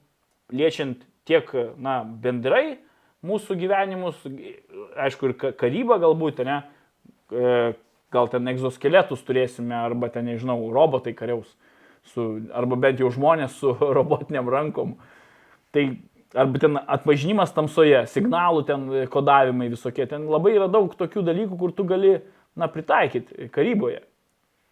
liečiant 0.51 1.03
tiek 1.27 1.47
na, 1.79 2.01
bendrai 2.03 2.79
mūsų 3.25 3.55
gyvenimus, 3.61 4.17
aišku, 4.99 5.29
ir 5.29 5.37
ka- 5.37 5.53
karybą 5.57 5.99
galbūt, 6.01 6.41
ne, 6.47 6.61
e, 7.31 7.73
gal 8.11 8.29
ten 8.31 8.49
egzoskeletus 8.51 9.21
turėsime, 9.27 9.75
arba 9.77 10.09
ten, 10.09 10.25
nežinau, 10.25 10.57
robotai 10.73 11.13
kariaus, 11.17 11.53
su, 12.13 12.41
arba 12.57 12.75
bent 12.75 12.99
jau 12.99 13.11
žmonės 13.13 13.59
su 13.61 13.73
robotiniam 13.97 14.49
rankom. 14.49 14.97
Tai 15.71 15.85
arba 16.33 16.61
ten 16.61 16.79
atpažinimas 16.79 17.53
tamsoje, 17.55 18.03
signalų 18.11 18.63
ten 18.67 18.87
kodavimai 19.11 19.69
visokie, 19.71 20.05
ten 20.09 20.27
labai 20.31 20.55
yra 20.55 20.69
daug 20.71 20.93
tokių 20.97 21.23
dalykų, 21.27 21.57
kur 21.59 21.73
tu 21.75 21.85
gali, 21.87 22.17
na, 22.55 22.69
pritaikyti 22.71 23.49
karyboje. 23.53 24.01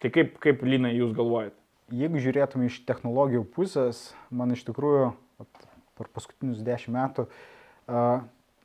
Tai 0.00 0.12
kaip, 0.14 0.36
kaip 0.40 0.62
Linai 0.64 0.94
jūs 0.96 1.12
galvojate? 1.16 1.56
Jeigu 1.92 2.20
žiūrėtume 2.22 2.68
iš 2.70 2.78
technologijų 2.88 3.42
pusės, 3.56 4.10
man 4.30 4.54
iš 4.54 4.62
tikrųjų 4.68 5.10
vat, 5.40 5.64
per 5.98 6.08
paskutinius 6.14 6.62
dešimt 6.64 6.96
metų 6.96 7.26
a, 7.26 8.04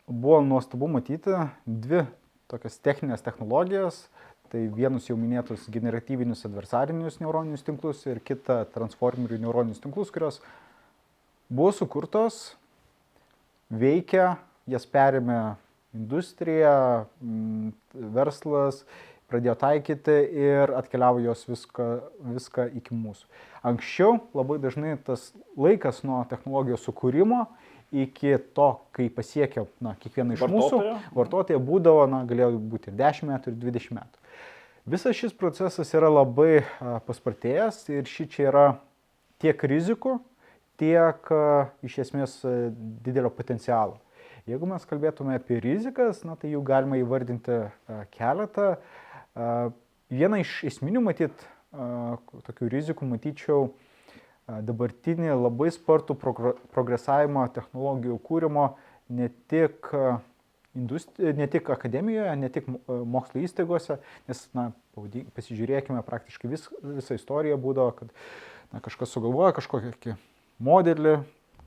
buvo 0.07 0.39
nuostabu 0.45 0.87
matyti 0.91 1.33
dvi 1.65 2.05
tokias 2.51 2.77
techninės 2.79 3.25
technologijas. 3.25 4.05
Tai 4.53 4.61
vienus 4.71 5.09
jau 5.09 5.17
minėtus 5.17 5.65
generatyvinius 5.73 6.45
adversarinius 6.47 7.17
neuroninius 7.19 7.65
tinklus 7.65 8.03
ir 8.05 8.21
kitą 8.23 8.61
transformerių 8.75 9.39
neuroninius 9.41 9.81
tinklus, 9.83 10.11
kurios 10.13 10.37
buvo 11.49 11.71
sukurtos, 11.75 12.55
veikia, 13.69 14.35
jas 14.69 14.85
perėmė 14.89 15.55
industrija, 15.95 17.05
mm, 17.21 17.73
verslas, 18.15 18.83
pradėjo 19.31 19.55
taikyti 19.61 20.15
ir 20.37 20.73
atkeliavo 20.77 21.21
jos 21.23 21.45
viską, 21.49 21.85
viską 22.35 22.67
iki 22.77 22.95
mūsų. 22.95 23.29
Anksčiau 23.65 24.19
labai 24.37 24.59
dažnai 24.61 24.97
tas 25.05 25.31
laikas 25.57 26.03
nuo 26.05 26.21
technologijos 26.29 26.85
sukūrimo 26.85 27.45
iki 27.95 28.35
to, 28.57 28.69
kai 28.95 29.07
pasiekia 29.13 29.65
na, 29.83 29.95
kiekvieną 30.01 30.35
iš 30.35 30.43
mūsų 30.43 30.77
Vartotojo? 30.81 30.99
vartotoją, 31.15 31.63
būdavo, 31.63 32.05
na, 32.11 32.21
galėjo 32.27 32.59
būti 32.59 32.91
ir 32.91 32.99
10 32.99 33.29
metų, 33.31 33.53
ir 33.53 33.59
20 33.63 33.97
metų. 33.97 34.23
Visas 34.85 35.17
šis 35.17 35.33
procesas 35.33 35.89
yra 35.97 36.11
labai 36.13 36.61
paspartėjęs 37.07 37.79
ir 37.95 38.09
ši 38.09 38.27
čia 38.29 38.43
yra 38.51 38.65
tiek 39.41 39.63
rizikų, 39.65 40.19
tiek 40.81 41.31
a, 41.33 41.69
iš 41.85 41.99
esmės 42.05 42.37
a, 42.45 42.55
didelio 43.05 43.31
potencialo. 43.33 43.99
Jeigu 44.45 44.67
mes 44.69 44.83
kalbėtume 44.85 45.39
apie 45.39 45.57
rizikas, 45.63 46.21
na, 46.27 46.35
tai 46.37 46.51
jų 46.53 46.61
galima 46.65 46.99
įvardinti 47.01 47.63
a, 47.65 48.03
keletą. 48.13 48.75
Viena 50.13 50.37
iš 50.39 50.61
esminių, 50.69 51.01
matyt, 51.03 51.41
tokių 52.45 52.69
rizikų 52.71 53.07
matyčiau 53.09 53.65
dabartinį 54.45 55.33
labai 55.33 55.71
spartų 55.73 56.15
progr- 56.21 56.55
progresavimą 56.71 57.47
technologijų 57.55 58.19
kūrimo 58.23 58.67
ne 59.09 59.29
tik, 59.51 59.89
ne 60.75 61.47
tik 61.51 61.71
akademijoje, 61.73 62.35
ne 62.39 62.51
tik 62.53 62.69
mokslo 62.87 63.41
įstaigose, 63.41 63.97
nes, 64.29 64.45
na, 64.57 64.69
pasižiūrėkime, 65.35 66.05
praktiškai 66.05 66.53
vis, 66.53 66.69
visa 66.85 67.17
istorija 67.17 67.57
būdavo, 67.59 67.97
kad 67.99 68.13
na, 68.71 68.79
kažkas 68.85 69.11
sugalvoja 69.15 69.55
kažkokį 69.57 70.15
modelį, 70.63 71.17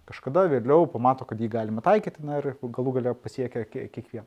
kažkada 0.09 0.47
vėliau 0.49 0.87
pamato, 0.91 1.27
kad 1.29 1.41
jį 1.41 1.51
galima 1.53 1.85
taikyti 1.85 2.25
na, 2.25 2.41
ir 2.41 2.55
galų 2.63 2.99
galia 2.99 3.15
pasiekia 3.15 3.67
kie- 3.69 3.89
kiekvieną. 3.93 4.27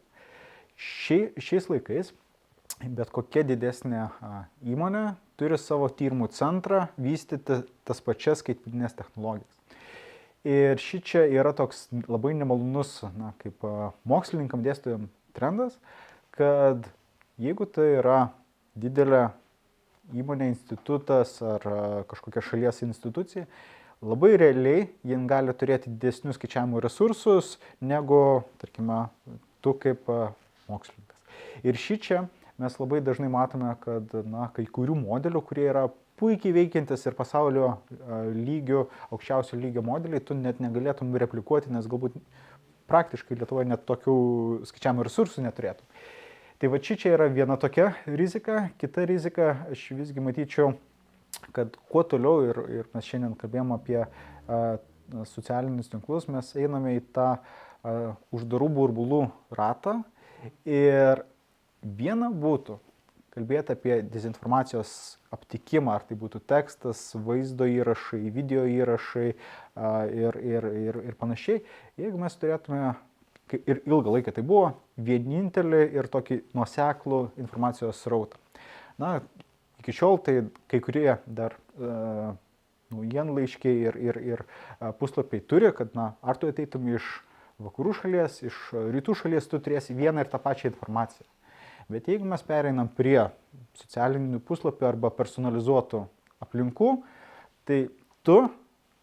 Šia, 0.82 1.30
šiais 1.38 1.70
laikais 1.70 2.14
bet 2.90 3.12
kokia 3.14 3.44
didesnė 3.46 4.08
įmonė 4.66 5.04
turi 5.40 5.58
savo 5.62 5.90
tyrimų 5.90 6.30
centrą 6.34 6.88
vystyti 7.02 7.62
tas 7.86 8.02
pačias 8.02 8.42
skaitmeninės 8.42 8.96
technologijas. 8.98 9.58
Ir 10.48 10.80
ši 10.82 11.02
čia 11.06 11.26
yra 11.30 11.52
toks 11.54 11.86
labai 12.10 12.34
nemalonus, 12.34 13.04
na, 13.14 13.34
kaip 13.42 13.62
mokslininkam 14.10 14.64
dėstytojam 14.66 15.06
trendas, 15.38 15.76
kad 16.34 16.88
jeigu 17.42 17.68
tai 17.70 17.92
yra 18.00 18.22
didelė 18.74 19.28
įmonė, 20.18 20.50
institutas 20.52 21.38
ar 21.46 21.62
kažkokia 22.10 22.42
šalies 22.44 22.82
institucija, 22.88 23.46
labai 24.02 24.36
realiai 24.42 24.90
jin 25.06 25.28
gali 25.30 25.54
turėti 25.54 25.92
didesnius 25.94 26.40
skaičiavimo 26.40 26.82
resursus 26.82 27.56
negu, 27.82 28.44
tarkime, 28.62 29.06
tu 29.62 29.76
kaip 29.78 30.10
mokslininkas. 30.70 31.20
Ir 31.68 31.78
šį 31.78 31.98
čia 32.02 32.22
mes 32.62 32.78
labai 32.82 33.02
dažnai 33.06 33.30
matome, 33.32 33.74
kad 33.82 34.14
na, 34.26 34.50
kai 34.56 34.66
kurių 34.66 34.98
modelių, 35.04 35.42
kurie 35.46 35.68
yra 35.70 35.88
puikiai 36.22 36.54
veikiantis 36.54 37.06
ir 37.08 37.18
pasaulio 37.18 37.68
a, 37.72 38.22
lygių, 38.34 38.86
aukščiausio 39.14 39.58
lygio 39.58 39.86
modeliai, 39.86 40.22
tu 40.22 40.38
net 40.38 40.62
negalėtum 40.62 41.14
replikuoti, 41.22 41.72
nes 41.74 41.90
galbūt 41.90 42.18
praktiškai 42.92 43.38
Lietuvoje 43.40 43.70
net 43.72 43.86
tokių 43.88 44.16
skaičiavimo 44.70 45.06
resursų 45.08 45.46
neturėtum. 45.46 45.88
Tai 46.62 46.70
va 46.70 46.78
čia 46.78 47.16
yra 47.16 47.26
viena 47.34 47.58
tokia 47.58 47.96
rizika, 48.06 48.68
kita 48.82 49.08
rizika, 49.10 49.54
aš 49.74 49.88
visgi 49.98 50.22
matyčiau, 50.22 50.76
kad 51.56 51.76
kuo 51.92 52.04
toliau 52.08 52.46
ir, 52.48 52.62
ir 52.82 52.90
mes 52.94 53.08
šiandien 53.08 53.36
kalbėjom 53.40 53.76
apie 53.76 54.00
socialinius 55.32 55.92
tinklus, 55.92 56.30
mes 56.32 56.54
einame 56.60 56.96
į 57.00 57.04
tą 57.16 57.34
uždarų 58.36 58.70
burbulų 58.78 59.26
ratą 59.58 60.00
ir 60.68 61.24
viena 61.82 62.30
būtų 62.30 62.78
kalbėti 63.32 63.76
apie 63.76 64.02
dezinformacijos 64.12 64.92
aptikimą, 65.32 65.96
ar 65.96 66.04
tai 66.08 66.18
būtų 66.20 66.42
tekstas, 66.52 67.04
vaizdo 67.16 67.68
įrašai, 67.70 68.26
video 68.34 68.66
įrašai 68.68 69.30
ir, 69.32 70.40
ir, 70.44 70.68
ir, 70.82 71.00
ir 71.12 71.18
panašiai, 71.20 71.62
jeigu 72.02 72.20
mes 72.20 72.36
turėtume 72.42 72.92
ir 73.60 73.82
ilgą 73.86 74.18
laiką 74.18 74.34
tai 74.36 74.44
buvo 74.48 74.74
vienintelį 75.00 75.82
ir 75.96 76.10
tokį 76.12 76.42
nuoseklų 76.56 77.22
informacijos 77.42 78.04
srautą. 78.04 78.40
Na, 79.00 79.20
iki 79.82 79.96
šiol 79.98 80.22
tai 80.24 80.38
kai 80.72 80.80
kurie 80.84 81.18
dar 81.26 81.58
uh, 81.80 82.32
naujienlaiškiai 82.94 83.84
ir, 83.90 84.00
ir, 84.00 84.22
ir 84.36 84.46
uh, 84.46 84.92
puslapiai 84.98 85.44
turi, 85.44 85.74
kad, 85.76 85.94
na, 85.98 86.14
ar 86.22 86.40
tu 86.40 86.52
ateitum 86.52 86.88
iš 86.94 87.10
vakarų 87.62 87.94
šalies, 88.00 88.40
iš 88.48 88.58
rytų 88.74 89.16
šalies, 89.18 89.50
tu 89.50 89.60
turėsi 89.62 89.98
vieną 89.98 90.24
ir 90.24 90.32
tą 90.32 90.42
pačią 90.42 90.72
informaciją. 90.72 91.28
Bet 91.92 92.08
jeigu 92.08 92.28
mes 92.30 92.42
pereinam 92.46 92.88
prie 92.96 93.20
socialinių 93.82 94.40
puslapių 94.48 94.88
arba 94.88 95.12
personalizuotų 95.14 96.06
aplinkų, 96.44 96.92
tai 97.68 97.84
tu 98.26 98.38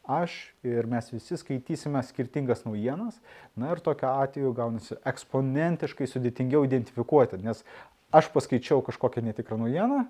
aš 0.08 0.34
ir 0.64 0.88
mes 0.88 1.10
visi 1.12 1.36
skaitysime 1.36 2.00
skirtingas 2.06 2.64
naujienas, 2.64 3.18
na 3.58 3.74
ir 3.74 3.82
tokiu 3.84 4.08
atveju 4.08 4.54
gaunasi 4.56 4.96
eksponentiškai 5.06 6.08
sudėtingiau 6.08 6.64
identifikuoti, 6.64 7.42
nes 7.44 7.60
aš 8.14 8.30
paskaičiau 8.32 8.80
kažkokią 8.86 9.26
netikrą 9.26 9.60
naujieną, 9.60 10.06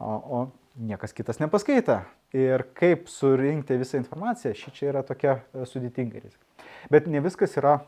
o, 0.00 0.16
o 0.40 0.40
niekas 0.80 1.14
kitas 1.16 1.40
nepaskaita. 1.42 2.02
Ir 2.36 2.64
kaip 2.78 3.08
surinkti 3.10 3.78
visą 3.80 4.00
informaciją, 4.00 4.54
ši 4.56 4.74
čia 4.74 4.92
yra 4.92 5.04
tokia 5.06 5.40
e, 5.52 5.64
sudėtinga 5.68 6.22
rizika. 6.22 6.68
Bet 6.92 7.08
ne 7.10 7.22
viskas 7.22 7.56
yra, 7.60 7.80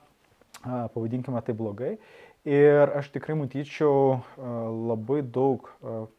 pavadinkime 0.63 1.41
tai 1.43 1.55
blogai. 1.57 1.93
Ir 2.49 2.91
aš 2.99 3.13
tikrai 3.15 3.37
matyčiau 3.39 4.19
labai 4.91 5.21
daug 5.23 5.69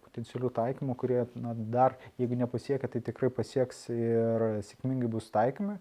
potencialių 0.08 0.52
taikymų, 0.56 0.96
kurie 1.00 1.24
na, 1.36 1.52
dar, 1.74 1.98
jeigu 2.22 2.38
nepasiekia, 2.40 2.88
tai 2.88 3.02
tikrai 3.04 3.32
pasieks 3.34 3.88
ir 3.92 4.46
sėkmingai 4.70 5.10
bus 5.12 5.28
taikomi. 5.34 5.80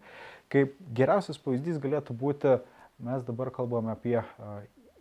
Kaip 0.53 0.75
geriausias 0.97 1.39
pavyzdys 1.43 1.79
galėtų 1.83 2.17
būti, 2.19 2.57
mes 3.07 3.23
dabar 3.29 3.53
kalbame 3.55 3.93
apie 3.95 4.19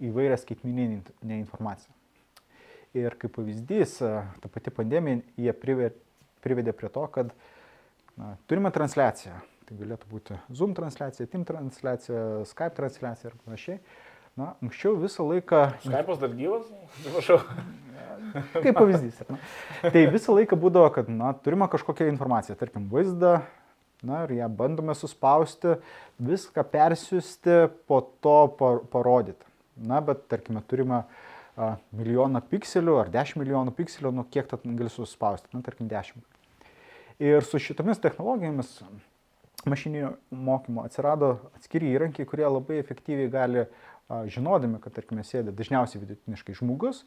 įvairią 0.02 0.38
skaitmininę 0.44 1.42
informaciją. 1.42 1.96
Ir 2.98 3.14
kaip 3.16 3.32
pavyzdys, 3.38 4.00
ta 4.44 4.50
pati 4.52 4.72
pandemija, 4.76 5.22
jie 5.40 5.54
privedė 5.56 6.74
prie 6.76 6.90
to, 6.92 7.06
kad 7.14 7.30
na, 8.20 8.34
turime 8.52 8.72
transliaciją. 8.76 9.38
Tai 9.70 9.78
galėtų 9.80 10.10
būti 10.12 10.36
Zoom 10.52 10.74
transliacija, 10.76 11.30
Team 11.32 11.46
transliacija, 11.48 12.42
Skype 12.50 12.76
transliacija 12.76 13.32
ir 13.32 13.38
panašiai. 13.46 13.78
Na, 14.36 14.50
anksčiau 14.64 14.98
visą 15.00 15.24
laiką... 15.30 15.62
Skype'as 15.86 16.20
dar 16.20 16.36
gyvas? 16.36 16.68
Atsiprašau. 16.90 17.40
Kaip 18.66 18.76
pavyzdys. 18.76 19.24
Na. 19.30 19.40
Tai 19.88 20.04
visą 20.12 20.36
laiką 20.36 20.60
būdavo, 20.60 20.92
kad 20.96 21.08
na, 21.12 21.32
turime 21.48 21.72
kažkokią 21.72 22.12
informaciją, 22.12 22.60
tarkim, 22.60 22.92
vaizdą, 22.92 23.38
na 24.04 24.26
ir 24.26 24.36
ją 24.42 24.52
bandome 24.60 24.96
suspausti, 25.00 25.78
viską 26.20 26.68
persiųsti, 26.76 27.58
po 27.88 28.04
to 28.20 28.38
par 28.60 28.84
parodyti. 28.92 29.48
Na, 29.80 30.04
bet 30.04 30.28
tarkime, 30.32 30.60
turime 30.68 31.06
a, 31.06 31.31
milijoną 31.58 32.42
pikselių 32.52 32.98
ar 33.02 33.12
10 33.14 33.42
milijonų 33.42 33.74
pikselių, 33.78 34.14
nu 34.16 34.26
kiek 34.32 34.48
tad 34.52 34.66
gali 34.66 34.92
suspausti, 34.92 35.52
na, 35.56 35.64
tarkim, 35.66 35.90
10. 35.92 36.22
Ir 37.22 37.46
su 37.46 37.60
šitomis 37.62 38.02
technologijomis 38.02 38.80
mašininio 39.70 40.16
mokymo 40.32 40.86
atsirado 40.88 41.36
atskiri 41.56 41.92
įrankiai, 41.94 42.26
kurie 42.26 42.48
labai 42.48 42.80
efektyviai 42.82 43.30
gali, 43.30 43.68
žinodami, 44.32 44.80
kad, 44.82 44.96
tarkime, 44.96 45.24
sėdė 45.28 45.54
dažniausiai 45.56 46.02
vidutiniškai 46.02 46.56
žmogus, 46.58 47.04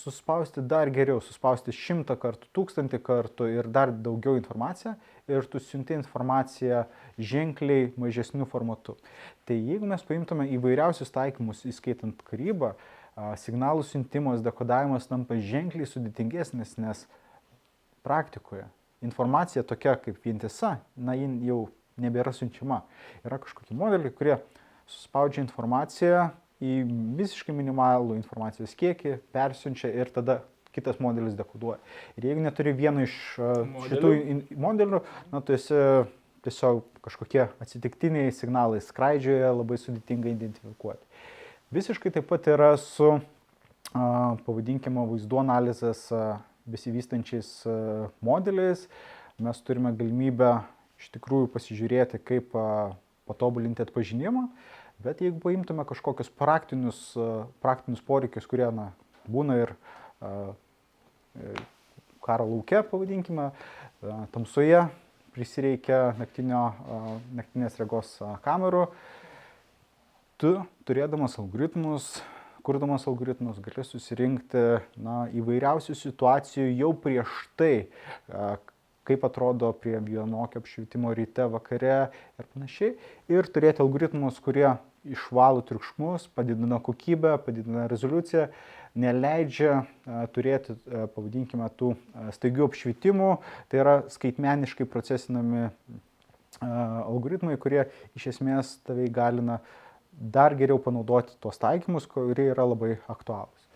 suspausti 0.00 0.64
dar 0.66 0.90
geriau, 0.90 1.20
suspausti 1.22 1.72
šimtą 1.74 2.16
kartų, 2.20 2.48
tūkstantį 2.56 2.98
kartų 3.06 3.48
ir 3.54 3.68
dar 3.70 3.92
daugiau 3.94 4.34
informaciją 4.40 4.96
ir 5.30 5.46
tu 5.46 5.60
siunti 5.62 5.94
informaciją 5.94 6.84
ženkliai 7.20 7.92
mažesnių 8.00 8.48
formatų. 8.50 8.96
Tai 9.46 9.56
jeigu 9.56 9.86
mes 9.86 10.02
paimtume 10.06 10.48
įvairiausius 10.56 11.14
taikymus, 11.14 11.62
įskaitant 11.70 12.24
karybą, 12.26 12.74
signalų 13.40 13.84
siuntimas, 13.86 14.44
dekodavimas 14.44 15.08
tampa 15.10 15.38
ženkliai 15.40 15.88
sudėtingesnis, 15.88 16.76
nes 16.80 17.06
praktikoje 18.06 18.66
informacija 19.04 19.64
tokia 19.64 19.96
kaip 20.00 20.20
vientisa, 20.24 20.78
na, 20.96 21.16
ji 21.16 21.28
jau 21.48 21.60
nebėra 22.00 22.32
siunčiama. 22.36 22.82
Yra 23.24 23.40
kažkokie 23.40 23.76
modeliai, 23.76 24.12
kurie 24.14 24.36
suspaudžia 24.90 25.44
informaciją 25.44 26.30
į 26.60 26.80
visiškai 27.18 27.54
minimalų 27.56 28.18
informacijos 28.18 28.74
kiekį, 28.78 29.18
persiunčia 29.32 29.92
ir 29.96 30.12
tada 30.12 30.40
kitas 30.74 31.00
modelis 31.02 31.34
dekoduoja. 31.38 31.80
Ir 32.20 32.28
jeigu 32.30 32.44
neturi 32.44 32.74
vieno 32.76 33.04
iš 33.06 33.16
modelių. 33.40 33.90
šitų 33.90 34.60
modelių, 34.60 35.02
na, 35.32 35.40
tu 35.42 35.56
esi 35.56 35.80
tiesiog 36.44 36.84
kažkokie 37.04 37.46
atsitiktiniai 37.60 38.32
signalai 38.32 38.80
skraidžioje, 38.84 39.48
labai 39.50 39.80
sudėtinga 39.80 40.30
identifikuoti. 40.32 41.02
Visiškai 41.70 42.10
taip 42.10 42.24
pat 42.26 42.48
yra 42.50 42.72
su, 42.82 43.12
pavadinkime, 43.94 45.04
vaizdų 45.06 45.38
analizės 45.38 46.00
besivystančiais 46.66 47.50
modeliais. 48.26 48.88
Mes 49.38 49.60
turime 49.62 49.92
galimybę 49.94 50.48
iš 50.98 51.12
tikrųjų 51.14 51.46
pasižiūrėti, 51.54 52.18
kaip 52.26 52.56
patobulinti 53.30 53.84
atpažinimą. 53.86 54.48
Bet 54.98 55.22
jeigu 55.22 55.38
paimtume 55.44 55.86
kažkokius 55.86 56.32
praktinius, 56.42 56.98
praktinius 57.62 58.02
poreikius, 58.02 58.50
kurie 58.50 58.66
na, 58.74 58.88
būna 59.30 59.60
ir 59.62 59.72
e, 60.18 60.34
karo 62.26 62.50
laukia, 62.50 62.82
pavadinkime, 62.82 63.52
tamsoje 64.34 64.82
prisireikia 65.38 66.16
naktinio, 66.18 66.66
naktinės 67.38 67.78
regos 67.78 68.16
kamerų, 68.42 68.88
tu 70.40 70.56
turėdamas 70.88 71.36
algoritmus, 71.40 72.06
kurdamas 72.64 73.04
algoritmus, 73.10 73.60
gali 73.60 73.84
susirinkti 73.84 74.62
na, 75.00 75.26
įvairiausių 75.36 75.96
situacijų 75.98 76.70
jau 76.78 76.92
prieš 76.96 77.34
tai, 77.60 77.74
kaip 79.08 79.24
atrodo 79.26 79.72
prie 79.76 79.98
vienokio 80.04 80.62
apšvietimo 80.62 81.12
ryte, 81.16 81.44
vakare 81.52 81.96
ir 82.40 82.48
panašiai. 82.54 82.94
Ir 83.32 83.48
turėti 83.52 83.84
algoritmus, 83.84 84.38
kurie 84.40 84.70
išvalo 85.08 85.64
triukšmus, 85.68 86.28
padidina 86.36 86.80
kokybę, 86.84 87.34
padidina 87.44 87.84
rezoliuciją, 87.90 88.48
neleidžia 89.00 89.82
turėti, 90.34 90.76
pavadinkime, 91.16 91.68
tų 91.76 91.92
staigių 92.36 92.68
apšvietimų, 92.68 93.34
tai 93.68 93.82
yra 93.84 93.98
skaitmeniškai 94.12 94.88
procesinami 94.88 95.68
algoritmai, 96.60 97.60
kurie 97.60 97.86
iš 98.18 98.32
esmės 98.34 98.78
tave 98.88 99.06
įgalina 99.08 99.60
dar 100.12 100.54
geriau 100.58 100.80
panaudoti 100.82 101.36
tuos 101.40 101.58
taikymus, 101.60 102.06
kurie 102.10 102.50
yra 102.50 102.66
labai 102.68 102.96
aktualūs. 103.10 103.66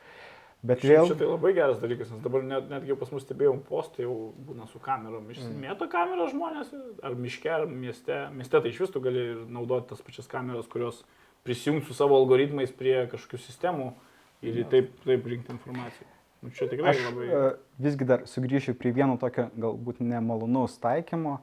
Bet 0.64 0.80
vėl... 0.80 1.10
Šitai 1.10 1.26
labai 1.28 1.52
geras 1.56 1.80
dalykas, 1.82 2.08
nes 2.14 2.22
dabar 2.24 2.44
net, 2.46 2.70
netgi 2.70 2.96
pas 2.96 3.10
mus 3.12 3.24
stebėjom 3.26 3.60
postai, 3.66 4.06
jau 4.06 4.32
būna 4.46 4.64
su 4.70 4.80
kamerom. 4.80 5.26
Išsimėto 5.34 5.84
mm. 5.84 5.90
kamerą 5.92 6.28
žmonės, 6.32 6.70
ar 7.04 7.18
miške, 7.20 7.50
ar 7.52 7.66
mieste. 7.68 8.16
Mieste 8.32 8.56
tai 8.56 8.72
iš 8.72 8.80
vis 8.86 8.94
tu 8.94 9.02
gali 9.04 9.26
naudoti 9.52 9.90
tas 9.92 10.00
pačias 10.06 10.30
kameras, 10.30 10.70
kurios 10.72 11.02
prisijungti 11.44 11.90
su 11.90 11.98
savo 11.98 12.16
algoritmais 12.16 12.72
prie 12.72 12.96
kažkokių 13.12 13.42
sistemų 13.44 13.90
ir 14.44 14.62
taip, 14.72 14.94
taip 15.04 15.28
rinkti 15.28 15.52
informaciją. 15.52 16.08
Nu, 16.44 16.52
čia 16.56 16.68
tikrai 16.68 16.94
Aš, 16.94 17.02
labai... 17.10 17.28
E, 17.28 17.52
visgi 17.84 18.08
dar 18.08 18.24
sugrįšiu 18.28 18.76
prie 18.80 18.94
vieno 18.96 19.18
tokio 19.20 19.50
galbūt 19.60 20.00
nemalonaus 20.04 20.78
taikymo. 20.80 21.38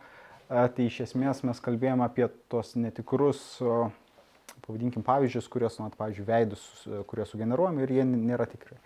E, 0.50 0.66
tai 0.74 0.90
iš 0.90 1.00
esmės 1.06 1.42
mes 1.46 1.62
kalbėjome 1.62 2.06
apie 2.06 2.26
tos 2.50 2.74
netikrus, 2.74 3.42
pavadinkim, 4.66 5.06
pavyzdžius, 5.06 5.50
kuriuos, 5.52 5.80
nu, 5.82 5.90
pavyzdžiui, 5.98 6.28
veidus, 6.28 6.66
kurie 7.10 7.26
sugeneruojami 7.30 7.86
ir 7.86 7.96
jie 7.98 8.06
nėra 8.08 8.48
tikrai. 8.52 8.80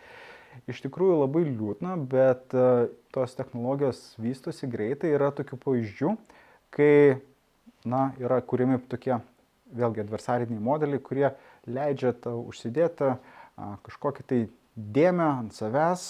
Iš 0.71 0.81
tikrųjų 0.85 1.19
labai 1.19 1.43
liūdna, 1.49 1.95
bet 2.09 2.53
e, 2.55 2.87
tos 3.13 3.35
technologijos 3.35 4.01
vystosi 4.21 4.69
greitai, 4.71 5.11
yra 5.17 5.31
tokių 5.35 5.59
pavyzdžių, 5.61 6.13
kai 6.75 6.91
na, 7.85 8.09
yra 8.21 8.39
kuriami 8.41 8.79
tokie 8.89 9.17
vėlgi 9.75 10.05
adversariniai 10.05 10.61
modeliai, 10.63 11.01
kurie 11.03 11.27
leidžia 11.67 12.13
tau 12.23 12.45
užsidėti 12.47 13.11
a, 13.11 13.17
kažkokį 13.85 14.25
tai 14.29 14.39
dėmę 14.75 15.27
ant 15.27 15.55
savęs 15.55 16.07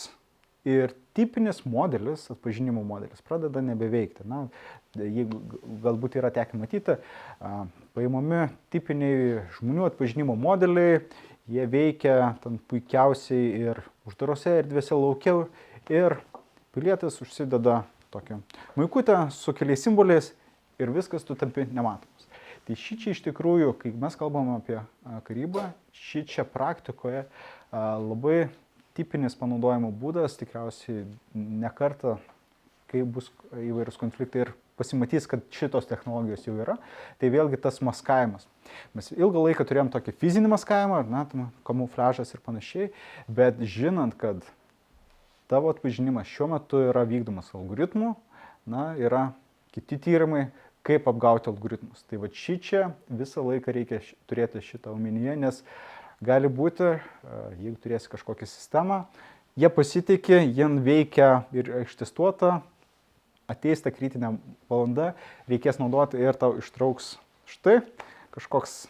ir 0.66 0.93
tipinis 1.18 1.61
modelis, 1.70 2.26
atpažinimo 2.34 2.84
modelis, 2.86 3.22
pradeda 3.26 3.61
nebeveikti. 3.63 4.26
Na, 4.30 4.45
jeigu 4.97 5.41
galbūt 5.86 6.18
yra 6.20 6.32
tekę 6.34 6.57
matyti, 6.59 6.97
paimami 7.95 8.49
tipiniai 8.73 9.45
žmonių 9.55 9.87
atpažinimo 9.89 10.35
modeliai, 10.39 10.99
jie 11.51 11.65
veikia 11.69 12.35
ten 12.43 12.57
puikiausiai 12.69 13.51
ir 13.61 13.81
uždarose 14.09 14.57
erdvėse 14.61 14.97
laukiau 14.97 15.45
ir 15.91 16.17
pilietis 16.75 17.21
užsideda 17.23 17.83
tokią 18.13 18.41
maikutę 18.75 19.17
su 19.31 19.53
keliais 19.55 19.85
simboliais 19.85 20.33
ir 20.81 20.91
viskas 20.91 21.23
tu 21.23 21.37
tampi 21.39 21.67
nematomas. 21.71 22.27
Tai 22.65 22.75
šį 22.81 22.97
čia 23.01 23.13
iš 23.13 23.21
tikrųjų, 23.27 23.73
kai 23.77 23.93
mes 23.93 24.17
kalbam 24.17 24.55
apie 24.55 24.79
karybą, 25.27 25.69
šį 25.93 26.25
čia 26.31 26.45
praktikoje 26.49 27.27
labai 27.71 28.47
tipinis 28.97 29.35
panaudojimo 29.37 29.91
būdas, 29.93 30.37
tikriausiai 30.39 31.03
nekartą 31.35 32.17
kai 32.89 33.03
bus 33.03 33.29
įvairūs 33.53 33.99
konfliktai 34.01 34.45
ir 34.45 34.53
pasimatys, 34.80 35.28
kad 35.32 35.43
šitos 35.55 35.88
technologijos 35.89 36.43
jau 36.47 36.55
yra, 36.59 36.76
tai 37.21 37.32
vėlgi 37.34 37.59
tas 37.63 37.80
maskavimas. 37.86 38.47
Mes 38.97 39.11
ilgą 39.15 39.45
laiką 39.47 39.65
turėjom 39.67 39.91
tokį 39.93 40.15
fizinį 40.19 40.51
maskavimą, 40.51 41.01
na, 41.07 41.23
kamufliažas 41.67 42.34
ir 42.36 42.43
panašiai, 42.45 42.91
bet 43.28 43.61
žinant, 43.61 44.17
kad 44.19 44.43
tavo 45.51 45.71
atpažinimas 45.71 46.30
šiuo 46.32 46.49
metu 46.55 46.82
yra 46.89 47.05
vykdomas 47.07 47.51
algoritmų, 47.55 48.15
na, 48.69 48.91
yra 48.99 49.30
kiti 49.76 49.99
tyrimai, 50.01 50.47
kaip 50.86 51.07
apgauti 51.09 51.49
algoritmus. 51.49 52.03
Tai 52.09 52.21
va 52.21 52.30
šį 52.30 52.55
čia 52.61 52.88
visą 53.09 53.43
laiką 53.45 53.73
reikia 53.73 54.01
turėti 54.30 54.61
šitą 54.63 54.93
omenyje, 54.93 55.38
nes 55.41 55.61
gali 56.26 56.49
būti, 56.51 56.97
jeigu 57.57 57.78
turėsi 57.84 58.11
kažkokią 58.11 58.47
sistemą, 58.49 59.03
jie 59.59 59.71
pasitikė, 59.73 60.43
jie 60.45 60.69
veikia 60.86 61.30
ir 61.55 61.71
ištestuota, 61.84 62.59
ateis 63.51 63.83
ta 63.83 63.93
kritinė 63.93 64.35
valanda, 64.71 65.13
reikės 65.51 65.79
naudoti 65.81 66.21
ir 66.21 66.37
tau 66.39 66.55
ištrauks 66.61 67.15
štai 67.49 67.79
kažkoks 68.35 68.85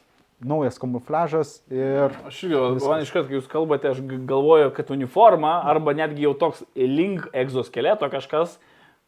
naujas 0.45 0.77
kamufliažas 0.81 1.57
ir... 1.71 2.13
Aš 2.27 2.43
irgi, 2.47 2.61
man 2.83 3.03
iškart, 3.03 3.27
kai 3.29 3.37
jūs 3.37 3.49
kalbate, 3.51 3.91
aš 3.91 4.01
galvoju, 4.03 4.71
kad 4.75 4.91
uniforma 4.93 5.57
arba 5.69 5.95
netgi 5.97 6.25
jau 6.25 6.33
toks 6.37 6.63
link 6.75 7.27
egzoskeleto 7.33 8.09
kažkas, 8.11 8.57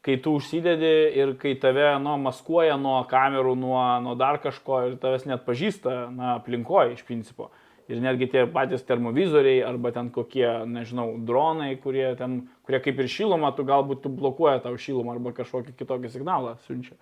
kai 0.05 0.15
tu 0.23 0.37
užsidedi 0.39 0.93
ir 1.19 1.33
kai 1.41 1.55
tave 1.59 1.89
nu, 1.99 2.15
maskuoja 2.21 2.77
nuo 2.79 3.01
kamerų, 3.09 3.57
nuo, 3.59 3.81
nuo 4.05 4.15
dar 4.19 4.39
kažko 4.43 4.83
ir 4.87 4.99
tavęs 5.01 5.27
net 5.27 5.43
pažįsta 5.47 5.97
na, 6.13 6.37
aplinkoje 6.37 6.95
iš 6.95 7.03
principo. 7.07 7.51
Ir 7.87 8.01
netgi 8.03 8.27
tie 8.33 8.43
patys 8.51 8.83
termovizoriai 8.83 9.61
arba 9.63 9.93
ten 9.95 10.09
kokie, 10.11 10.47
nežinau, 10.67 11.13
dronai, 11.23 11.69
kurie, 11.79 12.09
ten, 12.19 12.41
kurie 12.67 12.81
kaip 12.83 12.99
ir 12.99 13.07
šilumą, 13.11 13.53
tu 13.55 13.63
galbūt 13.67 14.01
tu 14.03 14.11
blokuoja 14.11 14.59
tau 14.65 14.75
šilumą 14.75 15.15
arba 15.15 15.31
kažkokį 15.37 15.75
kitokį 15.79 16.11
signalą 16.11 16.57
siunčia. 16.65 16.97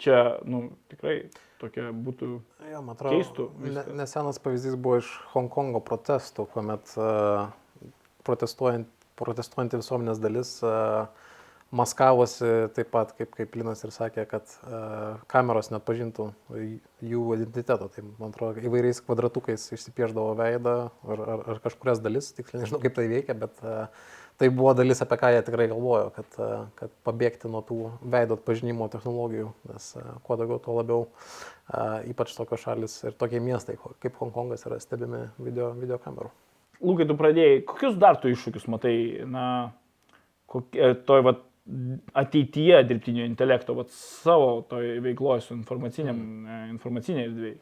Čia, 0.00 0.38
nu, 0.48 0.70
tikrai 0.88 1.18
tokia 1.60 1.90
būtų 1.92 2.30
ja, 2.70 2.80
atrodo, 2.80 3.12
keistų. 3.12 3.48
Ne, 3.60 3.84
nesenas 4.00 4.40
pavyzdys 4.40 4.78
buvo 4.80 5.02
iš 5.02 5.10
Hongkongo 5.34 5.82
protestų, 5.84 6.46
kuomet 6.54 6.94
uh, 6.96 7.50
protestuojant, 8.24 8.88
protestuojantį 9.20 9.82
visuomenės 9.82 10.22
dalis 10.22 10.54
uh, 10.64 11.12
maskavosi 11.72 12.48
taip 12.76 12.90
pat, 12.92 13.12
kaip, 13.16 13.30
kaip 13.32 13.54
Linas 13.56 13.80
ir 13.86 13.92
sakė, 13.94 14.26
kad 14.28 14.50
uh, 14.68 15.20
kameros 15.32 15.70
net 15.72 15.84
pažintų 15.86 16.28
jų 16.52 17.22
identiteto. 17.38 17.88
Tai, 17.92 18.04
man 18.20 18.34
atrodo, 18.34 18.60
įvairiais 18.60 19.00
kvadratukais 19.06 19.64
išsipieždavo 19.72 20.34
veidą 20.38 20.74
ar, 20.90 21.22
ar, 21.34 21.44
ar 21.54 21.62
kažkurias 21.64 22.02
dalis, 22.04 22.28
tiksliai 22.36 22.64
nežinau, 22.64 22.80
kaip 22.82 22.98
tai 22.98 23.06
veikia, 23.08 23.36
bet 23.40 23.62
uh, 23.64 23.86
tai 24.40 24.50
buvo 24.52 24.74
dalis, 24.76 25.00
apie 25.04 25.16
ką 25.22 25.30
jie 25.32 25.40
tikrai 25.46 25.70
galvojo, 25.70 26.10
kad, 26.18 26.36
uh, 26.42 26.66
kad 26.76 26.92
pabėgti 27.08 27.48
nuo 27.52 27.62
tų 27.64 27.78
veido 28.14 28.36
atpažinimo 28.36 28.90
technologijų, 28.92 29.48
nes 29.72 29.86
uh, 29.96 30.10
kuo 30.26 30.36
daugiau, 30.40 30.60
tuo 30.60 30.76
labiau, 30.76 31.06
uh, 31.08 32.02
ypač 32.10 32.34
tokios 32.36 32.66
šalis 32.66 32.98
ir 33.06 33.16
tokie 33.16 33.40
miestai 33.40 33.78
kaip 33.80 34.20
Hongkongas 34.20 34.68
yra 34.68 34.80
stebimi 34.82 35.24
video, 35.40 35.72
video 35.78 35.96
kamerų. 36.02 36.28
Lūkai, 36.82 37.06
tu 37.08 37.16
pradėjai, 37.16 37.62
kokius 37.64 37.96
dar 38.02 38.18
tu 38.18 38.28
iššūkius 38.28 38.68
matai, 38.68 38.94
na, 39.30 39.46
kokie, 40.50 40.92
toj, 41.06 41.24
va, 41.28 41.34
ateityje 42.12 42.80
dirbtinio 42.88 43.24
intelekto, 43.24 43.74
vat, 43.78 43.90
savo 43.94 44.62
toj 44.70 44.98
veikloje 45.04 45.44
su 45.46 45.54
informaciniam, 45.54 46.16
mm. 46.16 46.64
informaciniai 46.74 47.28
erdvėjai? 47.28 47.60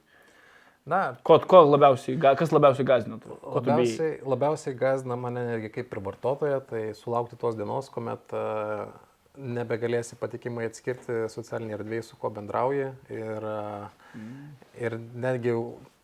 Na, 0.90 1.00
ko, 1.26 1.36
ko 1.44 1.60
labiausiai, 1.68 2.16
kas 2.18 2.54
labiausiai 2.54 2.88
gazina? 2.88 3.18
Labiausiai, 3.44 4.16
labiausiai 4.24 4.78
gazina 4.78 5.18
mane 5.20 5.44
netgi 5.50 5.68
kaip 5.74 5.92
ir 5.92 6.00
vartotoja, 6.06 6.62
tai 6.70 6.86
sulaukti 6.96 7.36
tos 7.38 7.58
dienos, 7.58 7.90
kuomet 7.92 8.32
uh, 8.34 8.88
nebegalėsi 9.36 10.16
patikimai 10.18 10.70
atskirti 10.70 11.26
socialinį 11.30 11.76
erdvėjį, 11.76 12.06
su 12.08 12.18
kuo 12.18 12.32
bendrauji 12.34 12.88
ir, 13.12 13.46
uh, 13.52 14.10
mm. 14.16 14.50
ir 14.80 14.98
netgi 15.26 15.54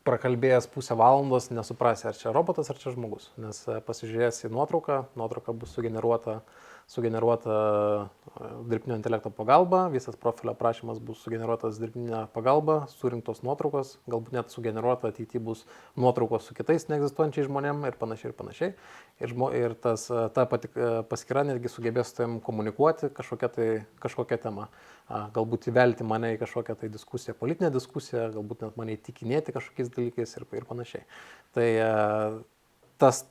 prakalbėjęs 0.07 0.69
pusę 0.71 0.95
valandos 1.01 1.49
nesuprasi, 1.51 2.11
ar 2.13 2.21
čia 2.21 2.37
robotas, 2.37 2.69
ar 2.71 2.79
čia 2.79 2.93
žmogus, 2.95 3.33
nes 3.41 3.65
uh, 3.73 3.81
pasižiūrėjęs 3.89 4.45
į 4.47 4.53
nuotrauką, 4.55 5.07
nuotrauka 5.19 5.57
bus 5.57 5.73
sugeneruota 5.75 6.43
uh, 6.43 6.65
sugeneruota 6.87 7.55
e, 8.41 8.49
dirbtinio 8.71 8.97
intelekto 8.97 9.31
pagalba, 9.35 9.89
visas 9.91 10.17
profilio 10.17 10.53
aprašymas 10.55 11.01
bus 11.03 11.19
sugeneruotas 11.25 11.81
dirbtinė 11.83 12.23
pagalba, 12.35 12.85
surinktos 12.93 13.43
nuotraukos, 13.43 13.97
galbūt 14.07 14.37
net 14.37 14.55
sugeneruota 14.55 15.11
ateityje 15.11 15.43
bus 15.49 15.65
nuotraukos 15.99 16.47
su 16.47 16.55
kitais 16.55 16.87
neegzistuojančiais 16.93 17.49
žmonėmis 17.51 17.91
ir 17.91 17.99
panašiai 17.99 18.31
ir 18.31 18.37
panašiai. 18.39 18.71
Ir, 19.19 19.33
žmo, 19.33 19.51
ir 19.59 19.75
tas, 19.83 20.07
e, 20.15 20.23
ta 20.37 20.47
pati 20.51 20.71
e, 20.71 20.93
paskyra 21.11 21.43
netgi 21.51 21.73
sugebės 21.73 22.13
su 22.13 22.21
tavim 22.21 22.39
komunikuoti 22.47 23.11
kažkokią 23.17 23.53
tai 23.59 23.69
kažkokią 24.03 24.41
temą. 24.47 24.71
Galbūt 25.07 25.69
įvelti 25.71 26.03
mane 26.07 26.33
į 26.35 26.41
kažkokią 26.41 26.75
tai 26.81 26.89
diskusiją, 26.91 27.37
politinę 27.39 27.71
diskusiją, 27.75 28.29
galbūt 28.35 28.65
net 28.67 28.79
mane 28.79 28.97
įtikinėti 28.97 29.55
kažkokiais 29.55 29.91
dalykais 29.95 30.39
ir, 30.39 30.47
ir 30.59 30.67
panašiai. 30.67 31.05
Tai 31.55 31.67
tas 32.99 33.23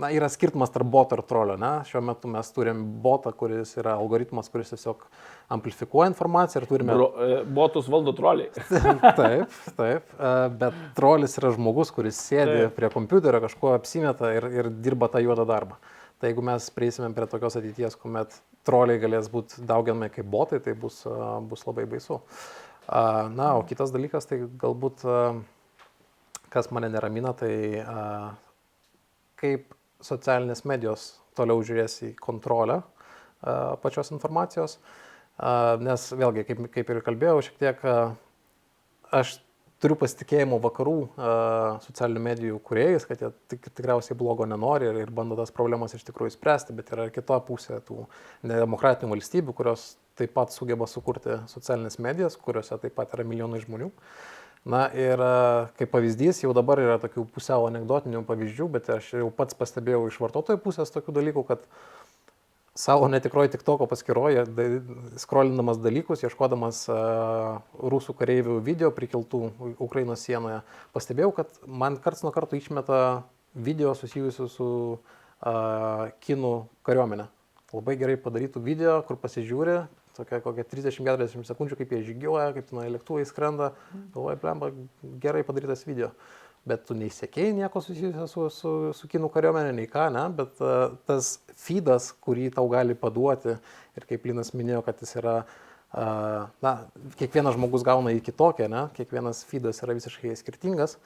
na, 0.00 0.10
yra 0.14 0.28
skirtumas 0.32 0.72
tarp 0.72 0.88
boto 0.90 1.18
ir 1.18 1.22
trolio. 1.28 1.56
Ne? 1.60 1.70
Šiuo 1.88 2.02
metu 2.04 2.30
mes 2.30 2.48
turim 2.56 2.82
botą, 3.04 3.32
kuris 3.36 3.74
yra 3.80 3.96
algoritmas, 4.00 4.48
kuris 4.52 4.72
tiesiog 4.72 5.04
amplifikuoja 5.52 6.10
informaciją 6.12 6.62
ir 6.62 6.68
turime... 6.70 6.96
Bro, 6.96 7.08
e, 7.20 7.38
botus 7.58 7.88
valdo 7.92 8.14
troliai. 8.16 8.50
taip, 9.20 9.56
taip. 9.78 10.14
E, 10.16 10.32
bet 10.62 10.80
trolis 10.98 11.36
yra 11.40 11.52
žmogus, 11.56 11.92
kuris 11.94 12.20
sėdi 12.30 12.64
taip. 12.64 12.76
prie 12.78 12.90
kompiuterio, 12.94 13.42
kažkuo 13.44 13.74
apsimeta 13.76 14.32
ir, 14.36 14.48
ir 14.62 14.70
dirba 14.82 15.10
tą 15.12 15.22
juodą 15.24 15.46
darbą. 15.48 15.78
Tai 16.20 16.28
jeigu 16.28 16.44
mes 16.44 16.66
prieisime 16.76 17.12
prie 17.16 17.28
tokios 17.30 17.56
ateities, 17.60 17.96
kuomet 18.00 18.34
troliai 18.68 19.00
galės 19.00 19.30
būti 19.32 19.64
daugiamai 19.68 20.10
kaip 20.12 20.28
botai, 20.30 20.60
tai 20.64 20.76
bus, 20.78 21.02
e, 21.08 21.30
bus 21.50 21.66
labai 21.68 21.86
baisu. 21.90 22.20
Na, 22.90 23.52
o 23.54 23.60
kitas 23.62 23.92
dalykas, 23.94 24.24
tai 24.26 24.40
galbūt, 24.58 25.04
kas 26.50 26.68
mane 26.74 26.88
neramina, 26.90 27.30
tai 27.38 27.52
kaip 29.38 29.68
socialinės 30.04 30.64
medijos 30.68 31.12
toliau 31.38 31.62
žiūrės 31.64 32.00
į 32.08 32.14
kontrolę 32.20 32.80
pačios 33.80 34.10
informacijos, 34.12 34.78
nes 35.80 36.08
vėlgi, 36.12 36.44
kaip, 36.48 36.66
kaip 36.74 36.90
ir 36.92 37.04
kalbėjau, 37.04 37.38
šiek 37.46 37.62
tiek 37.62 37.86
aš 39.16 39.38
turiu 39.80 39.96
pasitikėjimo 39.96 40.58
vakarų 40.60 40.96
socialinių 41.86 42.24
medijų 42.26 42.58
kuriejais, 42.68 43.06
kad 43.08 43.22
jie 43.24 43.30
tik, 43.48 43.70
tikriausiai 43.70 44.18
blogo 44.20 44.44
nenori 44.44 44.90
ir, 44.90 44.98
ir 45.06 45.12
bando 45.16 45.38
tas 45.38 45.54
problemas 45.56 45.96
iš 45.96 46.04
tikrųjų 46.10 46.34
spręsti, 46.34 46.76
bet 46.76 46.92
yra 46.92 47.08
ir 47.08 47.14
kita 47.14 47.40
pusė 47.46 47.80
tų 47.86 48.04
nedemokratinių 48.44 49.14
valstybių, 49.14 49.56
kurios 49.56 49.94
taip 50.20 50.34
pat 50.36 50.52
sugeba 50.52 50.84
sukurti 50.90 51.38
socialinės 51.48 51.96
medijas, 52.02 52.36
kuriuose 52.36 52.76
taip 52.82 52.92
pat 52.98 53.16
yra 53.16 53.24
milijonai 53.24 53.62
žmonių. 53.64 53.88
Uh, 53.88 54.39
Na 54.68 54.90
ir 54.92 55.16
kaip 55.78 55.88
pavyzdys, 55.88 56.42
jau 56.44 56.52
dabar 56.52 56.82
yra 56.82 56.98
tokių 57.00 57.24
pusiau 57.32 57.64
anegdotinių 57.70 58.20
pavyzdžių, 58.28 58.66
bet 58.74 58.90
aš 58.92 59.14
jau 59.16 59.30
pats 59.32 59.56
pastebėjau 59.56 60.02
iš 60.10 60.18
vartotojų 60.20 60.60
pusės 60.60 60.92
tokių 60.92 61.14
dalykų, 61.16 61.44
kad 61.48 61.64
savo 62.76 63.08
netikroji 63.08 63.54
tik 63.54 63.64
toko 63.64 63.88
paskyroje, 63.88 64.44
skrolindamas 65.20 65.80
dalykus, 65.80 66.26
ieškodamas 66.26 66.82
uh, 66.92 67.64
rusų 67.80 68.14
kareivių 68.20 68.58
video 68.66 68.92
prikiltų 68.92 69.40
Ukrainos 69.80 70.26
sienoje, 70.28 70.60
pastebėjau, 70.92 71.32
kad 71.40 71.56
man 71.64 71.96
karts 71.96 72.20
nuo 72.26 72.32
karto 72.34 72.60
išmeta 72.60 73.22
video 73.56 73.94
susijusių 73.96 74.48
su 74.52 74.68
uh, 74.92 76.12
kinų 76.20 76.54
kariuomenė. 76.84 77.30
Labai 77.72 77.96
gerai 77.96 78.16
padarytų 78.20 78.60
video, 78.66 79.00
kur 79.08 79.16
pasižiūri, 79.22 79.80
tokia 80.16 80.40
kokia 80.44 80.66
30-40 80.68 81.48
sekundžių, 81.48 81.78
kaip 81.80 81.94
jie 81.94 82.02
žygiuoja, 82.10 82.52
kaip 82.56 82.68
tenai 82.70 82.90
lėktuvai 82.94 83.24
skrenda, 83.28 83.72
galvoju, 84.14 84.40
blemba, 84.42 84.70
gerai 85.22 85.44
padarytas 85.46 85.86
video. 85.88 86.10
Bet 86.68 86.84
tu 86.84 86.94
neįsėkėjai 86.98 87.54
nieko 87.56 87.80
susijusio 87.80 88.26
su, 88.28 88.42
su, 88.52 88.70
su 88.96 89.08
kinų 89.08 89.30
kariuomenė, 89.32 89.72
nei 89.78 89.88
ką, 89.88 90.10
ne? 90.12 90.26
bet 90.36 90.60
uh, 90.60 90.92
tas 91.08 91.38
feedas, 91.56 92.10
kurį 92.20 92.50
tau 92.58 92.66
gali 92.68 92.96
paduoti, 92.98 93.54
ir 93.96 94.06
kaip 94.10 94.28
Linas 94.28 94.52
minėjo, 94.52 94.82
kad 94.84 95.00
jis 95.00 95.16
yra, 95.22 95.38
uh, 95.96 96.50
na, 96.60 96.74
kiekvienas 97.16 97.56
žmogus 97.56 97.86
gauna 97.86 98.12
į 98.12 98.20
kitokią, 98.26 98.68
ne? 98.68 98.84
kiekvienas 98.98 99.40
feedas 99.48 99.80
yra 99.86 99.96
visiškai 99.96 100.36
skirtingas. 100.36 100.98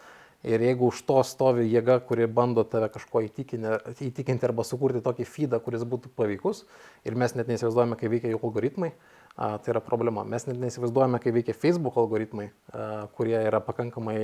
Ir 0.45 0.61
jeigu 0.61 0.91
už 0.93 1.01
to 1.09 1.17
stovi 1.25 1.65
jėga, 1.73 1.97
kuri 2.05 2.27
bando 2.29 2.67
tave 2.69 2.91
kažko 2.93 3.23
įtikinti, 3.25 3.95
įtikinti 4.11 4.45
arba 4.45 4.65
sukurti 4.69 5.01
tokį 5.05 5.25
feedą, 5.25 5.61
kuris 5.65 5.87
būtų 5.89 6.11
paveikus, 6.13 6.67
ir 7.09 7.17
mes 7.17 7.33
net 7.33 7.49
neįsivaizduojame, 7.49 7.97
kaip 7.97 8.13
veikia 8.13 8.33
jų 8.35 8.41
algoritmai, 8.43 8.91
a, 9.39 9.55
tai 9.57 9.73
yra 9.73 9.81
problema. 9.85 10.27
Mes 10.29 10.45
net 10.45 10.61
neįsivaizduojame, 10.61 11.23
kaip 11.25 11.39
veikia 11.39 11.57
Facebook 11.57 11.97
algoritmai, 12.03 12.51
a, 12.69 13.07
kurie 13.17 13.39
yra 13.41 13.63
pakankamai, 13.65 14.19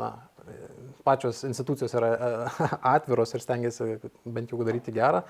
na, 0.00 0.10
pačios 1.04 1.42
institucijos 1.44 1.92
yra 2.00 2.10
a, 2.16 2.32
atviros 2.96 3.36
ir 3.36 3.44
stengiasi 3.44 3.98
bent 4.24 4.56
jau 4.56 4.64
daryti 4.64 4.96
gerą. 4.96 5.26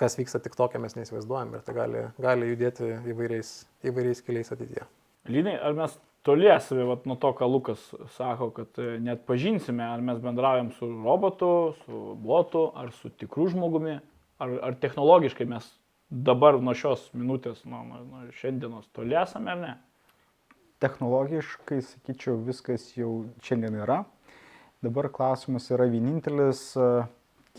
Kas 0.00 0.16
vyksta 0.20 0.42
tik 0.44 0.60
tokia, 0.60 0.80
mes 0.80 0.96
neįsivaizduojame 0.96 1.56
ir 1.56 1.64
tai 1.64 1.76
gali, 1.76 2.04
gali 2.20 2.52
judėti 2.52 2.92
įvairiais, 3.14 3.56
įvairiais 3.88 4.24
keliais 4.28 4.52
ateityje. 4.52 4.84
Linai, 5.28 5.56
ar 5.56 5.76
mes 5.76 5.96
toli 6.22 6.48
esame 6.52 6.84
vat, 6.88 7.06
nuo 7.08 7.16
to, 7.20 7.32
ką 7.36 7.48
Lukas 7.50 7.82
sako, 8.16 8.50
kad 8.56 8.80
e, 8.82 8.98
net 9.02 9.24
pažinsime, 9.28 9.84
ar 9.84 10.02
mes 10.04 10.20
bendraujam 10.22 10.70
su 10.76 10.88
robotu, 10.88 11.74
su 11.84 12.00
botu, 12.20 12.66
ar 12.76 12.92
su 12.96 13.10
tikru 13.10 13.48
žmogumi, 13.52 13.98
ar, 14.40 14.56
ar 14.70 14.78
technologiškai 14.82 15.46
mes 15.48 15.68
dabar 16.10 16.58
nuo 16.60 16.74
šios 16.76 17.08
minutės, 17.14 17.62
nuo, 17.64 17.82
nuo, 17.86 18.02
nuo 18.04 18.34
šiandienos 18.40 18.90
toli 18.96 19.16
esame 19.20 19.54
ar 19.54 19.60
ne? 19.60 19.74
Technologiškai, 20.80 21.80
sakyčiau, 21.84 22.38
viskas 22.46 22.88
jau 22.96 23.26
šiandien 23.44 23.76
yra. 23.82 24.02
Dabar 24.80 25.10
klausimas 25.12 25.68
yra 25.72 25.88
vienintelis, 25.92 26.70
e, 26.76 26.90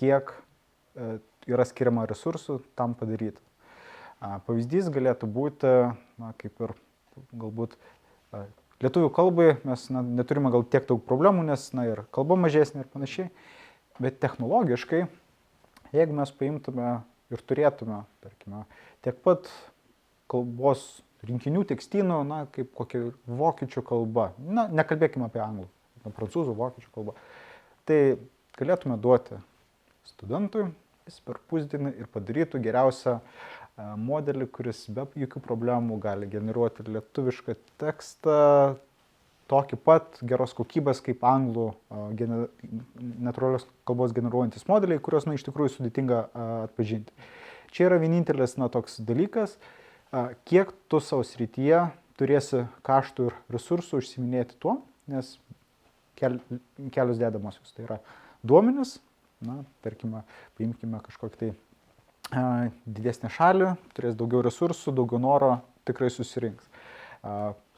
kiek 0.01 0.33
e, 0.97 1.15
yra 1.49 1.65
skiriama 1.65 2.05
resursų 2.09 2.61
tam 2.77 2.93
padaryti. 2.97 3.41
Pavyzdys 4.21 4.91
galėtų 4.93 5.25
būti, 5.33 5.69
na, 6.21 6.27
kaip 6.37 6.59
ir 6.61 6.75
galbūt 7.33 7.73
lietuvių 8.81 9.11
kalbai 9.13 9.47
mes 9.67 9.87
na, 9.93 10.01
neturime 10.01 10.51
gal 10.53 10.65
tiek 10.65 10.87
daug 10.89 11.01
problemų, 11.07 11.45
nes 11.51 11.67
na, 11.77 11.85
ir 11.89 12.03
kalba 12.15 12.37
mažesnė 12.39 12.83
ir 12.83 12.89
panašiai, 12.93 13.29
bet 14.01 14.19
technologiškai, 14.23 15.05
jeigu 15.95 16.17
mes 16.17 16.33
paimtume 16.39 16.89
ir 17.31 17.45
turėtume, 17.47 18.01
tarkime, 18.23 18.65
tiek 19.05 19.17
pat 19.25 19.49
kalbos 20.31 21.01
rinkinių 21.27 21.63
tekstynų, 21.69 22.21
na, 22.27 22.43
kaip 22.55 22.71
kokia 22.77 23.11
vokiečių 23.29 23.85
kalba, 23.85 24.31
na, 24.41 24.67
nekalbėkime 24.71 25.27
apie 25.27 25.43
anglų, 25.43 25.67
na, 26.01 26.13
prancūzų, 26.15 26.55
vokiečių 26.57 26.93
kalbą, 26.95 27.15
tai 27.85 28.01
galėtume 28.57 28.97
duoti 29.01 29.37
studentui, 30.09 30.71
jis 31.05 31.21
per 31.25 31.39
pusdienį 31.51 31.93
ir 31.99 32.09
padarytų 32.11 32.61
geriausią 32.63 33.19
modelį, 33.99 34.47
kuris 34.53 34.85
be 34.93 35.05
jokių 35.23 35.41
problemų 35.43 35.99
gali 36.03 36.29
generuoti 36.31 36.85
lietuvišką 36.87 37.55
tekstą, 37.81 38.39
tokį 39.51 39.79
pat 39.83 40.21
geros 40.23 40.55
kokybės 40.55 41.03
kaip 41.03 41.23
anglų 41.27 41.71
gener... 42.17 42.47
natūralios 43.27 43.67
kalbos 43.87 44.15
generuojantis 44.15 44.67
modeliai, 44.69 45.01
kuriuos 45.03 45.27
na, 45.27 45.35
iš 45.35 45.45
tikrųjų 45.47 45.75
sudėtinga 45.75 46.23
atpažinti. 46.67 47.13
Čia 47.71 47.89
yra 47.89 47.99
vienintelis 48.01 48.57
na, 48.59 48.69
toks 48.71 48.99
dalykas, 49.07 49.57
kiek 50.47 50.71
tu 50.91 50.99
savo 51.03 51.25
srityje 51.27 51.85
turėsi 52.19 52.65
kaštų 52.87 53.29
ir 53.29 53.37
resursų 53.55 54.01
užsiminėti 54.01 54.57
tuo, 54.61 54.77
nes 55.11 55.33
kel, 56.19 56.39
kelios 56.93 57.19
dedamosios. 57.19 57.71
Tai 57.75 57.87
yra 57.87 57.99
duomenis, 58.43 58.99
na, 59.43 59.61
tarkime, 59.85 60.23
paimkime 60.59 61.01
kažkokį 61.07 61.39
tai 61.39 61.51
didesnę 62.31 63.31
šalį, 63.33 63.73
turės 63.95 64.17
daugiau 64.19 64.41
resursų, 64.45 64.93
daugiau 64.95 65.19
noro, 65.21 65.53
tikrai 65.87 66.09
susirinks. 66.13 66.67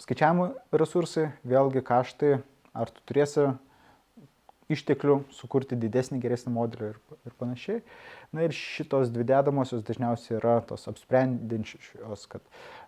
Skaičiavimo 0.04 0.52
resursai, 0.72 1.32
vėlgi 1.48 1.84
kaštai, 1.86 2.38
ar 2.74 2.92
tu 2.94 3.04
turėsi 3.10 3.50
išteklių 4.74 5.18
sukurti 5.34 5.78
didesnį, 5.80 6.20
geresnį 6.24 6.54
modelį 6.56 6.92
ir, 6.94 7.00
ir 7.28 7.36
panašiai. 7.40 7.82
Na 8.34 8.46
ir 8.48 8.56
šitos 8.56 9.12
dvi 9.14 9.26
dedamosios 9.30 9.84
dažniausiai 9.86 10.38
yra 10.40 10.60
tos 10.68 10.88
apsprendinčios, 10.90 12.26
kad, 12.32 12.46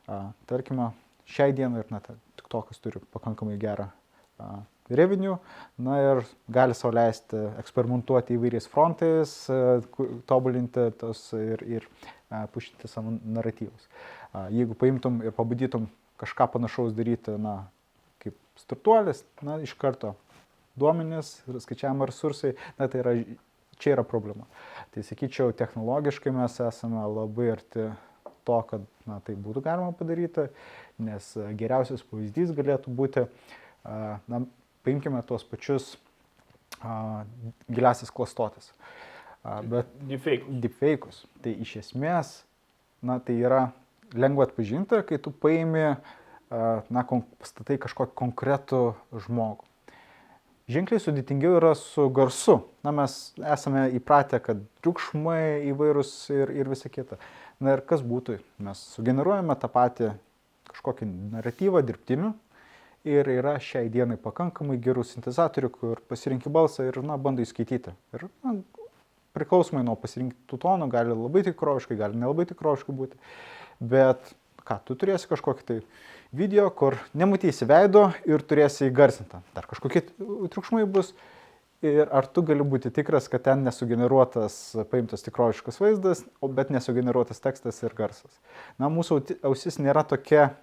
a, 0.08 0.32
tarkime, 0.50 0.92
šiai 1.30 1.54
dienai 1.58 1.84
ir, 1.84 1.92
na, 1.94 2.02
tik 2.02 2.48
to, 2.52 2.64
kas 2.70 2.82
turi 2.82 3.04
pakankamai 3.14 3.58
gerą 3.62 3.90
a, 4.40 4.64
revenue, 4.90 5.38
na 5.78 5.98
ir 6.02 6.24
gali 6.52 6.76
sau 6.78 6.92
leisti 6.94 7.40
eksperimentuoti 7.62 8.38
įvairiais 8.38 8.68
frontais, 8.70 9.34
a, 9.50 9.80
tobulinti 10.30 10.90
tos 11.00 11.28
ir, 11.38 11.64
ir 11.66 11.88
a, 12.30 12.46
pušinti 12.52 12.90
savo 12.92 13.16
naratyvus. 13.24 13.90
Jeigu 14.52 14.76
paimtum 14.76 15.22
ir 15.24 15.34
pabandytum 15.36 15.88
kažką 16.20 16.50
panašaus 16.54 16.94
daryti, 16.96 17.36
na, 17.42 17.66
kaip 18.24 18.36
startuolis, 18.60 19.24
na, 19.46 19.58
iš 19.64 19.74
karto 19.80 20.14
duomenys, 20.80 21.38
skaičiavimo 21.64 22.08
resursai, 22.10 22.56
na 22.80 22.90
tai 22.92 23.02
yra, 23.04 23.14
čia 23.80 23.96
yra 23.96 24.04
problema. 24.08 24.48
Tai 24.94 25.04
sakyčiau, 25.08 25.56
technologiškai 25.56 26.34
mes 26.36 26.60
esame 26.68 27.04
labai 27.16 27.52
arti 27.56 27.88
to, 28.46 28.60
kad 28.70 28.84
na, 29.08 29.20
tai 29.26 29.38
būtų 29.40 29.64
galima 29.66 29.96
padaryti, 29.96 30.50
nes 31.02 31.32
geriausias 31.60 32.04
pavyzdys 32.06 32.54
galėtų 32.56 32.94
būti, 32.96 33.26
na, 33.86 34.44
paimkime 34.86 35.22
tuos 35.28 35.46
pačius 35.48 35.96
giliasis 37.70 38.12
klastotis. 38.14 38.72
Bet 39.70 39.90
deepfake'us. 40.10 41.24
Tai 41.44 41.54
iš 41.62 41.76
esmės, 41.84 42.40
na, 43.06 43.20
tai 43.22 43.38
yra 43.38 43.68
lengva 44.18 44.48
atpažinti, 44.48 45.02
kai 45.06 45.20
tu 45.22 45.34
paimi, 45.34 45.96
na, 46.50 47.06
pastatai 47.42 47.78
kažkokį 47.82 48.18
konkretų 48.18 48.84
žmogų. 49.26 49.66
Ženkliai 50.66 50.98
sudėtingiau 50.98 51.60
yra 51.60 51.76
su 51.78 52.08
garsu. 52.10 52.64
Na, 52.82 52.90
mes 52.96 53.36
esame 53.38 53.86
įpratę, 54.00 54.40
kad 54.42 54.64
triukšmai 54.82 55.68
įvairūs 55.70 56.14
ir, 56.34 56.54
ir 56.58 56.72
visa 56.72 56.90
kita. 56.90 57.20
Na 57.62 57.76
ir 57.78 57.84
kas 57.86 58.02
būtų? 58.02 58.40
Mes 58.66 58.82
sugeneruojame 58.96 59.54
tą 59.62 59.70
patį 59.70 60.10
kažkokį 60.72 61.06
naratyvą 61.36 61.84
dirbtiniu 61.86 62.34
ir 63.06 63.30
yra 63.30 63.56
šiai 63.62 63.90
dienai 63.94 64.18
pakankamai 64.22 64.78
gerų 64.82 65.06
sintezatorių, 65.06 65.70
kur 65.74 66.02
pasirinkti 66.10 66.52
balsą 66.54 66.88
ir, 66.90 66.98
na, 67.06 67.18
bandai 67.22 67.46
skaityti. 67.48 67.94
Ir, 68.18 68.28
na, 68.46 68.56
priklausomai 69.36 69.84
nuo 69.86 69.98
pasirinktų 70.00 70.60
tonų, 70.62 70.90
gali 70.94 71.14
labai 71.14 71.44
tikroviškai, 71.50 72.00
gali 72.00 72.20
nelabai 72.20 72.48
tikroviškai 72.50 72.96
būti. 72.96 73.20
Bet 73.84 74.34
ką, 74.66 74.80
tu 74.88 74.98
turėsi 74.98 75.30
kažkokį 75.30 75.68
tai 75.68 75.80
video, 76.36 76.68
kur 76.74 76.98
nematysi 77.18 77.68
veido 77.70 78.10
ir 78.28 78.44
turėsi 78.44 78.90
įgarsintą. 78.90 79.44
Dar 79.56 79.68
kažkokie 79.70 80.08
triukšmai 80.52 80.86
bus. 80.90 81.14
Ir 81.86 82.08
ar 82.16 82.26
tu 82.32 82.42
gali 82.42 82.64
būti 82.66 82.90
tikras, 82.90 83.28
kad 83.30 83.44
ten 83.46 83.62
nesugeneruotas, 83.68 84.56
paimtas 84.90 85.22
tikroviškas 85.26 85.78
vaizdas, 85.84 86.24
bet 86.42 86.72
nesugeneruotas 86.74 87.44
tekstas 87.44 87.84
ir 87.84 87.94
garsas. 87.94 88.40
Na, 88.82 88.90
mūsų 88.90 89.20
ausis 89.46 89.78
nėra 89.78 90.06
tokia 90.08 90.54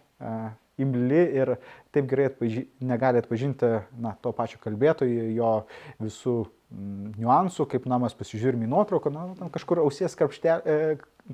imli 0.81 1.23
ir 1.37 1.57
taip 1.93 2.09
gerai 2.11 2.31
atpaži 2.31 2.66
negali 2.81 3.20
atpažinti 3.20 3.70
na, 4.01 4.14
to 4.25 4.33
pačio 4.37 4.61
kalbėtojo, 4.62 5.29
jo 5.37 5.53
visų 6.01 6.37
mm, 6.73 7.14
niuansų, 7.20 7.68
kaip 7.75 7.89
na, 7.91 8.01
mes 8.03 8.16
pasižiūrime 8.16 8.66
į 8.66 8.73
nuotrauką, 8.73 9.12
na, 9.12 9.27
ten 9.39 9.53
kažkur 9.53 9.83
ausies 9.85 10.16
e, 10.16 10.79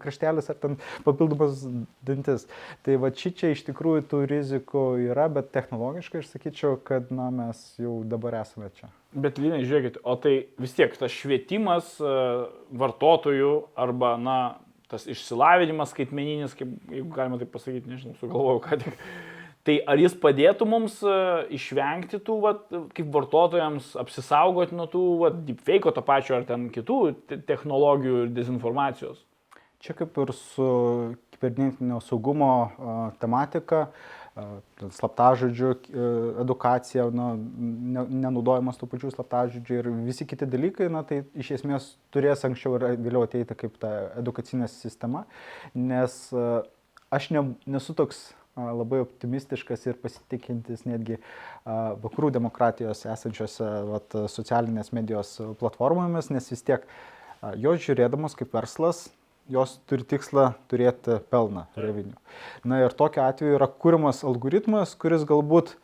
kraštelis 0.02 0.50
ar 0.50 0.58
ten 0.60 0.76
papildomas 1.06 1.62
dantis. 2.06 2.48
Tai 2.86 2.98
va 3.04 3.12
čia 3.14 3.32
čia 3.32 3.52
iš 3.54 3.64
tikrųjų 3.70 4.06
tų 4.10 4.22
rizikų 4.34 4.84
yra, 5.08 5.28
bet 5.32 5.52
technologiškai 5.54 6.22
aš 6.22 6.32
sakyčiau, 6.34 6.76
kad 6.82 7.12
na, 7.14 7.30
mes 7.30 7.62
jau 7.80 8.00
dabar 8.08 8.40
esame 8.42 8.72
čia. 8.78 8.90
Bet 9.14 9.38
Linai, 9.40 9.62
žiūrėkit, 9.64 10.02
o 10.04 10.18
tai 10.20 10.34
vis 10.60 10.74
tiek 10.76 10.92
tas 10.98 11.14
švietimas 11.14 11.94
e, 12.02 12.16
vartotojų 12.82 13.52
arba, 13.78 14.16
na, 14.20 14.40
tas 14.88 15.06
išsilavinimas 15.10 15.92
skaitmeninis, 15.92 16.54
kaip, 16.56 16.70
jeigu 16.92 17.10
galima 17.14 17.38
taip 17.40 17.52
pasakyti, 17.54 17.90
nežinau, 17.90 18.16
sugalvojau, 18.20 18.62
ką 18.64 18.80
tik. 18.84 19.02
Tai 19.68 19.74
ar 19.92 20.00
jis 20.00 20.14
padėtų 20.16 20.64
mums 20.68 20.94
e, 21.04 21.14
išvengti 21.58 22.22
tų, 22.24 22.36
vat, 22.40 22.62
kaip 22.96 23.10
vartotojams, 23.12 23.90
apsisaugoti 24.00 24.76
nuo 24.78 24.86
tų 24.88 25.02
deepfake 25.44 25.92
to 25.92 26.04
pačio 26.06 26.38
ar 26.38 26.46
ten 26.48 26.70
kitų 26.72 27.00
technologijų 27.48 28.22
ir 28.24 28.30
dezinformacijos? 28.36 29.20
Čia 29.84 29.94
kaip 29.98 30.16
ir 30.24 30.32
su 30.34 30.68
kibernetinio 31.34 32.00
saugumo 32.02 32.52
tematika, 33.20 33.84
a, 33.86 34.17
slaptažodžių 34.98 35.68
a, 35.72 36.08
edukacija, 36.44 37.08
na, 37.14 37.28
ne, 37.36 38.06
nenaudojimas 38.26 38.80
tų 38.80 38.90
pačių 38.92 39.12
slaptažodžių 39.14 39.78
ir 39.80 39.90
visi 40.06 40.26
kiti 40.28 40.48
dalykai, 40.48 40.88
na, 40.92 41.04
tai 41.06 41.22
iš 41.38 41.54
esmės 41.58 41.92
turės 42.14 42.44
anksčiau 42.48 42.78
ir 42.78 42.88
vėliau 42.96 43.26
ateiti 43.26 43.56
kaip 43.58 43.78
ta 43.82 43.92
edukacinė 44.20 44.70
sistema, 44.72 45.26
nes 45.74 46.20
a, 46.32 46.62
aš 47.14 47.30
ne, 47.34 47.44
nesu 47.66 47.96
toks 47.98 48.28
labai 48.58 49.02
optimistiškas 49.04 49.86
ir 49.86 49.98
pasitikintis 50.02 50.84
netgi 50.88 51.18
vakarų 52.02 52.32
demokratijos 52.34 53.04
esančiose 53.06 53.68
vat, 53.92 54.16
socialinės 54.32 54.90
medijos 54.96 55.36
platformomis, 55.60 56.32
nes 56.34 56.50
vis 56.50 56.64
tiek 56.66 56.88
jos 57.62 57.84
žiūrėdamos 57.84 58.34
kaip 58.38 58.54
verslas 58.56 59.06
jos 59.52 59.78
turi 59.88 60.04
tikslą 60.08 60.52
turėti 60.70 61.18
pelną, 61.32 61.66
revenue. 61.76 62.16
Na 62.68 62.82
ir 62.84 62.94
tokiu 62.96 63.24
atveju 63.24 63.56
yra 63.58 63.68
kūrimas 63.68 64.24
algoritmas, 64.28 64.94
kuris 65.00 65.24
galbūt 65.28 65.74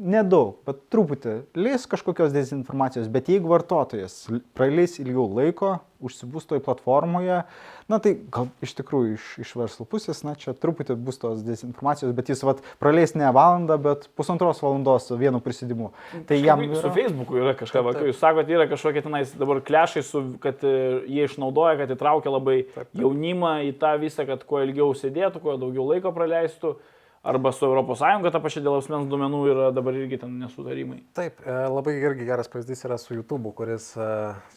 nedaug, 0.00 0.56
bet 0.66 0.80
truputį 0.92 1.36
leis 1.58 1.86
kažkokios 1.90 2.32
dezinformacijos, 2.34 3.10
bet 3.12 3.28
jeigu 3.30 3.50
vartotojas 3.52 4.24
praleis 4.56 4.96
ilgiau 5.02 5.26
laiko, 5.36 5.76
užsibūs 6.00 6.46
toj 6.48 6.62
platformoje, 6.64 7.42
na 7.90 7.98
tai 8.00 8.14
gal 8.32 8.48
iš 8.64 8.72
tikrųjų 8.78 9.16
iš, 9.18 9.26
iš 9.44 9.50
verslo 9.60 9.84
pusės, 9.88 10.22
na 10.24 10.32
čia 10.38 10.54
truputį 10.56 10.96
bus 10.96 11.20
tos 11.20 11.42
dezinformacijos, 11.44 12.14
bet 12.16 12.30
jis 12.32 12.40
vat, 12.46 12.62
praleis 12.80 13.12
ne 13.18 13.28
valandą, 13.36 13.76
bet 13.82 14.06
pusantros 14.16 14.62
valandos 14.64 15.10
vienu 15.20 15.42
prisidimu. 15.44 15.90
Tai 16.28 16.38
jam... 16.40 16.64
Yra... 16.64 16.80
Su 16.80 16.92
Facebook'u 16.96 17.40
yra 17.42 17.52
kažką, 17.58 17.82
va, 17.84 17.94
jūs 18.08 18.20
sakote, 18.22 18.56
yra 18.56 18.68
kažkokie 18.70 19.04
tenais 19.04 19.34
dabar 19.36 19.60
klešai, 19.66 20.04
su, 20.06 20.24
kad 20.42 20.64
e, 20.64 20.76
jie 21.10 21.28
išnaudoja, 21.28 21.76
kad 21.82 21.92
įtraukia 21.96 22.32
labai 22.32 22.62
taip, 22.62 22.78
taip. 22.80 22.94
jaunimą 23.04 23.58
į 23.68 23.76
tą 23.82 23.92
visą, 24.00 24.24
kad 24.28 24.46
kuo 24.48 24.64
ilgiau 24.64 24.94
sėdėtų, 24.96 25.44
kuo 25.44 25.58
daugiau 25.60 25.90
laiko 25.92 26.14
praleistų 26.16 26.78
arba 27.22 27.52
su 27.52 27.66
ES 27.66 28.32
ta 28.32 28.40
pačia 28.40 28.62
dėl 28.64 28.78
asmens 28.78 29.08
duomenų 29.10 29.40
yra 29.52 29.66
dabar 29.74 29.96
irgi 29.96 30.20
ten 30.22 30.38
nesutarimai. 30.40 31.02
Taip, 31.16 31.42
e, 31.44 31.56
labai 31.68 31.96
irgi 32.00 32.28
geras 32.28 32.48
pavyzdys 32.48 32.84
yra 32.88 32.96
su 32.98 33.14
YouTube, 33.14 33.52
kuris 33.56 33.92
e, 33.96 34.08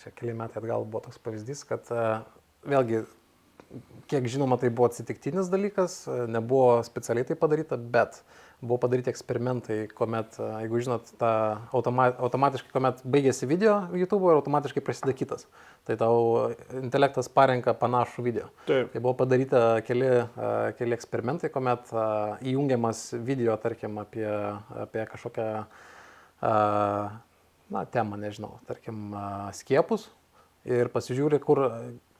čia 0.01 0.13
keli 0.15 0.35
metai 0.37 0.61
atgal 0.61 0.85
buvo 0.85 1.03
toks 1.07 1.19
pavyzdys, 1.23 1.65
kad 1.67 1.91
e, 1.91 2.07
vėlgi 2.69 3.03
kiek 4.11 4.27
žinoma, 4.29 4.57
tai 4.61 4.69
buvo 4.73 4.87
atsitiktinis 4.89 5.49
dalykas, 5.51 6.03
nebuvo 6.29 6.81
specialiai 6.85 7.27
tai 7.27 7.37
padaryta, 7.39 7.77
bet 7.77 8.19
buvo 8.63 8.77
padaryti 8.79 9.11
eksperimentai, 9.11 9.77
kuomet, 9.91 10.37
jeigu 10.39 10.79
žinot, 10.85 11.09
tą 11.19 11.31
automa 11.75 12.07
automatiškai, 12.13 12.71
kuomet 12.71 13.01
baigėsi 13.03 13.49
video 13.49 13.75
YouTube 13.97 14.29
ir 14.29 14.39
automatiškai 14.39 14.83
prasideda 14.85 15.15
kitas. 15.19 15.47
Tai 15.83 15.97
tau 15.99 16.21
intelektas 16.79 17.27
parenka 17.27 17.73
panašų 17.75 18.23
video. 18.23 18.47
Taip. 18.69 18.93
Tai 18.93 19.03
buvo 19.03 19.17
padaryta 19.19 19.81
keli, 19.87 20.11
keli 20.79 20.95
eksperimentai, 20.95 21.51
kuomet 21.51 21.91
įjungiamas 22.53 23.09
video, 23.27 23.57
tarkim, 23.59 23.99
apie, 24.03 24.29
apie 24.85 25.03
kažkokią, 25.11 25.49
na, 27.73 27.85
temą, 27.91 28.19
nežinau, 28.21 28.55
tarkim, 28.69 29.11
skiepus 29.59 30.07
ir 30.63 30.87
pasižiūri, 30.93 31.43
kur 31.43 31.65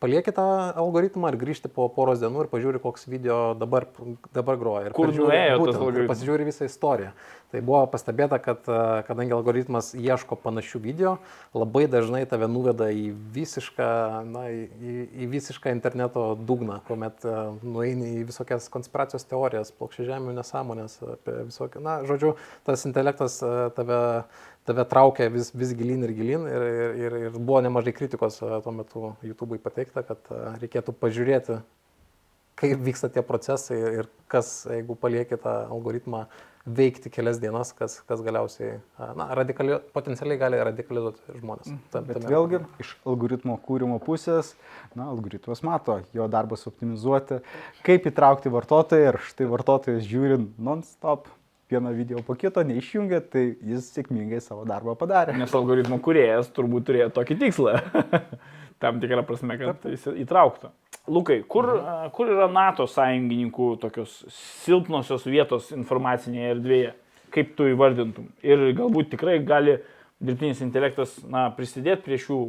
palieki 0.04 0.34
tą 0.36 0.46
algoritmą 0.84 1.32
ir 1.32 1.38
grįžti 1.40 1.72
po 1.72 1.88
poros 1.94 2.20
dienų 2.20 2.44
ir 2.44 2.50
pažiūri, 2.52 2.82
koks 2.84 3.08
video 3.08 3.38
dabar, 3.56 3.88
dabar 4.36 4.60
groja. 4.60 4.90
Ir 4.90 4.98
Kur 4.98 5.14
nuėjo 5.16 5.62
tas 5.64 5.80
algoritmas? 5.80 6.12
Pasižiūri 6.12 6.48
visą 6.50 6.68
istoriją. 6.68 7.14
Tai 7.54 7.60
buvo 7.62 7.84
pastebėta, 7.86 8.40
kad 8.42 8.66
a, 8.66 9.04
kadangi 9.06 9.36
algoritmas 9.36 9.92
ieško 9.94 10.40
panašių 10.42 10.80
video, 10.82 11.12
labai 11.54 11.84
dažnai 11.86 12.24
tave 12.26 12.48
nuveda 12.50 12.88
į 12.90 13.12
visišką, 13.36 13.90
na, 14.26 14.48
į, 14.50 14.64
į- 15.22 15.28
visišką 15.30 15.70
interneto 15.76 16.24
dugną, 16.34 16.80
kuomet 16.88 17.22
a, 17.30 17.52
nueini 17.62 18.16
į 18.24 18.24
visokias 18.32 18.66
konspiracijos 18.74 19.28
teorijas, 19.30 19.70
plokščiažemių 19.78 20.34
nesąmonės, 20.40 20.98
apie 21.14 21.36
visokią, 21.52 21.84
na, 21.86 22.00
žodžiu, 22.10 22.34
tas 22.66 22.88
intelektas 22.90 23.38
a, 23.46 23.70
tave 23.78 24.02
tave 24.64 24.86
traukia 24.88 25.28
vis, 25.28 25.50
vis 25.52 25.74
gilin 25.76 26.06
ir 26.08 26.14
gilin 26.16 26.46
ir, 26.48 26.64
ir, 27.04 27.16
ir, 27.28 27.34
buvo 27.36 27.60
nemažai 27.62 27.92
kritikos 27.96 28.38
tuo 28.40 28.72
metu 28.72 29.10
YouTube'ui 29.28 29.60
pateikta, 29.60 30.06
kad 30.08 30.30
reikėtų 30.62 30.96
pažiūrėti, 31.04 31.58
kaip 32.60 32.82
vyksta 32.86 33.10
tie 33.14 33.24
procesai 33.26 33.78
ir 34.02 34.10
kas, 34.32 34.64
jeigu 34.70 34.96
palieki 35.00 35.38
tą 35.42 35.54
algoritmą 35.74 36.26
veikti 36.64 37.10
kelias 37.12 37.42
dienas, 37.44 37.74
kas, 37.76 37.98
kas 38.08 38.22
galiausiai, 38.24 38.78
na, 39.20 39.26
radikali, 39.36 39.76
potencialiai 39.92 40.40
gali 40.40 40.60
radikalizuoti 40.64 41.36
žmonės. 41.42 41.74
Ta- 41.92 42.00
Bet 42.08 42.22
tame- 42.22 42.30
vėlgi, 42.32 42.62
iš 42.80 42.94
algoritmo 43.06 43.58
kūrimo 43.66 43.98
pusės, 44.00 44.54
na, 44.96 45.10
algoritmas 45.12 45.60
mato, 45.68 45.98
jo 46.16 46.28
darbas 46.32 46.64
optimizuoti, 46.70 47.42
kaip 47.84 48.08
įtraukti 48.08 48.54
vartotoją 48.54 49.10
ir 49.12 49.20
štai 49.28 49.50
vartotojas 49.52 50.08
žiūri 50.08 50.40
non-stop 50.58 51.28
vieną 51.74 51.92
video 51.98 52.22
po 52.24 52.36
kito, 52.40 52.64
neišjungia, 52.64 53.20
tai 53.34 53.58
jis 53.60 53.92
sėkmingai 53.98 54.40
savo 54.46 54.64
darbą 54.70 54.96
padarė. 54.96 55.36
Nes 55.36 55.52
algoritmų 55.52 56.00
kuriejas 56.06 56.48
turbūt 56.54 56.86
turėjo 56.88 57.10
tokį 57.16 57.40
tikslą. 57.44 57.76
Tam 58.84 59.00
tikrą 59.04 59.24
prasme, 59.28 59.58
kad 59.60 59.84
jis 59.90 60.06
įtrauktų. 60.26 60.72
Lukai, 61.08 61.42
kur, 61.44 61.68
a, 61.84 61.96
kur 62.16 62.30
yra 62.32 62.46
NATO 62.48 62.86
sąjungininkų 62.88 63.74
tokios 63.82 64.22
silpnosios 64.64 65.26
vietos 65.28 65.74
informacinėje 65.76 66.54
erdvėje? 66.54 66.94
Kaip 67.34 67.58
tu 67.58 67.68
įvardintum? 67.68 68.30
Ir 68.46 68.70
galbūt 68.78 69.10
tikrai 69.12 69.40
gali 69.44 69.80
dirbtinis 70.24 70.62
intelektas 70.64 71.18
na, 71.28 71.50
prisidėti 71.58 72.06
prie 72.06 72.20
šių, 72.22 72.40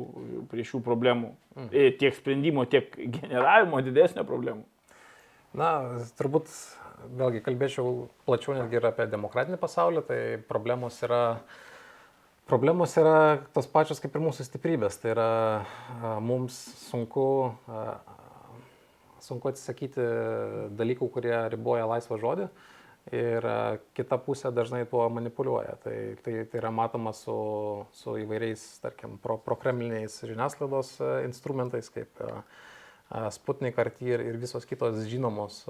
prie 0.52 0.66
šių 0.68 0.80
problemų. 0.86 1.32
E, 1.72 1.88
Tiek 1.98 2.14
sprendimo, 2.14 2.62
tiek 2.70 2.94
generavimo 2.94 3.82
didesnio 3.82 4.22
problemų. 4.28 4.62
Na, 5.58 5.74
turbūt 6.18 6.50
vėlgi 7.18 7.42
kalbėčiau 7.44 8.08
plačiau 8.26 8.54
netgi 8.54 8.78
ir 8.78 8.86
apie 8.86 9.06
demokratinį 9.10 9.58
pasaulį, 9.60 10.02
tai 10.06 10.18
problemos 10.46 10.96
yra, 11.02 11.22
problemos 12.50 12.94
yra 13.00 13.40
tos 13.56 13.66
pačios 13.70 14.02
kaip 14.02 14.14
ir 14.14 14.24
mūsų 14.28 14.46
stiprybės. 14.46 15.00
Tai 15.02 15.14
yra 15.16 15.30
mums 16.22 16.58
sunku, 16.86 17.26
sunku 19.24 19.50
atsisakyti 19.50 20.04
dalykų, 20.76 21.08
kurie 21.16 21.36
riboja 21.52 21.88
laisvą 21.90 22.20
žodį. 22.22 22.48
Ir 23.12 23.44
a, 23.44 23.56
kita 23.96 24.16
pusė 24.24 24.48
dažnai 24.54 24.84
tuo 24.88 25.04
manipuliuoja. 25.12 25.74
Tai, 25.82 25.96
tai, 26.24 26.36
tai 26.48 26.60
yra 26.60 26.70
matoma 26.72 27.12
su, 27.16 27.34
su 27.92 28.16
įvairiais, 28.22 28.62
tarkim, 28.84 29.18
pro, 29.20 29.36
prokremliniais 29.44 30.22
žiniasklaidos 30.24 30.94
a, 31.04 31.16
instrumentais, 31.26 31.90
kaip 31.92 32.24
a, 32.24 32.38
Sputnik 33.30 33.76
RT 33.78 34.06
ir, 34.08 34.22
ir 34.24 34.38
visos 34.40 34.64
kitos 34.66 34.96
žinomos 35.06 35.60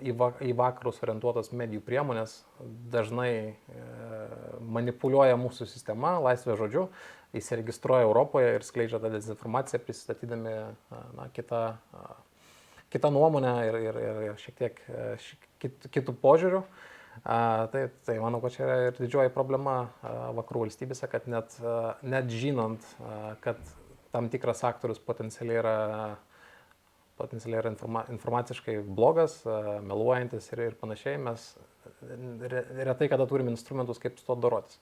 į, 0.00 0.14
va, 0.16 0.30
į 0.42 0.54
vakarus 0.56 1.00
orientuotos 1.04 1.50
medijų 1.56 1.82
priemonės 1.84 2.36
dažnai 2.92 3.32
e, 3.50 3.54
manipuliuoja 4.78 5.36
mūsų 5.40 5.66
sistema, 5.68 6.16
laisvė 6.22 6.56
žodžiu, 6.60 6.86
įsiregistruoja 7.36 8.06
Europoje 8.06 8.54
ir 8.56 8.66
skleidžia 8.66 9.02
tą 9.02 9.12
dezinformaciją, 9.12 9.82
pristatydami 9.84 10.54
na, 11.18 11.28
kitą, 11.34 11.62
a, 12.90 12.92
kitą 12.92 13.10
nuomonę 13.10 13.54
ir, 13.68 13.76
ir, 13.78 13.98
ir, 14.26 14.38
šiek 14.38 14.56
tiek 14.58 14.80
e, 14.88 15.10
kit, 15.62 15.90
kitų 15.94 16.14
požiūrių. 16.22 16.62
A, 17.20 17.68
tai, 17.72 17.88
tai 18.06 18.16
manau, 18.22 18.40
kad 18.42 18.54
čia 18.54 18.64
yra 18.66 18.78
ir 18.88 18.98
didžioji 18.98 19.32
problema 19.34 19.76
a, 20.02 20.30
vakarų 20.38 20.66
valstybėse, 20.66 21.06
kad 21.10 21.28
net, 21.30 21.56
a, 21.62 21.94
net 22.02 22.30
žinant, 22.32 22.86
a, 23.02 23.36
kad 23.44 23.60
tam 24.10 24.30
tikras 24.32 24.64
aktorius 24.66 25.02
potencialiai 25.02 25.60
yra, 25.60 25.76
potencialiai 27.20 27.60
yra 27.62 27.74
informa, 27.74 28.04
informaciškai 28.14 28.80
blogas, 28.86 29.40
a, 29.46 29.78
meluojantis 29.86 30.50
ir, 30.54 30.66
ir 30.70 30.78
panašiai, 30.80 31.20
mes 31.22 31.52
re, 32.50 32.64
retai 32.90 33.10
kada 33.12 33.26
turim 33.30 33.52
instrumentus, 33.52 34.02
kaip 34.02 34.18
su 34.18 34.26
to 34.26 34.38
dorotis. 34.38 34.80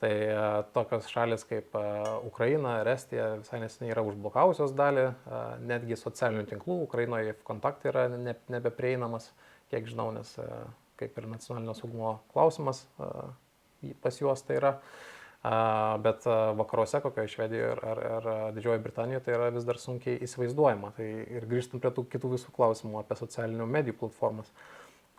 Tai 0.00 0.12
a, 0.32 0.44
tokios 0.72 1.10
šalis 1.12 1.44
kaip 1.44 1.74
a, 1.76 1.84
Ukraina 2.24 2.78
ir 2.80 2.88
Estija 2.94 3.34
visai 3.42 3.60
neseniai 3.60 3.92
yra 3.92 4.04
užblokavusios 4.08 4.72
dalį, 4.76 5.06
a, 5.10 5.42
netgi 5.60 5.98
socialinių 6.00 6.46
tinklų, 6.54 6.78
Ukrainoje 6.86 7.36
kontaktai 7.44 7.92
yra 7.92 8.06
ne, 8.14 8.34
nebeprieinamas, 8.52 9.28
kiek 9.72 9.88
žinau, 9.90 10.08
nes 10.16 10.32
kaip 11.00 11.16
ir 11.16 11.28
nacionalinio 11.30 11.76
saugumo 11.76 12.18
klausimas 12.32 12.84
pas 14.02 14.18
juos 14.20 14.42
tai 14.44 14.58
yra. 14.60 14.74
Bet 16.04 16.26
vakaruose, 16.56 16.98
kokioje 17.00 17.30
Švedijoje 17.32 17.70
ar, 17.72 18.00
ar, 18.16 18.26
Didžiojoje 18.52 18.82
Britanijoje, 18.84 19.22
tai 19.24 19.36
yra 19.38 19.46
vis 19.54 19.64
dar 19.64 19.78
sunkiai 19.80 20.18
įsivaizduojama. 20.26 20.90
Tai 20.98 21.06
ir 21.08 21.46
grįžtant 21.48 21.80
prie 21.80 21.92
tų 21.96 22.04
kitų 22.12 22.34
visų 22.34 22.52
klausimų 22.56 23.00
apie 23.00 23.16
socialinių 23.16 23.68
medijų 23.70 23.96
platformas, 24.02 24.50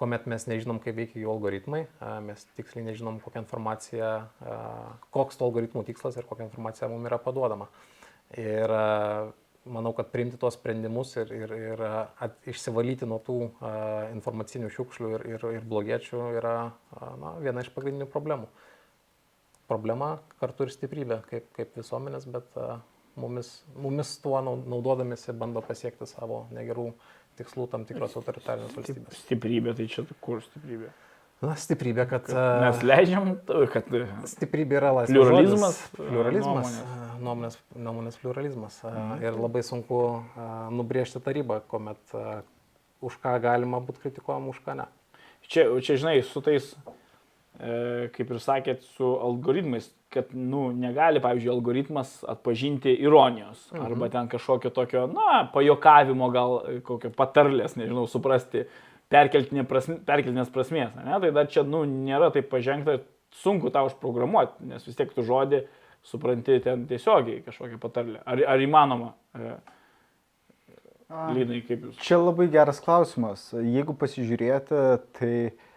kuomet 0.01 0.25
mes 0.31 0.47
nežinom, 0.49 0.81
kaip 0.81 0.97
veikia 0.97 1.21
jų 1.21 1.29
algoritmai, 1.35 1.83
mes 2.25 2.47
tiksliai 2.57 2.87
nežinom, 2.89 3.21
kokia 3.21 3.43
informacija, 3.43 4.09
a, 4.41 4.57
koks 5.13 5.37
to 5.37 5.45
algoritmų 5.45 5.85
tikslas 5.85 6.17
ir 6.17 6.25
kokia 6.29 6.49
informacija 6.49 6.89
mums 6.89 7.05
yra 7.11 7.21
paduodama. 7.21 7.69
Ir 8.41 8.73
manau, 9.69 9.91
kad 9.93 10.09
priimti 10.09 10.39
tuos 10.41 10.55
sprendimus 10.57 11.13
ir, 11.21 11.31
ir, 11.35 11.53
ir 11.53 11.85
at, 11.85 12.39
išsivalyti 12.49 13.05
nuo 13.05 13.19
tų 13.21 13.37
informacinių 14.15 14.71
šiukšlių 14.73 15.11
ir, 15.17 15.25
ir, 15.35 15.47
ir 15.59 15.67
blogiečių 15.69 16.21
yra 16.39 16.55
na, 17.21 17.35
viena 17.43 17.61
iš 17.61 17.69
pagrindinių 17.75 18.09
problemų 18.09 18.49
problema 19.71 20.15
kartu 20.41 20.67
ir 20.67 20.73
stiprybė 20.73 21.21
kaip, 21.29 21.51
kaip 21.55 21.77
visuomenės, 21.79 22.27
bet 22.31 22.57
mumis, 23.19 23.51
mumis 23.79 24.15
tuo 24.23 24.39
nau- 24.43 24.59
naudodamėsi 24.59 25.35
bando 25.37 25.63
pasiekti 25.63 26.07
savo 26.09 26.45
negerų 26.55 26.89
tikslų 27.39 27.67
tam 27.71 27.85
tikros 27.89 28.17
autoritarinės 28.19 28.75
valstybės. 28.77 29.21
Stiprybė, 29.25 29.73
tai 29.77 29.87
čia 29.91 30.05
kur 30.23 30.43
stiprybė? 30.45 30.91
Na, 31.41 31.55
stiprybė, 31.57 32.03
kad... 32.05 32.27
Mes 32.29 32.81
a, 32.83 32.85
leidžiam, 32.85 33.31
kad 33.73 33.87
Stiprybė 34.29 34.77
yra 34.77 34.91
laisvas 34.99 35.15
Pliuralizmas, 35.15 35.79
žodis, 35.79 35.95
Pliuralizmas. 35.97 36.75
nuomonės. 36.75 36.81
a, 36.85 37.15
Nuomonės, 37.21 37.55
nuomonės 37.87 38.19
pliuralizmas. 38.21 38.77
a, 38.85 38.91
Ir 39.25 39.39
labai 39.41 39.63
sunku 39.65 40.01
tą 41.25 41.33
ribą, 41.33 41.57
kuomet 41.71 42.13
už 43.01 43.17
ką 43.23 43.33
galima 43.41 43.79
būti 43.81 44.03
kritikuojama, 44.03 44.53
už 44.53 44.61
ką 44.65 44.75
ne. 44.83 44.85
čia, 45.49 45.65
čia, 45.81 45.97
žinai, 45.97 46.19
su 46.21 46.43
tais, 46.45 46.67
e, 47.57 48.09
kaip 48.13 48.29
ir 48.35 48.41
sakėt, 48.45 48.85
su 48.93 49.09
algoritmais, 49.25 49.89
kad, 50.11 50.33
nu, 50.35 50.67
negali, 50.75 51.21
pavyzdžiui, 51.23 51.51
algoritmas 51.53 52.13
atpažinti 52.27 52.93
ironijos 52.99 53.69
mhm. 53.71 53.85
arba 53.85 54.09
ten 54.11 54.27
kažkokio 54.31 54.71
tokio, 54.75 55.05
na, 55.07 55.45
pajokavimo, 55.53 56.29
gal 56.33 56.57
e, 56.67 56.79
kokio 56.85 57.13
patarlės, 57.15 57.77
nežinau, 57.79 58.05
suprasti 58.11 58.65
perkeltinė 59.11 59.65
prasme, 59.67 59.97
perkeltinės 60.07 60.51
prasmės, 60.53 60.93
ne? 60.99 61.17
Tai 61.23 61.31
dar 61.35 61.49
čia, 61.51 61.65
nu, 61.67 61.83
nėra 61.87 62.31
taip 62.35 62.51
pažengta, 62.51 62.99
sunku 63.41 63.71
tą 63.71 63.85
užprogramuoti, 63.87 64.67
nes 64.67 64.83
vis 64.87 64.97
tiek 64.99 65.11
tu 65.15 65.23
žodį 65.27 65.63
supranti 66.03 66.57
ten 66.63 66.85
tiesiogiai 66.89 67.43
kažkokią 67.45 67.79
patarlę. 67.79 68.23
Ar, 68.27 68.43
ar 68.55 68.63
įmanoma, 68.63 69.13
e, 69.35 69.55
Lynai, 71.11 71.59
kaip 71.67 71.89
jūs? 71.89 71.97
Čia 71.99 72.21
labai 72.21 72.45
geras 72.51 72.79
klausimas. 72.83 73.49
Jeigu 73.51 73.91
pasižiūrėti, 73.99 74.77
tai 75.17 75.33
a, 75.51 75.70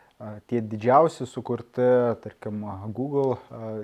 tie 0.51 0.61
didžiausi 0.61 1.27
sukurti, 1.27 1.85
tarkim, 2.25 2.63
Google 2.97 3.37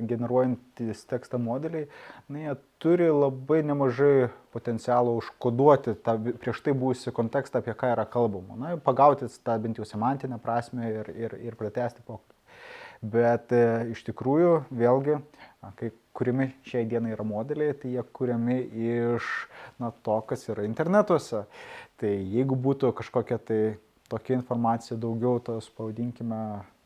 generuojantis 0.08 1.04
tekstą 1.10 1.40
modeliai, 1.42 1.88
na, 2.28 2.42
jie 2.44 2.56
turi 2.82 3.08
labai 3.12 3.60
nemažai 3.66 4.30
potencialo 4.54 5.16
užkoduoti 5.20 5.96
tą 6.04 6.16
prieš 6.42 6.62
tai 6.64 6.74
buvusi 6.74 7.12
kontekstą, 7.14 7.60
apie 7.60 7.76
ką 7.76 7.92
yra 7.94 8.06
kalbama. 8.08 8.58
Na, 8.58 8.74
pagauti 8.80 9.28
tą 9.44 9.56
bent 9.62 9.80
jau 9.80 9.88
semantinę 9.88 10.40
prasme 10.42 10.92
ir, 11.00 11.12
ir, 11.14 11.36
ir 11.50 11.58
pratesti 11.60 12.04
pokalbį. 12.06 12.36
Bet 13.00 13.52
e, 13.56 13.92
iš 13.94 14.02
tikrųjų, 14.04 14.56
vėlgi, 14.76 15.16
kai 15.80 15.88
kuriami 16.16 16.50
šiai 16.68 16.84
dienai 16.88 17.14
yra 17.14 17.24
modeliai, 17.24 17.72
tai 17.72 17.94
jie 17.94 18.02
kuriami 18.16 18.58
iš 18.60 19.28
na, 19.80 19.88
to, 20.04 20.18
kas 20.28 20.44
yra 20.52 20.66
internetuose. 20.68 21.46
Tai 22.00 22.10
jeigu 22.10 22.58
būtų 22.60 22.92
kažkokia 22.98 23.38
tai 23.40 23.60
tokia 24.10 24.36
informacija 24.38 24.98
daugiau, 25.00 25.38
tos 25.44 25.70
pavadinkime 25.76 26.40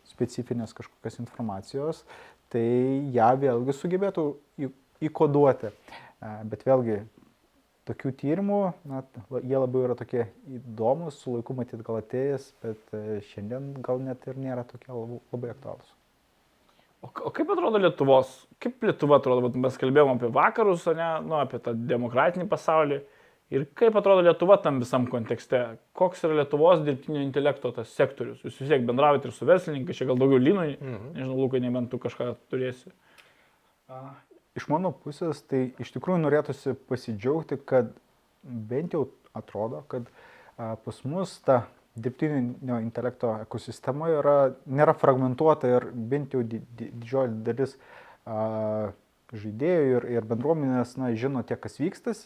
specifinės 0.09 0.77
kažkokios 0.77 1.19
informacijos, 1.25 2.05
tai 2.53 2.65
ją 3.15 3.33
vėlgi 3.41 3.75
sugebėtų 3.75 4.29
įkoduoti. 5.09 5.73
Bet 6.49 6.63
vėlgi, 6.65 7.03
tokių 7.89 8.13
tyrimų, 8.21 8.61
na, 8.89 9.03
jie 9.43 9.59
labiau 9.59 9.85
yra 9.89 9.97
tokie 9.99 10.27
įdomus, 10.49 11.19
su 11.21 11.35
laiku 11.37 11.57
matyt 11.57 11.83
gal 11.85 12.01
atėjęs, 12.01 12.47
bet 12.65 12.97
e, 12.97 13.19
šiandien 13.33 13.75
gal 13.85 14.01
net 14.03 14.25
ir 14.31 14.41
nėra 14.41 14.65
tokie 14.69 14.93
labai, 14.93 15.21
labai 15.35 15.53
aktualūs. 15.53 15.91
O, 17.05 17.11
o 17.29 17.33
kaip 17.37 17.51
atrodo 17.53 17.81
Lietuvos, 17.83 18.33
kaip 18.63 18.87
Lietuva 18.87 19.19
atrodo, 19.21 19.51
mes 19.61 19.77
kalbėjom 19.81 20.15
apie 20.15 20.31
vakarus, 20.33 20.87
ne, 20.97 21.11
nu, 21.27 21.37
apie 21.43 21.61
tą 21.65 21.75
demokratinį 21.77 22.49
pasaulį. 22.49 23.03
Ir 23.53 23.67
kaip 23.77 23.97
atrodo 23.99 24.23
Lietuva 24.25 24.57
tam 24.65 24.79
visam 24.81 25.05
kontekste? 25.11 25.61
Koks 25.97 26.25
yra 26.25 26.41
Lietuvos 26.41 26.81
dirbtinio 26.87 27.21
intelekto 27.23 27.71
tas 27.77 27.93
sektorius? 27.93 28.41
Jūs 28.41 28.57
vis 28.63 28.71
tiek 28.73 28.87
bendravite 28.89 29.29
ir 29.29 29.35
su 29.37 29.47
verslininkais, 29.49 29.99
čia 29.99 30.09
gal 30.09 30.21
daugiau 30.21 30.41
linui, 30.41 30.79
mhm. 30.79 31.11
nežinau, 31.19 31.37
Lukai, 31.43 31.61
nebent 31.63 31.93
tu 31.93 32.01
kažką 32.03 32.33
turėsi. 32.53 32.91
Iš 34.57 34.69
mano 34.73 34.95
pusės 34.97 35.43
tai 35.51 35.67
iš 35.83 35.93
tikrųjų 35.97 36.23
norėtųsi 36.23 36.77
pasidžiaugti, 36.89 37.61
kad 37.69 37.93
bent 38.43 38.97
jau 38.97 39.09
atrodo, 39.37 39.83
kad 39.93 40.09
pas 40.57 41.01
mus 41.05 41.37
ta 41.45 41.65
dirbtinio 41.95 42.79
intelekto 42.83 43.37
ekosistema 43.45 44.09
yra, 44.11 44.37
nėra 44.67 44.95
fragmentuota 44.99 45.71
ir 45.77 45.89
bent 45.95 46.35
jau 46.35 46.43
didžioji 46.43 47.43
dalis 47.47 47.77
a, 48.27 48.93
žaidėjų 49.35 49.99
ir, 49.99 50.09
ir 50.17 50.27
bendruomenės 50.31 50.97
na, 50.99 51.13
žino 51.19 51.43
tiek, 51.47 51.61
kas 51.63 51.79
vykstas, 51.79 52.25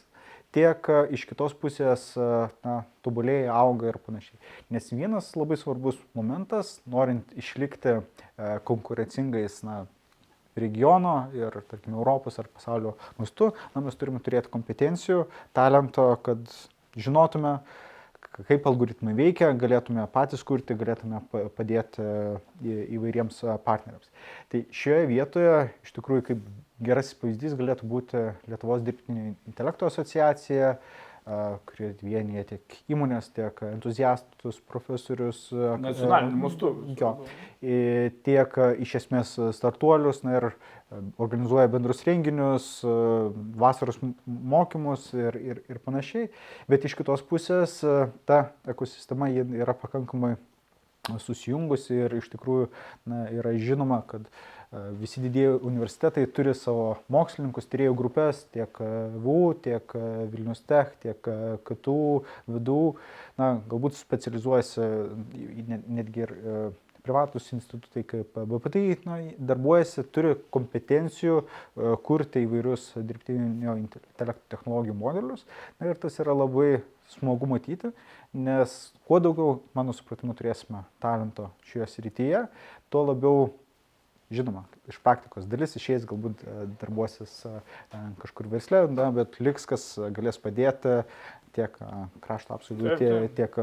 tiek 0.57 0.89
iš 1.15 1.27
kitos 1.29 1.55
pusės 1.59 2.11
na, 2.17 2.81
tobulėja, 3.05 3.53
auga 3.57 3.91
ir 3.93 4.01
panašiai. 4.01 4.39
Nes 4.73 4.89
vienas 4.95 5.31
labai 5.37 5.59
svarbus 5.61 5.99
momentas, 6.17 6.79
norint 6.89 7.29
išlikti 7.39 7.99
konkurencingais 8.69 9.61
na, 9.67 9.83
regiono 10.59 11.29
ir, 11.37 11.55
tarkim, 11.71 11.95
Europos 11.95 12.39
ar 12.41 12.49
pasaulio 12.51 12.97
mastu, 13.19 13.53
na, 13.75 13.83
mes 13.85 13.99
turime 13.99 14.21
turėti 14.25 14.51
kompetencijų, 14.53 15.27
talento, 15.57 16.11
kad 16.27 16.51
žinotume, 16.99 17.59
kaip 18.49 18.67
algoritmai 18.71 19.15
veikia, 19.19 19.53
galėtume 19.59 20.05
patys 20.15 20.45
kurti, 20.47 20.77
galėtume 20.79 21.23
padėti 21.57 22.05
įvairiems 22.99 23.41
partneriams. 23.67 24.11
Tai 24.53 24.65
šioje 24.75 25.07
vietoje 25.11 25.55
iš 25.87 25.95
tikrųjų 25.97 26.27
kaip 26.31 26.49
gerasis 26.85 27.18
pavyzdys 27.18 27.57
galėtų 27.59 27.89
būti 27.91 28.24
Lietuvos 28.49 28.83
dirbtinio 28.87 29.35
intelekto 29.49 29.89
asociacija, 29.89 30.76
kurie 31.68 31.91
vienyje 32.01 32.45
tiek 32.53 32.76
įmonės, 32.95 33.29
tiek 33.37 33.59
entuziastus, 33.68 34.61
profesorius. 34.70 35.43
Nacionaliniu 35.53 36.41
mastu. 36.41 36.72
Jo. 36.97 37.12
Tiek 38.24 38.59
iš 38.85 38.95
esmės 39.03 39.35
startuolius 39.59 40.22
na, 40.24 40.39
ir 40.39 40.49
organizuoja 41.20 41.68
bendrus 41.68 42.01
renginius, 42.09 42.70
vasaros 43.61 44.01
mokymus 44.24 45.11
ir, 45.18 45.37
ir, 45.37 45.62
ir 45.68 45.83
panašiai. 45.85 46.31
Bet 46.70 46.89
iš 46.89 46.97
kitos 46.97 47.24
pusės 47.29 47.81
ta 48.29 48.47
ekosistema 48.68 49.29
yra 49.29 49.76
pakankamai 49.76 50.39
susijungusi 51.20 52.03
ir 52.05 52.18
iš 52.18 52.33
tikrųjų 52.33 52.70
na, 53.09 53.26
yra 53.33 53.55
žinoma, 53.57 54.03
kad 54.09 54.26
uh, 54.29 54.58
Visi 55.01 55.23
didieji 55.25 55.55
universitetai 55.64 56.27
turi 56.37 56.53
savo 56.53 56.99
mokslininkus, 57.09 57.69
tyrėjų 57.73 57.95
grupės, 57.97 58.43
tiek 58.53 58.81
VU, 59.25 59.55
tiek 59.64 59.95
Vilnius 60.29 60.61
Tech, 60.69 60.91
tiek 61.01 61.31
KTU, 61.64 62.25
VDU, 62.45 62.83
na, 63.41 63.55
galbūt 63.71 63.97
specializuojasi 63.97 64.85
netgi 65.89 66.27
ir 66.27 66.35
privatus 67.09 67.47
institutai 67.57 68.03
kaip 68.05 68.37
BPT 68.37 68.83
na, 69.09 69.16
darbuojasi, 69.51 70.05
turi 70.12 70.35
kompetencijų 70.53 71.39
kurti 72.05 72.43
įvairius 72.45 72.91
dirbtinio 72.99 73.79
intelekto 73.81 74.53
technologijų 74.53 74.97
modelius. 74.99 75.47
Na, 75.79 75.89
ir 75.89 75.97
tas 76.03 76.21
yra 76.21 76.37
labai 76.37 76.83
smagu 77.14 77.49
matyti, 77.49 77.95
nes 78.37 78.77
kuo 79.09 79.23
daugiau, 79.25 79.62
mano 79.73 79.97
supratimu, 79.97 80.37
turėsime 80.37 80.85
talento 81.01 81.49
šioje 81.71 81.89
srityje, 81.95 82.45
tuo 82.93 83.07
labiau 83.09 83.49
Žinoma, 84.29 84.66
iš 84.91 84.99
praktikos 85.01 85.47
dalis 85.49 85.72
išėjęs 85.79 86.05
galbūt 86.09 86.43
e, 86.45 86.55
darbuosis 86.83 87.33
e, 87.49 87.53
kažkur 88.20 88.51
versle, 88.53 88.83
na, 88.93 89.07
bet 89.16 89.39
liks, 89.41 89.64
kas 89.68 89.87
galės 90.16 90.37
padėti 90.43 90.99
tiek 91.57 91.79
e, 91.81 91.89
krašto 92.26 92.59
apsaugai, 92.59 92.99
tiek, 93.01 93.31
tiek 93.39 93.57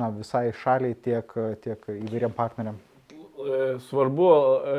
na, 0.00 0.08
visai 0.16 0.46
šaliai, 0.62 0.96
tiek, 1.04 1.36
tiek 1.64 1.84
įvairiam 1.98 2.32
partneriam. 2.36 2.80
Svarbu 3.90 4.26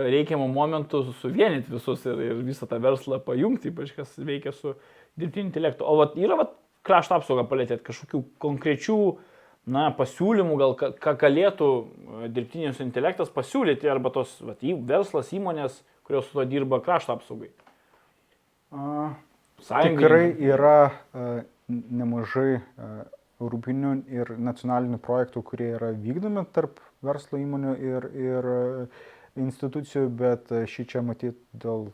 reikiamų 0.09 0.47
momentų 0.49 1.03
suvienyti 1.21 1.69
visus 1.71 2.01
ir, 2.09 2.17
ir 2.25 2.41
visą 2.43 2.65
tą 2.67 2.81
verslą 2.81 3.21
pajungti, 3.23 3.69
ypač 3.69 3.93
kas 3.95 4.17
veikia 4.17 4.51
su 4.57 4.73
dirbtiniu 5.21 5.51
intelektu. 5.51 5.85
O 5.85 5.93
vat, 6.01 6.17
yra 6.17 6.39
vat, 6.41 6.57
krašto 6.87 7.19
apsaugą 7.19 7.45
palėtėt 7.47 7.85
kažkokių 7.85 8.23
konkrečių 8.41 8.97
uh, 8.97 9.21
na, 9.67 9.87
pasiūlymų, 9.95 10.57
gal 10.59 10.75
ką, 10.79 11.13
galėtų 11.19 11.67
e, 11.77 12.29
dirbtinis 12.33 12.81
intelektas 12.83 13.31
pasiūlyti 13.33 13.89
arba 13.91 14.13
tos 14.15 14.37
vat, 14.45 14.63
verslas 14.63 15.33
įmonės, 15.35 15.81
kurios 16.07 16.29
su 16.29 16.39
to 16.39 16.47
dirba 16.47 16.79
krašto 16.83 17.17
apsaugai? 17.17 17.51
A, 18.71 19.11
tikrai 19.59 20.31
yra 20.47 20.79
a, 20.87 21.27
nemažai 21.67 22.61
europinių 23.43 23.93
ir 24.09 24.31
nacionalinių 24.39 24.99
projektų, 25.03 25.43
kurie 25.45 25.71
yra 25.75 25.91
vykdomi 25.93 26.45
tarp 26.55 26.79
verslo 27.05 27.37
įmonių 27.37 27.73
ir, 27.83 28.07
ir 28.17 28.47
institucijų, 29.37 30.07
bet 30.09 30.53
šį 30.71 30.87
čia 30.93 31.03
matyti 31.05 31.37
dėl 31.53 31.89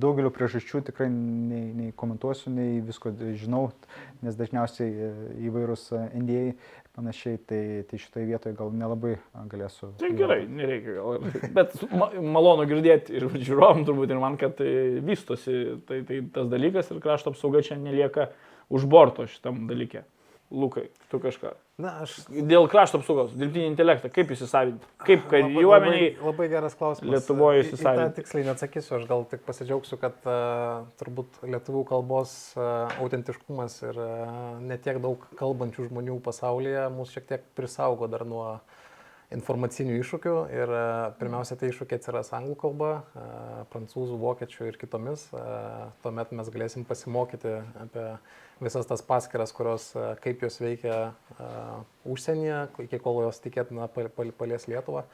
daugelio 0.00 0.30
priežasčių 0.32 0.82
tikrai 0.90 1.08
nei, 1.10 1.70
nei 1.76 1.92
komentuosiu, 1.96 2.50
nei 2.52 2.80
visko 2.84 3.12
žinau, 3.38 3.70
nes 4.24 4.36
dažniausiai 4.36 4.90
e, 4.90 5.12
įvairūs 5.48 5.86
NDA 6.10 6.50
panašiai, 6.96 7.38
tai, 7.48 7.60
tai 7.88 8.00
šitoje 8.00 8.26
vietoje 8.28 8.56
gal 8.56 8.72
nelabai 8.72 9.16
galėsiu. 9.52 9.90
Tai 10.00 10.10
gerai, 10.16 10.42
nereikia 10.48 10.96
gal. 10.96 11.24
Bet 11.56 11.76
ma 11.92 12.10
malonu 12.24 12.66
girdėti 12.68 13.16
ir 13.18 13.28
žiūrovom 13.34 13.84
turbūt 13.88 14.12
ir 14.12 14.20
man, 14.22 14.38
kad 14.40 14.56
tai 14.60 14.70
vystosi 15.04 15.78
tai, 15.88 16.02
tai 16.08 16.22
tas 16.32 16.48
dalykas 16.52 16.92
ir 16.92 17.00
krašto 17.04 17.32
apsauga 17.32 17.64
čia 17.64 17.78
nelieka 17.80 18.30
už 18.72 18.88
borto 18.90 19.28
šitam 19.30 19.66
dalykė. 19.70 20.06
Lukai, 20.50 20.84
tu 21.10 21.18
kažką. 21.18 21.50
Na, 21.82 21.90
aš. 22.04 22.12
Dėl 22.30 22.68
krašto 22.70 23.00
apsaugos, 23.00 23.32
dirbtinį 23.34 23.66
intelektą, 23.72 24.08
kaip 24.14 24.30
įsisavinti? 24.30 24.86
Kaip 25.02 25.24
kariuomeniai. 25.32 26.12
Labai, 26.14 26.28
labai 26.28 26.46
geras 26.52 26.76
klausimas. 26.78 27.10
Lietuvoje 27.16 27.64
įsisavinti. 27.64 28.20
Tiksliai 28.20 28.46
neatsakysiu, 28.46 28.94
aš 29.00 29.08
gal 29.10 29.26
tik 29.32 29.42
pasidžiaugsiu, 29.48 29.98
kad 30.00 30.28
uh, 30.30 30.86
turbūt 31.02 31.42
lietuvių 31.50 31.82
kalbos 31.90 32.36
uh, 32.54 32.86
autentiškumas 33.02 33.76
ir 33.88 33.98
uh, 33.98 34.30
netiek 34.62 35.02
daug 35.02 35.26
kalbančių 35.40 35.90
žmonių 35.90 36.20
pasaulyje 36.24 36.86
mūsų 36.94 37.18
šiek 37.18 37.28
tiek 37.34 37.48
prisaugo 37.58 38.06
dar 38.12 38.22
nuo 38.28 38.46
informacinių 39.34 39.96
iššūkių 40.00 40.34
ir 40.54 40.72
pirmiausia, 41.18 41.56
tai 41.58 41.72
iššūkiai 41.72 41.98
atsiras 41.98 42.32
anglų 42.36 42.56
kalba, 42.60 42.90
prancūzų, 43.72 44.18
vokiečių 44.22 44.68
ir 44.70 44.78
kitomis. 44.80 45.28
Tuomet 46.04 46.34
mes 46.36 46.50
galėsim 46.54 46.86
pasimokyti 46.86 47.56
apie 47.82 48.06
visas 48.60 48.86
tas 48.88 49.02
paskiras, 49.02 49.52
kurios, 49.52 49.90
e, 49.96 50.04
kaip 50.24 50.42
jos 50.46 50.60
veikia 50.60 51.12
užsienyje, 52.08 52.60
iki 52.86 53.00
kol 53.02 53.20
jos 53.26 53.40
tikėtina 53.44 53.88
palies 53.92 54.68
Lietuvą. 54.70 55.04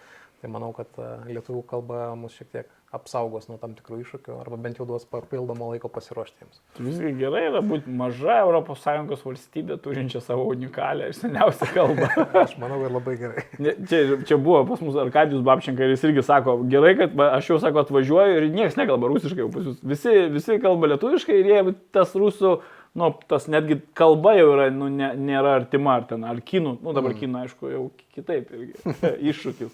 Tai 0.43 0.51
manau, 0.51 0.72
kad 0.74 0.90
uh, 0.99 1.22
lietuvių 1.30 1.61
kalba 1.70 2.12
mus 2.18 2.34
šiek 2.34 2.49
tiek 2.51 2.70
apsaugos 2.93 3.47
nuo 3.49 3.57
tam 3.61 3.72
tikrų 3.76 4.03
iššūkių 4.03 4.34
arba 4.36 4.59
bent 4.61 4.80
jau 4.80 4.84
duos 4.88 5.05
papildomo 5.09 5.70
laiko 5.70 5.88
pasiruošti 5.93 6.43
jiems. 6.43 6.59
Visgi 6.76 7.12
gerai 7.16 7.45
yra 7.49 7.62
būti 7.64 7.93
maža 7.97 8.40
ES 8.43 9.22
valstybė 9.24 9.78
turinčia 9.84 10.20
savo 10.20 10.45
unikalią 10.51 11.09
ir 11.09 11.16
seniausią 11.16 11.70
kalbą. 11.72 12.11
aš 12.43 12.57
manau, 12.61 12.82
kad 12.82 12.97
labai 12.99 13.14
gerai. 13.22 13.47
čia, 13.88 14.03
čia 14.28 14.36
buvo 14.36 14.64
pas 14.68 14.82
mus 14.84 14.99
Arkadijus 15.01 15.47
Babčenka 15.47 15.86
ir 15.86 15.95
jis 15.95 16.05
irgi 16.11 16.26
sako, 16.26 16.59
gerai, 16.68 16.93
kad 17.01 17.16
aš 17.30 17.55
jau 17.55 17.59
sako 17.62 17.86
atvažiuoju 17.86 18.43
ir 18.43 18.51
niekas 18.53 18.76
nekalba 18.80 19.14
rusiškai, 19.14 19.49
visi, 19.95 20.16
visi 20.34 20.61
kalba 20.61 20.93
lietuviškai 20.93 21.38
ir 21.40 21.53
jie 21.55 21.64
tas 21.97 22.12
rusų 22.18 22.59
nu, 22.99 23.09
tas 23.28 23.49
netgi 23.49 23.78
kalba 23.97 24.34
jau 24.36 24.51
yra, 24.53 24.68
nu, 24.74 24.90
ne, 24.93 25.14
nėra 25.16 25.57
artima, 25.62 25.97
ar 25.97 26.05
ten, 26.11 26.26
ar 26.28 26.43
kinų, 26.45 26.76
nu, 26.82 26.93
dabar 26.93 27.14
mm. 27.14 27.20
kinų, 27.22 27.45
aišku, 27.47 27.70
jau 27.72 27.86
kitaip 28.12 28.53
irgi 28.53 28.99
iššūkis. 29.32 29.72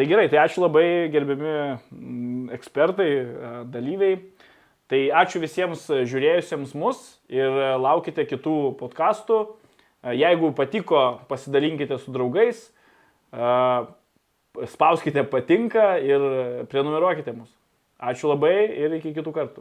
Tai 0.00 0.06
gerai, 0.08 0.30
tai 0.32 0.38
ačiū 0.40 0.62
labai 0.62 1.10
gerbiami 1.12 1.50
mm, 1.92 2.44
ekspertai, 2.56 3.08
e, 3.20 3.48
dalyviai. 3.68 4.14
Tai 4.88 5.00
ačiū 5.20 5.42
visiems 5.42 5.82
žiūrėjusiems 5.92 6.70
mus 6.80 7.02
ir 7.28 7.52
laukite 7.76 8.24
kitų 8.30 8.54
podkastų. 8.80 9.42
E, 9.44 10.14
jeigu 10.16 10.54
patiko, 10.56 11.02
pasidalinkite 11.28 12.00
su 12.00 12.14
draugais, 12.16 12.62
e, 13.28 13.50
spauskite 14.72 15.26
patinka 15.28 15.90
ir 16.00 16.24
prenumeruokite 16.72 17.36
mus. 17.36 17.52
Ačiū 18.00 18.32
labai 18.32 18.54
ir 18.72 18.96
iki 19.02 19.12
kitų 19.20 19.36
kartų. 19.36 19.58